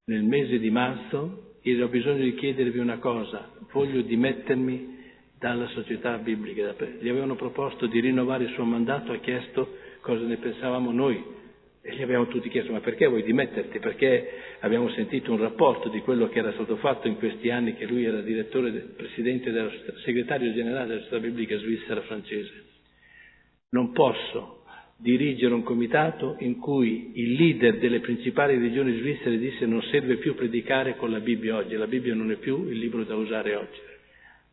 nel 0.07 0.23
mese 0.23 0.59
di 0.59 0.69
marzo, 0.69 1.55
io 1.61 1.85
ho 1.85 1.87
bisogno 1.87 2.25
di 2.25 2.35
chiedervi 2.35 2.79
una 2.79 2.97
cosa, 2.97 3.51
voglio 3.71 4.01
dimettermi 4.01 4.97
dalla 5.39 5.69
società 5.69 6.17
biblica. 6.17 6.75
Gli 6.99 7.07
avevano 7.07 7.35
proposto 7.35 7.85
di 7.87 8.01
rinnovare 8.01 8.43
il 8.43 8.53
suo 8.55 8.65
mandato, 8.65 9.13
ha 9.13 9.19
chiesto 9.19 9.77
cosa 10.01 10.25
ne 10.25 10.35
pensavamo 10.35 10.91
noi 10.91 11.37
e 11.89 11.95
gli 11.95 12.03
abbiamo 12.03 12.27
tutti 12.27 12.49
chiesto, 12.49 12.71
ma 12.71 12.81
perché 12.81 13.07
vuoi 13.07 13.23
dimetterti? 13.23 13.79
Perché 13.79 14.29
abbiamo 14.59 14.89
sentito 14.91 15.31
un 15.31 15.39
rapporto 15.39 15.89
di 15.89 16.01
quello 16.01 16.29
che 16.29 16.37
era 16.37 16.51
stato 16.53 16.75
fatto 16.77 17.07
in 17.07 17.17
questi 17.17 17.49
anni 17.49 17.73
che 17.73 17.85
lui 17.85 18.05
era 18.05 18.21
direttore, 18.21 18.69
presidente, 18.95 19.49
della, 19.49 19.71
segretario 20.03 20.53
generale 20.53 20.87
della 20.87 20.99
Società 20.99 21.19
Biblica 21.19 21.57
Svizzera 21.57 22.01
francese. 22.01 22.63
Non 23.71 23.91
posso 23.91 24.63
dirigere 24.97 25.53
un 25.53 25.63
comitato 25.63 26.35
in 26.39 26.59
cui 26.59 27.13
il 27.15 27.33
leader 27.33 27.79
delle 27.79 28.01
principali 28.01 28.59
regioni 28.59 28.97
svizzere 28.97 29.39
disse 29.39 29.65
non 29.65 29.81
serve 29.83 30.17
più 30.17 30.35
predicare 30.35 30.95
con 30.95 31.09
la 31.09 31.19
Bibbia 31.19 31.55
oggi, 31.55 31.75
la 31.75 31.87
Bibbia 31.87 32.13
non 32.13 32.29
è 32.31 32.35
più 32.35 32.67
il 32.69 32.77
libro 32.77 33.03
da 33.03 33.15
usare 33.15 33.55
oggi. 33.55 33.79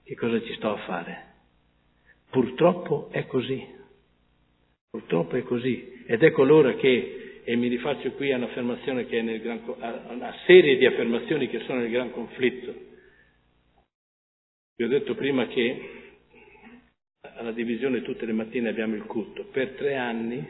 Che 0.05 0.15
cosa 0.15 0.41
ci 0.41 0.55
sto 0.55 0.71
a 0.71 0.77
fare? 0.87 1.25
Purtroppo 2.31 3.09
è 3.11 3.27
così. 3.27 3.63
Purtroppo 4.89 5.37
è 5.37 5.43
così. 5.43 6.05
Ed 6.07 6.23
ecco 6.23 6.45
l'ora 6.45 6.75
che 6.75 7.26
e 7.49 7.55
mi 7.55 7.69
rifaccio 7.69 8.11
qui 8.15 8.33
a 8.33 8.39
gran, 8.39 9.61
a 9.79 10.13
una 10.13 10.35
serie 10.47 10.77
di 10.79 10.85
affermazioni 10.85 11.49
che 11.49 11.61
sono 11.61 11.79
nel 11.79 11.91
gran 11.91 12.11
conflitto. 12.11 12.75
Vi 14.75 14.83
ho 14.83 14.89
detto 14.89 15.15
prima 15.15 15.47
che 15.47 15.91
alla 17.21 17.53
divisione 17.53 18.03
tutte 18.03 18.27
le 18.27 18.33
mattine 18.33 18.69
abbiamo 18.69 18.97
il 18.97 19.05
culto. 19.05 19.45
Per 19.45 19.75
tre 19.77 19.95
anni, 19.95 20.45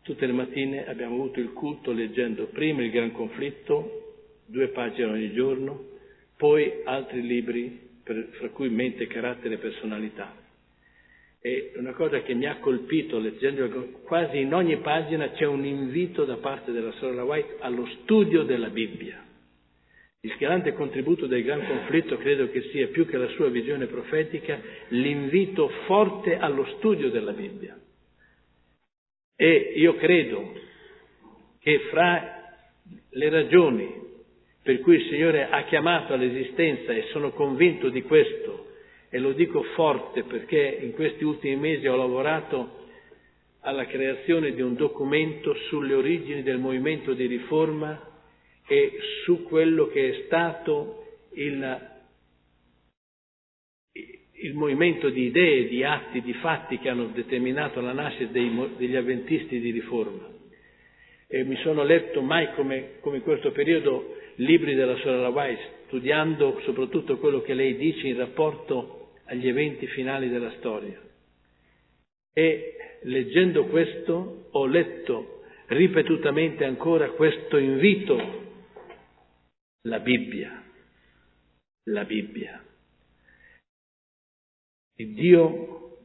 tutte 0.00 0.24
le 0.24 0.32
mattine 0.32 0.86
abbiamo 0.86 1.14
avuto 1.16 1.40
il 1.40 1.52
culto 1.52 1.92
leggendo 1.92 2.46
prima 2.46 2.82
il 2.82 2.90
gran 2.90 3.12
conflitto, 3.12 4.14
due 4.46 4.68
pagine 4.68 5.10
ogni 5.10 5.30
giorno, 5.34 5.88
poi 6.38 6.72
altri 6.84 7.20
libri, 7.20 7.80
per, 8.02 8.28
fra 8.38 8.48
cui 8.48 8.70
mente, 8.70 9.06
carattere 9.08 9.56
e 9.56 9.58
personalità. 9.58 10.43
E 11.46 11.72
una 11.76 11.92
cosa 11.92 12.22
che 12.22 12.32
mi 12.32 12.46
ha 12.46 12.56
colpito 12.56 13.18
leggendo, 13.18 13.68
quasi 14.04 14.40
in 14.40 14.54
ogni 14.54 14.78
pagina 14.78 15.28
c'è 15.32 15.44
un 15.44 15.62
invito 15.66 16.24
da 16.24 16.36
parte 16.36 16.72
della 16.72 16.92
sorella 16.92 17.24
White 17.24 17.56
allo 17.58 17.86
studio 18.00 18.44
della 18.44 18.70
Bibbia. 18.70 19.22
Il 20.22 20.34
grande 20.38 20.72
contributo 20.72 21.26
del 21.26 21.42
gran 21.42 21.66
conflitto 21.66 22.16
credo 22.16 22.48
che 22.48 22.62
sia 22.70 22.86
più 22.86 23.04
che 23.04 23.18
la 23.18 23.28
sua 23.28 23.50
visione 23.50 23.84
profetica 23.88 24.58
l'invito 24.88 25.68
forte 25.84 26.38
allo 26.38 26.64
studio 26.78 27.10
della 27.10 27.32
Bibbia. 27.32 27.78
E 29.36 29.72
io 29.76 29.96
credo 29.96 30.50
che 31.60 31.78
fra 31.90 32.56
le 33.10 33.28
ragioni 33.28 34.02
per 34.62 34.80
cui 34.80 34.94
il 34.94 35.08
Signore 35.10 35.50
ha 35.50 35.64
chiamato 35.64 36.14
all'esistenza, 36.14 36.94
e 36.94 37.08
sono 37.12 37.32
convinto 37.32 37.90
di 37.90 38.00
questo, 38.00 38.63
e 39.14 39.20
lo 39.20 39.30
dico 39.30 39.62
forte 39.76 40.24
perché 40.24 40.76
in 40.82 40.90
questi 40.90 41.22
ultimi 41.22 41.54
mesi 41.54 41.86
ho 41.86 41.94
lavorato 41.94 42.82
alla 43.60 43.86
creazione 43.86 44.54
di 44.54 44.60
un 44.60 44.74
documento 44.74 45.54
sulle 45.68 45.94
origini 45.94 46.42
del 46.42 46.58
movimento 46.58 47.12
di 47.12 47.26
riforma 47.26 48.10
e 48.66 48.98
su 49.22 49.44
quello 49.44 49.86
che 49.86 50.08
è 50.08 50.22
stato 50.24 51.04
il, 51.34 51.90
il 53.92 54.54
movimento 54.54 55.08
di 55.10 55.26
idee, 55.26 55.68
di 55.68 55.84
atti, 55.84 56.20
di 56.20 56.32
fatti 56.32 56.78
che 56.78 56.88
hanno 56.88 57.06
determinato 57.14 57.80
la 57.80 57.92
nascita 57.92 58.32
dei, 58.32 58.50
degli 58.76 58.96
avventisti 58.96 59.60
di 59.60 59.70
riforma. 59.70 60.28
E 61.28 61.44
mi 61.44 61.54
sono 61.58 61.84
letto 61.84 62.20
mai 62.20 62.52
come, 62.54 62.94
come 62.98 63.18
in 63.18 63.22
questo 63.22 63.52
periodo 63.52 64.16
libri 64.38 64.74
della 64.74 64.96
sorella 64.96 65.28
Weiss, 65.28 65.60
studiando 65.86 66.58
soprattutto 66.64 67.18
quello 67.18 67.42
che 67.42 67.54
lei 67.54 67.76
dice 67.76 68.08
in 68.08 68.16
rapporto 68.16 69.02
agli 69.26 69.48
eventi 69.48 69.86
finali 69.88 70.28
della 70.28 70.52
storia. 70.58 71.00
E 72.32 72.76
leggendo 73.02 73.66
questo 73.66 74.48
ho 74.50 74.66
letto 74.66 75.42
ripetutamente 75.66 76.64
ancora 76.64 77.10
questo 77.10 77.56
invito, 77.56 78.42
la 79.82 80.00
Bibbia, 80.00 80.62
la 81.84 82.04
Bibbia. 82.04 82.62
E 84.96 85.12
Dio 85.12 85.98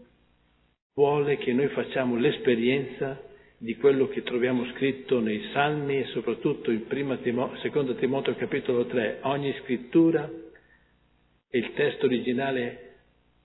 vuole 0.94 1.38
che 1.38 1.54
noi 1.54 1.68
facciamo 1.70 2.16
l'esperienza 2.16 3.28
di 3.58 3.76
quello 3.76 4.08
che 4.08 4.24
troviamo 4.24 4.66
scritto 4.74 5.20
nei 5.20 5.50
Salmi 5.52 6.00
e 6.00 6.06
soprattutto 6.06 6.72
in 6.72 6.88
Timo, 7.22 7.56
secondo 7.58 7.96
Timoteo 7.96 8.36
capitolo 8.36 8.86
3. 8.86 9.20
Ogni 9.24 9.54
scrittura, 9.62 10.30
il 11.52 11.74
testo 11.74 12.06
originale 12.06 12.89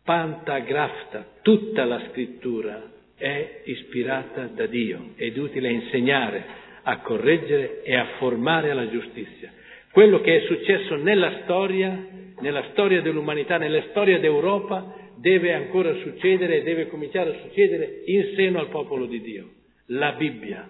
pantagrafta, 0.04 1.26
tutta 1.42 1.84
la 1.84 2.00
scrittura 2.10 2.92
è 3.16 3.62
ispirata 3.64 4.46
da 4.46 4.66
Dio 4.66 5.12
ed 5.16 5.36
utile 5.38 5.68
a 5.68 5.72
insegnare, 5.72 6.44
a 6.82 6.98
correggere 7.00 7.82
e 7.82 7.96
a 7.96 8.06
formare 8.18 8.70
alla 8.70 8.88
giustizia. 8.90 9.50
Quello 9.90 10.20
che 10.20 10.42
è 10.42 10.46
successo 10.46 10.96
nella 10.96 11.40
storia, 11.42 12.06
nella 12.40 12.64
storia 12.72 13.00
dell'umanità, 13.00 13.56
nella 13.56 13.82
storia 13.90 14.18
d'Europa, 14.18 14.94
deve 15.16 15.54
ancora 15.54 15.94
succedere 15.94 16.58
e 16.58 16.62
deve 16.62 16.88
cominciare 16.88 17.30
a 17.30 17.40
succedere 17.42 18.02
in 18.06 18.32
seno 18.34 18.58
al 18.58 18.68
popolo 18.68 19.06
di 19.06 19.20
Dio. 19.20 19.48
La 19.86 20.12
Bibbia. 20.12 20.68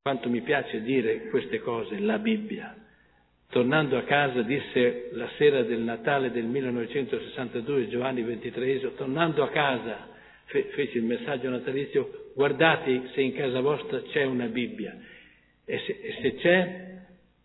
Quanto 0.00 0.28
mi 0.30 0.40
piace 0.40 0.82
dire 0.82 1.28
queste 1.28 1.58
cose, 1.58 1.98
la 1.98 2.18
Bibbia. 2.18 2.85
Tornando 3.48 3.96
a 3.96 4.02
casa 4.02 4.42
disse 4.42 5.10
la 5.12 5.28
sera 5.36 5.62
del 5.62 5.80
Natale 5.80 6.30
del 6.30 6.44
1962 6.44 7.88
Giovanni 7.88 8.22
XXIII, 8.24 8.92
tornando 8.96 9.42
a 9.44 9.48
casa 9.50 10.08
fe- 10.46 10.64
fece 10.74 10.98
il 10.98 11.04
messaggio 11.04 11.48
natalizio, 11.48 12.30
guardate 12.34 13.08
se 13.14 13.20
in 13.20 13.34
casa 13.34 13.60
vostra 13.60 14.02
c'è 14.02 14.24
una 14.24 14.46
Bibbia 14.46 14.96
e 15.64 15.78
se, 15.78 15.98
e 16.00 16.18
se 16.20 16.34
c'è, 16.36 16.94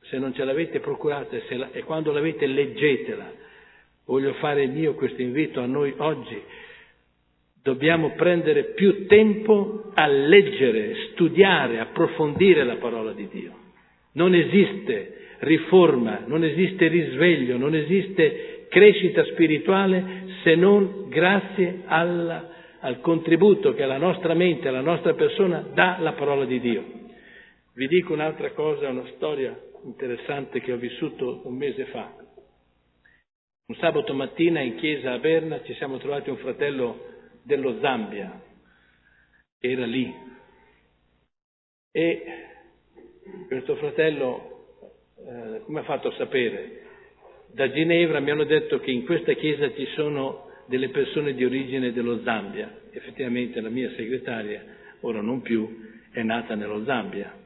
se 0.01 0.17
non 0.17 0.33
ce 0.33 0.43
l'avete 0.43 0.79
procurata 0.79 1.35
e, 1.35 1.57
la, 1.57 1.69
e 1.71 1.83
quando 1.83 2.11
l'avete 2.11 2.45
leggetela. 2.45 3.39
Voglio 4.05 4.33
fare 4.33 4.65
mio 4.65 4.95
questo 4.95 5.21
invito 5.21 5.61
a 5.61 5.65
noi 5.65 5.93
oggi. 5.97 6.41
Dobbiamo 7.61 8.13
prendere 8.15 8.73
più 8.73 9.05
tempo 9.05 9.91
a 9.93 10.07
leggere, 10.07 10.95
studiare, 11.11 11.79
approfondire 11.79 12.63
la 12.63 12.77
parola 12.77 13.13
di 13.13 13.27
Dio. 13.27 13.53
Non 14.13 14.33
esiste 14.33 15.20
riforma, 15.41 16.23
non 16.25 16.43
esiste 16.43 16.87
risveglio, 16.87 17.57
non 17.57 17.75
esiste 17.75 18.65
crescita 18.69 19.23
spirituale 19.25 20.29
se 20.43 20.55
non 20.55 21.07
grazie 21.09 21.81
alla, 21.85 22.49
al 22.79 22.99
contributo 23.01 23.73
che 23.73 23.85
la 23.85 23.97
nostra 23.97 24.33
mente, 24.33 24.69
la 24.69 24.81
nostra 24.81 25.13
persona 25.13 25.65
dà 25.73 25.97
alla 25.97 26.13
parola 26.13 26.45
di 26.45 26.59
Dio. 26.59 26.83
Vi 27.73 27.87
dico 27.87 28.13
un'altra 28.13 28.51
cosa, 28.51 28.89
una 28.89 29.05
storia 29.15 29.57
interessante 29.83 30.61
che 30.61 30.73
ho 30.73 30.77
vissuto 30.77 31.41
un 31.45 31.55
mese 31.55 31.85
fa. 31.85 32.13
Un 33.67 33.75
sabato 33.77 34.13
mattina 34.13 34.59
in 34.59 34.75
chiesa 34.75 35.13
a 35.13 35.19
Berna 35.19 35.63
ci 35.63 35.73
siamo 35.75 35.97
trovati 35.97 36.29
un 36.29 36.37
fratello 36.37 37.05
dello 37.43 37.79
Zambia, 37.79 38.41
che 39.59 39.71
era 39.71 39.85
lì. 39.85 40.13
E 41.93 42.23
questo 43.47 43.75
fratello 43.75 44.50
eh, 45.27 45.61
come 45.65 45.79
ha 45.79 45.83
fatto 45.83 46.09
a 46.09 46.13
sapere? 46.17 46.79
Da 47.53 47.69
Ginevra 47.71 48.19
mi 48.19 48.31
hanno 48.31 48.45
detto 48.45 48.79
che 48.79 48.91
in 48.91 49.05
questa 49.05 49.33
chiesa 49.33 49.71
ci 49.73 49.85
sono 49.95 50.49
delle 50.67 50.89
persone 50.89 51.33
di 51.33 51.43
origine 51.43 51.91
dello 51.91 52.21
Zambia. 52.23 52.79
Effettivamente 52.91 53.59
la 53.61 53.69
mia 53.69 53.91
segretaria, 53.95 54.63
ora 55.01 55.21
non 55.21 55.41
più, 55.41 55.89
è 56.11 56.23
nata 56.23 56.55
nello 56.55 56.83
Zambia. 56.85 57.37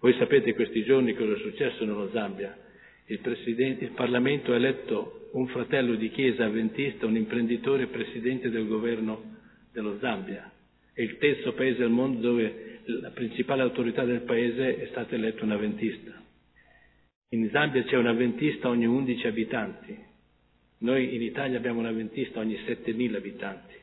Voi 0.00 0.14
sapete 0.14 0.54
questi 0.54 0.82
giorni 0.82 1.14
cosa 1.14 1.34
è 1.34 1.38
successo 1.38 1.84
nello 1.84 2.10
Zambia? 2.12 2.56
Il, 3.06 3.20
il 3.24 3.90
Parlamento 3.94 4.52
ha 4.52 4.56
eletto 4.56 5.28
un 5.32 5.46
fratello 5.48 5.94
di 5.94 6.10
chiesa 6.10 6.44
avventista, 6.44 7.06
un 7.06 7.16
imprenditore 7.16 7.86
presidente 7.86 8.50
del 8.50 8.66
governo 8.66 9.36
dello 9.72 9.98
Zambia. 10.00 10.50
È 10.92 11.02
il 11.02 11.18
terzo 11.18 11.52
paese 11.52 11.82
al 11.82 11.90
mondo 11.90 12.20
dove 12.20 12.80
la 12.84 13.10
principale 13.10 13.62
autorità 13.62 14.04
del 14.04 14.22
paese 14.22 14.76
è 14.80 14.86
stata 14.86 15.14
eletta 15.14 15.44
un 15.44 15.52
avventista. 15.52 16.19
In 17.30 17.48
Zambia 17.50 17.84
c'è 17.84 17.96
un 17.96 18.06
avventista 18.06 18.68
ogni 18.68 18.86
11 18.86 19.26
abitanti, 19.26 19.98
noi 20.78 21.14
in 21.14 21.22
Italia 21.22 21.58
abbiamo 21.58 21.80
un 21.80 21.86
avventista 21.86 22.40
ogni 22.40 22.54
7.000 22.54 23.14
abitanti, 23.14 23.74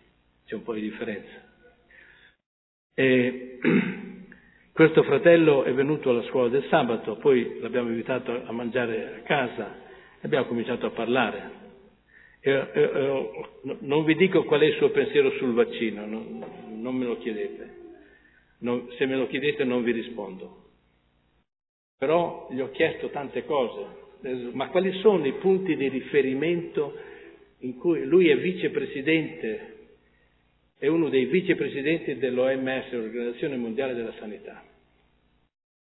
c'è 0.46 0.56
un 0.56 0.64
po' 0.64 0.74
di 0.74 0.82
differenza. 0.82 1.46
E 2.94 3.60
Questo 4.78 5.02
fratello 5.02 5.64
è 5.64 5.74
venuto 5.74 6.12
alla 6.12 6.22
scuola 6.26 6.50
del 6.50 6.68
sabato, 6.70 7.16
poi 7.16 7.58
l'abbiamo 7.62 7.90
invitato 7.90 8.44
a 8.46 8.52
mangiare 8.52 9.16
a 9.16 9.20
casa 9.24 9.76
e 10.18 10.20
abbiamo 10.22 10.46
cominciato 10.46 10.86
a 10.86 10.92
parlare. 10.92 11.52
E, 12.40 12.52
e, 12.52 12.70
e, 12.76 13.48
non 13.80 14.04
vi 14.04 14.14
dico 14.14 14.44
qual 14.44 14.62
è 14.62 14.66
il 14.66 14.76
suo 14.76 14.92
pensiero 14.92 15.32
sul 15.32 15.54
vaccino, 15.54 16.06
non, 16.06 16.46
non 16.80 16.94
me 16.94 17.06
lo 17.06 17.18
chiedete. 17.18 17.76
Non, 18.60 18.88
se 19.00 19.08
me 19.08 19.16
lo 19.16 19.26
chiedete 19.26 19.64
non 19.64 19.82
vi 19.82 19.94
rispondo. 19.94 20.67
Però 21.98 22.48
gli 22.52 22.60
ho 22.60 22.70
chiesto 22.72 23.10
tante 23.10 23.46
cose, 23.46 23.86
ma 24.52 24.70
quali 24.70 24.92
sono 25.00 25.26
i 25.26 25.34
punti 25.34 25.76
di 25.76 25.88
riferimento 25.90 26.96
in 27.60 27.78
cui 27.78 28.04
lui 28.06 28.30
è 28.30 28.38
vicepresidente 28.38 29.76
è 30.80 30.88
uno 30.88 31.10
dei 31.10 31.26
vicepresidenti 31.26 32.18
dell'OMS, 32.18 32.92
l'Organizzazione 32.92 33.58
Mondiale 33.58 33.96
della 33.96 34.14
Sanità. 34.20 34.64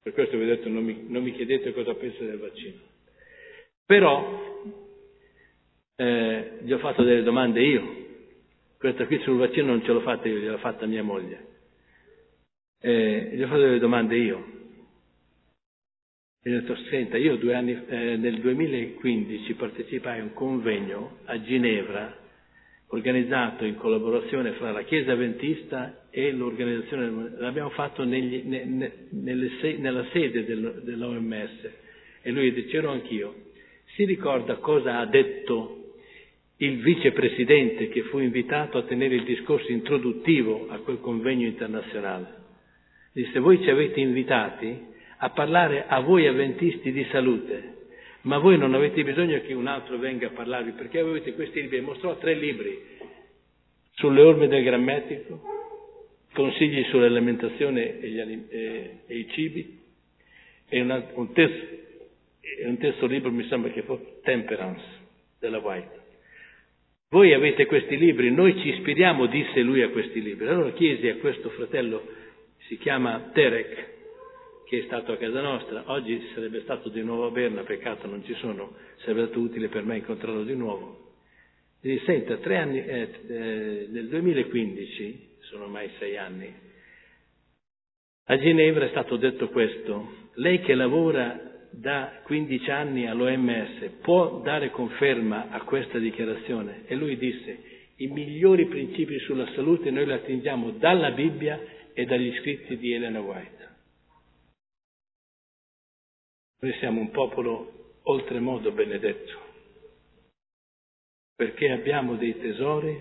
Per 0.03 0.13
questo 0.15 0.39
vi 0.39 0.45
ho 0.45 0.47
detto 0.47 0.69
non 0.71 0.85
mi, 0.85 1.05
non 1.07 1.23
mi 1.23 1.33
chiedete 1.33 1.73
cosa 1.73 1.95
pensa 1.95 2.25
del 2.25 2.39
vaccino. 2.39 2.79
Però 3.85 4.65
eh, 5.97 6.51
gli 6.63 6.73
ho 6.73 6.79
fatto 6.79 7.03
delle 7.03 7.23
domande 7.23 7.61
io. 7.61 8.05
Questa 8.79 9.07
qui 9.07 9.19
sul 9.21 9.37
vaccino 9.37 9.67
non 9.67 9.83
ce 9.83 9.93
l'ho 9.93 10.01
fatta 10.01 10.29
io, 10.29 10.39
gliel'ha 10.39 10.59
fatta 10.59 10.87
mia 10.87 11.03
moglie. 11.03 11.45
Eh, 12.81 13.33
gli 13.33 13.43
ho 13.43 13.49
fatto 13.49 13.61
delle 13.61 13.79
domande 13.79 14.17
io. 14.17 14.56
E 16.47 16.51
ho 16.55 16.61
detto, 16.61 16.77
senta, 16.91 17.17
io 17.17 17.37
anni, 17.53 17.77
eh, 17.89 18.17
nel 18.17 18.39
2015 18.39 19.55
partecipai 19.55 20.21
a 20.21 20.23
un 20.23 20.33
convegno 20.33 21.19
a 21.25 21.43
Ginevra 21.43 22.17
organizzato 22.91 23.65
in 23.65 23.75
collaborazione 23.75 24.53
fra 24.53 24.71
la 24.71 24.85
Chiesa 24.85 25.11
Adventista 25.11 26.07
e 26.09 26.31
l'organizzazione, 26.31 27.35
l'abbiamo 27.39 27.71
fatto 27.71 28.05
negli, 28.05 28.43
ne, 28.45 28.65
ne, 29.11 29.51
se, 29.61 29.77
nella 29.79 30.07
sede 30.13 30.45
del, 30.45 30.83
dell'OMS 30.85 31.69
e 32.23 32.31
lui 32.31 32.53
dice 32.53 32.69
c'ero 32.69 32.91
anch'io. 32.91 33.35
Si 33.97 34.05
ricorda 34.05 34.55
cosa 34.59 35.01
ha 35.01 35.07
detto 35.07 35.95
il 36.59 36.81
vicepresidente 36.81 37.89
che 37.89 38.03
fu 38.03 38.21
invitato 38.21 38.79
a 38.79 38.85
tenere 38.85 39.17
il 39.17 39.25
discorso 39.25 39.73
introduttivo 39.73 40.69
a 40.69 40.79
quel 40.79 41.01
convegno 41.01 41.49
internazionale? 41.49 42.35
Disse 43.13 43.41
voi 43.41 43.61
ci 43.65 43.69
avete 43.69 43.99
invitati 43.99 44.95
a 45.19 45.31
parlare 45.31 45.85
a 45.87 46.01
voi 46.01 46.27
avventisti 46.27 46.93
di 46.93 47.07
salute, 47.11 47.75
ma 48.23 48.39
voi 48.39 48.59
non 48.59 48.75
avete 48.75 49.05
bisogno 49.05 49.41
che 49.41 49.55
un 49.55 49.67
altro 49.67 49.99
venga 49.99 50.27
a 50.27 50.31
parlarvi 50.31 50.73
perché 50.73 50.99
avete 50.99 51.35
questi 51.35 51.63
libri. 51.63 51.81
Mostrò 51.81 52.17
tre 52.19 52.35
libri 52.35 52.79
sulle 53.93 54.21
orme 54.21 54.49
del 54.49 54.65
grammatico, 54.65 55.41
consigli 56.33 56.85
sull'alimentazione 56.85 58.01
e, 58.01 58.21
alim- 58.21 58.47
e, 58.51 58.99
e 59.07 59.17
i 59.17 59.29
cibi, 59.31 59.81
e 60.69 60.81
un, 60.81 61.05
un, 61.15 61.33
testo, 61.33 61.67
un 62.67 62.77
terzo 62.79 63.07
libro 63.07 63.31
mi 63.31 63.47
sembra 63.47 63.71
che 63.71 63.83
fosse 63.83 64.21
Temperance 64.23 64.85
della 65.39 65.59
White. 65.59 66.05
Voi 67.09 67.33
avete 67.33 67.67
questi 67.67 67.97
libri, 67.97 68.33
noi 68.33 68.59
ci 68.61 68.69
ispiriamo, 68.71 69.27
disse 69.27 69.61
lui, 69.61 69.81
a 69.83 69.91
questi 69.91 70.21
libri. 70.21 70.49
Allora 70.49 70.73
chiesi 70.73 71.09
a 71.09 71.17
questo 71.17 71.51
fratello, 71.51 72.05
si 72.67 72.77
chiama 72.79 73.31
Terek, 73.33 73.95
che 74.67 74.81
è 74.81 74.83
stato 74.87 75.13
a 75.13 75.17
casa 75.17 75.41
nostra, 75.41 75.85
oggi 75.87 76.21
sarebbe 76.35 76.61
stato 76.63 76.89
di 76.89 77.03
nuovo 77.03 77.27
a 77.27 77.31
Berna, 77.31 77.63
peccato 77.63 78.07
non 78.09 78.25
ci 78.25 78.35
sono, 78.35 78.75
sarebbe 78.97 79.27
stato 79.27 79.41
utile 79.41 79.69
per 79.69 79.85
me 79.85 79.99
incontrarlo 79.99 80.43
di 80.43 80.57
nuovo. 80.57 81.15
Dice, 81.81 82.05
senta, 82.05 82.37
tre 82.39 82.57
anni, 82.57 82.85
eh, 82.85 83.09
eh, 83.29 83.87
nel 83.91 84.09
2015, 84.09 85.37
sono 85.43 85.65
ormai 85.65 85.89
sei 85.99 86.17
anni, 86.17 86.53
a 88.29 88.39
Ginevra 88.39 88.87
è 88.87 88.89
stato 88.89 89.17
detto 89.17 89.49
questo, 89.51 90.25
lei 90.35 90.61
che 90.61 90.75
lavora 90.75 91.69
da 91.71 92.23
15 92.25 92.71
anni 92.71 93.07
all'OMS 93.07 93.99
può 94.03 94.41
dare 94.41 94.71
conferma 94.71 95.51
a 95.51 95.63
questa 95.63 95.99
dichiarazione? 95.99 96.83
E 96.87 96.97
lui 96.97 97.17
disse, 97.19 97.57
i 97.99 98.09
migliori 98.09 98.67
principi 98.67 99.17
sulla 99.21 99.47
salute 99.55 99.93
noi 99.93 100.07
li 100.07 100.13
attingiamo 100.13 100.71
dalla 100.73 101.13
Bibbia 101.13 101.61
e 101.95 102.05
dagli 102.05 102.37
scritti 102.41 102.77
di 102.79 102.95
Elena 102.95 103.21
White. 103.21 103.56
Noi 106.59 106.73
siamo 106.79 107.01
un 107.01 107.11
popolo 107.11 107.99
oltremodo 108.05 108.73
benedetto, 108.73 109.33
perché 111.35 111.71
abbiamo 111.71 112.17
dei 112.17 112.39
tesori, 112.39 112.99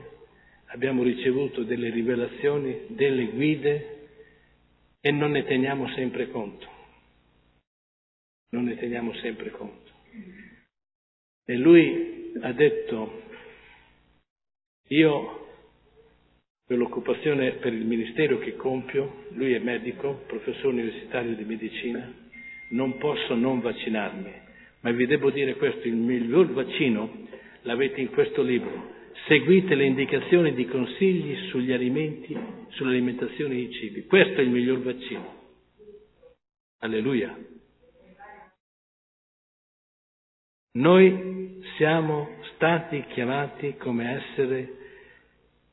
abbiamo 0.68 1.04
ricevuto 1.04 1.64
delle 1.64 1.90
rivelazioni, 1.90 2.88
delle 2.90 3.28
guide 3.28 4.10
e 5.00 5.12
non 5.12 5.32
ne 5.32 5.46
teniamo 5.46 5.88
sempre 5.94 6.30
conto. 6.30 6.68
Non 8.50 8.66
ne 8.66 8.76
teniamo 8.76 9.14
sempre 9.16 9.52
conto. 9.52 9.92
E 11.46 11.56
lui 11.56 12.34
ha 12.42 12.52
detto, 12.52 13.22
io 14.88 15.48
per 16.66 16.78
l'occupazione, 16.78 17.54
per 17.54 17.74
il 17.74 17.86
ministero 17.86 18.40
che 18.40 18.56
compio, 18.56 19.28
lui 19.30 19.54
è 19.54 19.60
medico, 19.60 20.24
professore 20.26 20.74
universitario 20.74 21.36
di 21.36 21.44
medicina, 21.46 22.12
non 22.70 22.98
posso 22.98 23.36
non 23.36 23.60
vaccinarmi, 23.60 24.32
ma 24.82 24.92
vi 24.92 25.06
devo 25.06 25.32
dire 25.32 25.56
questo, 25.56 25.88
il 25.88 25.96
miglior 25.96 26.52
vaccino 26.52 27.10
l'avete 27.62 28.02
in 28.02 28.10
questo 28.10 28.42
libro. 28.42 28.94
Seguite 29.28 29.74
le 29.76 29.86
indicazioni 29.86 30.54
di 30.54 30.66
consigli 30.66 31.48
sugli 31.50 31.72
alimenti, 31.72 32.38
sull'alimentazione 32.70 33.56
dei 33.56 33.72
cibi. 33.72 34.06
Questo 34.06 34.40
è 34.40 34.44
il 34.44 34.50
miglior 34.50 34.82
vaccino. 34.82 35.34
Alleluia. 36.80 37.36
Noi 40.74 41.62
siamo 41.78 42.30
stati 42.54 43.04
chiamati 43.08 43.76
come 43.78 44.22
essere 44.22 44.74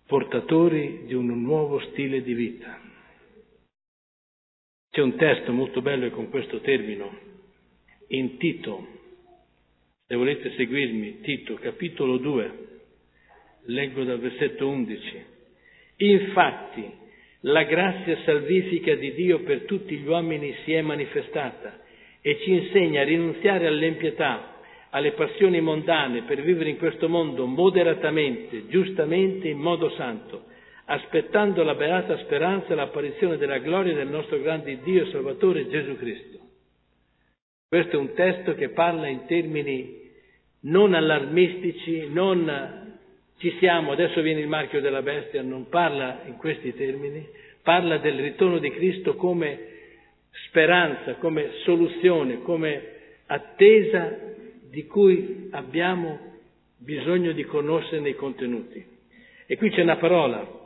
portatori 0.07 1.03
di 1.07 1.14
un 1.14 1.26
nuovo 1.43 1.80
stile 1.90 2.22
di 2.22 2.34
vita. 2.34 2.81
C'è 4.93 5.01
un 5.01 5.16
testo 5.16 5.53
molto 5.53 5.80
bello 5.80 6.05
e 6.05 6.11
con 6.11 6.28
questo 6.28 6.61
termino, 6.61 7.11
in 8.09 8.36
Tito, 8.36 8.86
se 10.07 10.14
volete 10.14 10.53
seguirmi, 10.55 11.22
Tito, 11.22 11.55
capitolo 11.55 12.18
2, 12.18 12.59
leggo 13.68 14.05
dal 14.05 14.18
versetto 14.18 14.68
11. 14.68 15.24
Infatti, 15.97 16.84
la 17.40 17.62
grazia 17.62 18.18
salvifica 18.26 18.95
di 18.97 19.14
Dio 19.14 19.40
per 19.45 19.62
tutti 19.62 19.97
gli 19.97 20.07
uomini 20.07 20.55
si 20.64 20.74
è 20.74 20.82
manifestata 20.82 21.80
e 22.20 22.38
ci 22.40 22.53
insegna 22.53 23.01
a 23.01 23.05
rinunziare 23.05 23.66
all'empietà, 23.66 24.61
alle 24.90 25.12
passioni 25.12 25.62
mondane 25.62 26.24
per 26.24 26.43
vivere 26.43 26.68
in 26.68 26.76
questo 26.76 27.09
mondo 27.09 27.47
moderatamente, 27.47 28.68
giustamente, 28.68 29.49
in 29.49 29.59
modo 29.59 29.88
santo 29.93 30.51
aspettando 30.93 31.62
la 31.62 31.74
beata 31.74 32.18
speranza 32.18 32.68
e 32.68 32.74
l'apparizione 32.74 33.38
della 33.38 33.59
gloria 33.59 33.95
del 33.95 34.09
nostro 34.09 34.38
grande 34.40 34.78
Dio 34.82 35.05
e 35.05 35.11
Salvatore 35.11 35.66
Gesù 35.68 35.97
Cristo. 35.97 36.38
Questo 37.66 37.97
è 37.97 37.99
un 37.99 38.12
testo 38.12 38.55
che 38.55 38.68
parla 38.68 39.07
in 39.07 39.24
termini 39.24 40.01
non 40.64 40.93
allarmistici, 40.93 42.09
non 42.11 42.99
ci 43.38 43.57
siamo, 43.59 43.93
adesso 43.93 44.20
viene 44.20 44.40
il 44.40 44.49
marchio 44.49 44.82
della 44.82 45.01
bestia, 45.01 45.40
non 45.40 45.70
parla 45.70 46.24
in 46.26 46.36
questi 46.36 46.74
termini, 46.74 47.26
parla 47.62 47.97
del 47.97 48.20
ritorno 48.20 48.59
di 48.59 48.70
Cristo 48.70 49.16
come 49.16 49.68
speranza, 50.47 51.14
come 51.14 51.53
soluzione, 51.64 52.43
come 52.43 52.82
attesa 53.26 54.18
di 54.68 54.86
cui 54.86 55.49
abbiamo 55.53 56.18
bisogno 56.76 57.32
di 57.32 57.45
conoscere 57.45 58.07
i 58.11 58.14
contenuti. 58.14 58.84
E 59.47 59.57
qui 59.57 59.70
c'è 59.70 59.80
una 59.80 59.97
parola, 59.97 60.61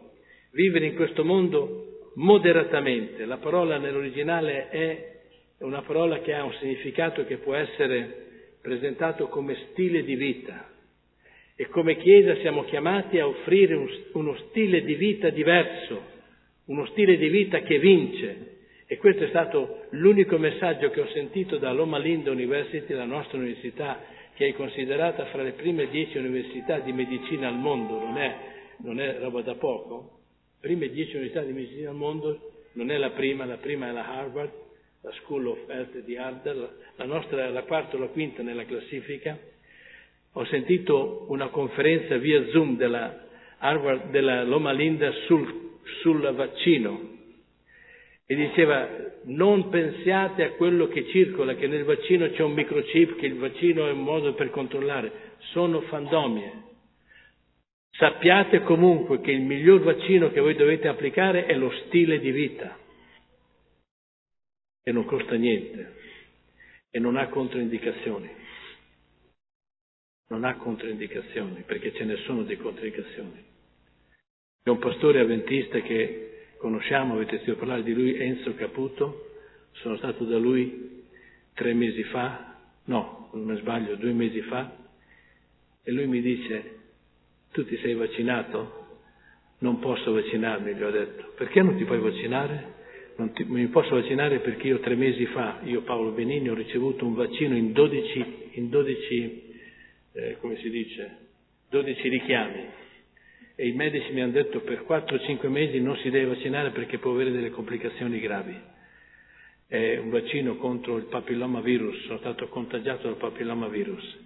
vivere 0.57 0.87
in 0.87 0.95
questo 0.95 1.23
mondo 1.23 2.11
moderatamente. 2.15 3.27
La 3.27 3.37
parola 3.37 3.77
nell'originale 3.77 4.71
è 4.71 5.13
una 5.59 5.83
parola 5.83 6.21
che 6.21 6.33
ha 6.33 6.45
un 6.45 6.55
significato 6.55 7.27
che 7.27 7.37
può 7.37 7.55
essere 7.55 8.25
presentato 8.63 9.29
come 9.29 9.55
stile 9.71 10.03
di 10.03 10.17
vita. 10.17 10.73
E 11.55 11.69
come 11.69 11.97
Chiesa 11.99 12.37
siamo 12.41 12.65
chiamati 12.65 13.19
a 13.19 13.27
offrire 13.27 13.75
un, 13.75 13.89
uno 14.13 14.37
stile 14.49 14.83
di 14.83 14.95
vita 14.95 15.29
diverso, 15.29 16.03
uno 16.67 16.87
stile 16.87 17.19
di 17.19 17.29
vita 17.29 17.61
che 17.61 17.79
vince. 17.79 18.55
E 18.87 18.97
questo 18.97 19.25
è 19.25 19.29
stato 19.29 19.85
l'unico 19.91 20.39
messaggio 20.39 20.91
che 20.91 21.01
ho 21.03 21.09
sentito 21.09 21.59
da 21.59 21.73
Loma 21.73 21.99
Linda 21.99 22.31
University, 22.31 22.95
la 22.95 23.05
nostra 23.05 23.37
università, 23.37 24.01
che 24.35 24.49
è 24.49 24.55
considerata 24.55 25.27
fra 25.27 25.43
le 25.43 25.53
prime 25.53 25.89
dieci 25.89 26.17
università 26.17 26.79
di 26.79 26.93
medicina 26.93 27.49
al 27.49 27.57
mondo, 27.57 27.99
non 27.99 28.17
è, 28.17 28.37
non 28.79 29.01
è 29.01 29.19
roba 29.19 29.43
da 29.43 29.55
poco 29.55 30.16
prime 30.61 30.89
dieci 30.89 31.17
università 31.17 31.43
di 31.43 31.53
medicina 31.53 31.91
al 31.91 31.97
mondo, 31.97 32.53
non 32.73 32.91
è 32.91 32.97
la 32.97 33.11
prima, 33.11 33.45
la 33.45 33.57
prima 33.57 33.89
è 33.89 33.93
la 33.93 34.07
Harvard, 34.07 34.53
la 35.01 35.13
School 35.13 35.47
of 35.47 35.69
Health 35.69 35.99
di 36.01 36.17
Harvard, 36.17 36.71
la 36.97 37.05
nostra 37.05 37.47
è 37.47 37.51
la 37.51 37.63
quarta 37.63 37.97
o 37.97 37.99
la 37.99 38.09
quinta 38.09 38.43
nella 38.43 38.65
classifica. 38.65 39.39
Ho 40.33 40.45
sentito 40.47 41.27
una 41.29 41.49
conferenza 41.49 42.17
via 42.17 42.47
Zoom 42.51 42.77
della, 42.77 43.27
Harvard, 43.59 44.11
della 44.11 44.43
Loma 44.45 44.73
Linda 44.73 45.11
sul, 45.27 45.79
sul 46.01 46.21
vaccino 46.35 47.15
e 48.27 48.35
diceva 48.35 48.89
non 49.25 49.69
pensiate 49.69 50.43
a 50.43 50.51
quello 50.53 50.89
che 50.89 51.07
circola, 51.07 51.55
che 51.55 51.69
nel 51.69 51.85
vaccino 51.85 52.29
c'è 52.31 52.43
un 52.43 52.53
microchip, 52.53 53.17
che 53.17 53.27
il 53.27 53.37
vaccino 53.37 53.87
è 53.87 53.93
un 53.93 54.03
modo 54.03 54.35
per 54.35 54.51
controllare, 54.51 55.13
sono 55.53 55.81
fandomie. 55.83 56.65
Sappiate 57.99 58.63
comunque 58.63 59.21
che 59.21 59.31
il 59.31 59.41
miglior 59.41 59.81
vaccino 59.81 60.31
che 60.31 60.41
voi 60.41 60.55
dovete 60.55 60.87
applicare 60.87 61.47
è 61.47 61.55
lo 61.55 61.71
stile 61.87 62.19
di 62.19 62.31
vita 62.31 62.77
e 64.83 64.93
non 64.93 65.07
costa 65.07 65.35
niente 65.35 65.95
e 66.91 66.99
non 66.99 67.17
ha 67.17 67.29
controindicazioni. 67.29 68.31
Non 70.29 70.45
ha 70.45 70.57
controindicazioni 70.57 71.63
perché 71.63 71.95
ce 71.95 72.05
ne 72.05 72.17
sono 72.25 72.43
di 72.43 72.57
controindicazioni. 72.57 73.45
C'è 74.63 74.71
un 74.71 74.79
pastore 74.79 75.21
avventista 75.21 75.81
che 75.81 76.55
conosciamo, 76.59 77.15
avete 77.15 77.37
sentito 77.37 77.57
parlare 77.57 77.83
di 77.83 77.95
lui, 77.95 78.19
Enzo 78.19 78.55
Caputo, 78.55 79.37
sono 79.73 79.97
stato 79.97 80.25
da 80.25 80.37
lui 80.37 81.05
tre 81.55 81.73
mesi 81.73 82.03
fa, 82.05 82.57
no, 82.85 83.31
non 83.33 83.45
mi 83.45 83.57
sbaglio, 83.59 83.97
due 83.97 84.13
mesi 84.13 84.41
fa, 84.43 84.77
e 85.83 85.93
lui 85.93 86.07
mi 86.07 86.21
dice, 86.21 86.76
tu 87.57 87.65
ti 87.65 87.79
sei 87.79 87.95
vaccinato? 87.95 88.85
Non 89.61 89.79
posso 89.79 90.13
vaccinarmi, 90.13 90.75
gli 90.75 90.83
ho 90.83 90.91
detto. 90.91 91.33
Perché 91.39 91.63
non 91.63 91.79
ti 91.79 91.85
puoi 91.85 92.01
vaccinare? 92.01 92.75
Non 93.17 93.33
ti, 93.33 93.45
mi 93.45 93.67
posso 93.69 93.95
vaccinare 93.95 94.41
perché 94.41 94.67
io 94.67 94.81
tre 94.81 94.95
mesi 94.95 95.25
fa, 95.25 95.61
io 95.65 95.81
Paolo 95.81 96.11
Benini, 96.11 96.51
ho 96.51 96.55
ricevuto 96.55 97.07
un 97.07 97.15
vaccino 97.15 97.57
in 97.57 97.73
12, 97.73 98.49
in 98.53 98.69
12 98.69 99.55
eh, 100.13 100.37
come 100.39 100.59
si 100.59 100.69
dice, 100.69 101.17
12 101.71 102.09
richiami 102.11 102.67
e 103.55 103.69
i 103.69 103.73
medici 103.73 104.13
mi 104.13 104.21
hanno 104.21 104.33
detto 104.33 104.61
per 104.61 104.85
4-5 104.87 105.49
mesi 105.49 105.81
non 105.81 105.97
si 105.97 106.11
deve 106.11 106.35
vaccinare 106.35 106.73
perché 106.73 106.99
può 106.99 107.13
avere 107.13 107.31
delle 107.31 107.49
complicazioni 107.49 108.21
gravi. 108.21 108.55
È 109.67 109.97
un 109.97 110.11
vaccino 110.11 110.57
contro 110.57 110.99
il 110.99 111.05
papillomavirus, 111.05 112.05
sono 112.05 112.19
stato 112.19 112.49
contagiato 112.49 113.05
dal 113.05 113.17
papillomavirus. 113.17 114.19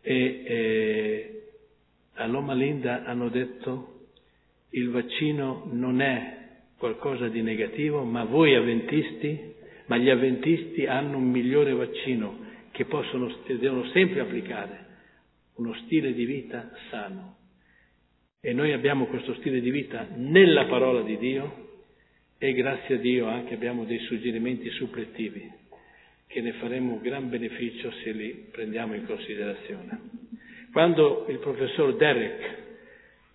E 0.00 0.42
eh, 0.46 1.45
a 2.16 2.26
Loma 2.26 2.54
Linda 2.54 3.04
hanno 3.04 3.28
detto 3.28 4.08
il 4.70 4.90
vaccino 4.90 5.68
non 5.70 6.00
è 6.00 6.36
qualcosa 6.76 7.28
di 7.28 7.42
negativo, 7.42 8.04
ma 8.04 8.24
voi 8.24 8.54
avventisti, 8.54 9.54
ma 9.86 9.96
gli 9.96 10.10
avventisti 10.10 10.86
hanno 10.86 11.16
un 11.18 11.30
migliore 11.30 11.72
vaccino 11.72 12.44
che 12.72 12.84
possono, 12.84 13.34
devono 13.46 13.86
sempre 13.90 14.20
applicare, 14.20 14.86
uno 15.54 15.74
stile 15.84 16.12
di 16.12 16.24
vita 16.24 16.70
sano. 16.90 17.36
E 18.40 18.52
noi 18.52 18.72
abbiamo 18.72 19.06
questo 19.06 19.34
stile 19.34 19.60
di 19.60 19.70
vita 19.70 20.06
nella 20.14 20.66
parola 20.66 21.02
di 21.02 21.16
Dio 21.16 21.64
e 22.38 22.52
grazie 22.52 22.96
a 22.96 22.98
Dio 22.98 23.26
anche 23.26 23.54
abbiamo 23.54 23.84
dei 23.84 23.98
suggerimenti 24.00 24.68
suppletivi 24.70 25.50
che 26.26 26.40
ne 26.40 26.52
faremo 26.54 26.94
un 26.94 27.00
gran 27.00 27.30
beneficio 27.30 27.90
se 28.02 28.12
li 28.12 28.48
prendiamo 28.50 28.94
in 28.94 29.06
considerazione. 29.06 30.15
Quando 30.76 31.24
il 31.28 31.38
professor 31.38 31.96
Derek 31.96 32.54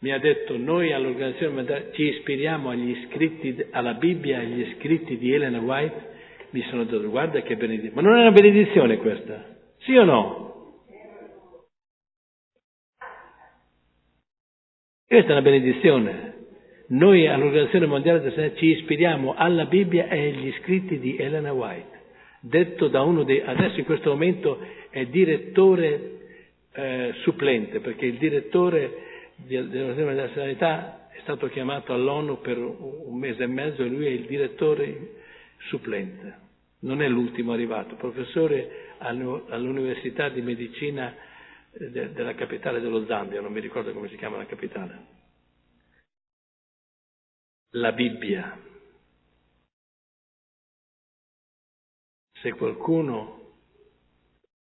mi 0.01 0.11
ha 0.11 0.19
detto 0.19 0.57
noi 0.57 0.93
all'organizzazione 0.93 1.55
mondiale 1.55 1.91
ci 1.93 2.03
ispiriamo 2.03 2.69
agli 2.69 3.07
scritti, 3.07 3.65
alla 3.71 3.95
Bibbia 3.95 4.37
agli 4.37 4.75
scritti 4.75 5.17
di 5.17 5.33
Elena 5.33 5.59
White, 5.59 6.09
mi 6.51 6.61
sono 6.69 6.83
detto 6.83 7.09
guarda 7.09 7.41
che 7.41 7.55
benedizione, 7.55 7.95
ma 7.95 8.07
non 8.07 8.19
è 8.19 8.21
una 8.21 8.31
benedizione 8.31 8.97
questa, 8.97 9.43
sì 9.79 9.95
o 9.95 10.03
no? 10.03 10.73
Questa 15.07 15.29
è 15.29 15.31
una 15.31 15.41
benedizione. 15.41 16.33
Noi 16.89 17.25
all'Organizzazione 17.25 17.87
Mondiale 17.87 18.19
della 18.19 18.35
Sanità 18.35 18.55
ci 18.57 18.67
ispiriamo 18.67 19.33
alla 19.33 19.65
Bibbia 19.65 20.09
e 20.09 20.27
agli 20.27 20.53
scritti 20.59 20.99
di 20.99 21.17
Elena 21.17 21.51
White, 21.51 22.01
detto 22.41 22.87
da 22.87 23.01
uno 23.01 23.23
dei, 23.23 23.41
adesso 23.43 23.79
in 23.79 23.85
questo 23.85 24.11
momento 24.11 24.59
è 24.91 25.07
direttore 25.07 26.19
eh, 26.73 27.13
supplente, 27.21 27.79
perché 27.79 28.05
il 28.05 28.17
direttore 28.17 29.09
dell'Organizzazione 29.35 30.15
della 30.15 30.33
Sanità 30.33 31.09
è 31.09 31.19
stato 31.21 31.47
chiamato 31.47 31.93
all'ONU 31.93 32.39
per 32.41 32.57
un 32.57 33.17
mese 33.17 33.43
e 33.43 33.47
mezzo 33.47 33.83
e 33.83 33.87
lui 33.87 34.05
è 34.05 34.09
il 34.09 34.25
direttore 34.25 35.19
supplente, 35.67 36.39
non 36.79 37.01
è 37.01 37.07
l'ultimo 37.07 37.53
arrivato, 37.53 37.95
professore 37.95 38.95
all'Università 38.99 40.29
di 40.29 40.41
Medicina 40.41 41.13
de, 41.71 42.11
della 42.11 42.35
capitale 42.35 42.79
dello 42.79 43.05
Zambia, 43.05 43.41
non 43.41 43.51
mi 43.51 43.59
ricordo 43.59 43.91
come 43.93 44.09
si 44.09 44.17
chiama 44.17 44.37
la 44.37 44.45
capitale. 44.45 45.19
La 47.75 47.91
Bibbia. 47.93 48.59
Se 52.41 52.51
qualcuno, 52.53 53.53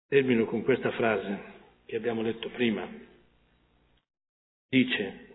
termino 0.06 0.44
con 0.44 0.62
questa 0.62 0.90
frase 0.92 1.52
che 1.92 1.98
abbiamo 1.98 2.22
letto 2.22 2.48
prima, 2.48 2.88
dice, 4.66 5.34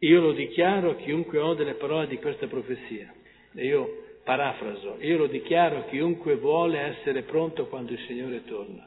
io 0.00 0.20
lo 0.20 0.32
dichiaro 0.34 0.90
a 0.90 0.96
chiunque 0.96 1.38
ode 1.38 1.64
le 1.64 1.72
parole 1.76 2.06
di 2.06 2.18
questa 2.18 2.46
profezia, 2.48 3.10
e 3.54 3.64
io 3.64 4.18
parafraso, 4.24 4.98
io 5.00 5.16
lo 5.16 5.26
dichiaro 5.26 5.78
a 5.78 5.84
chiunque 5.84 6.36
vuole 6.36 6.78
essere 6.80 7.22
pronto 7.22 7.66
quando 7.68 7.92
il 7.92 7.98
Signore 8.06 8.44
torna. 8.44 8.86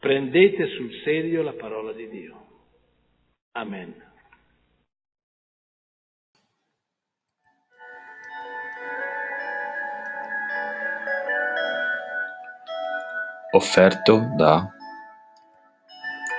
Prendete 0.00 0.66
sul 0.70 0.92
serio 1.04 1.42
la 1.42 1.52
parola 1.52 1.92
di 1.92 2.08
Dio. 2.08 2.46
Amen. 3.52 4.08
Offerto 13.52 14.34
da 14.36 14.74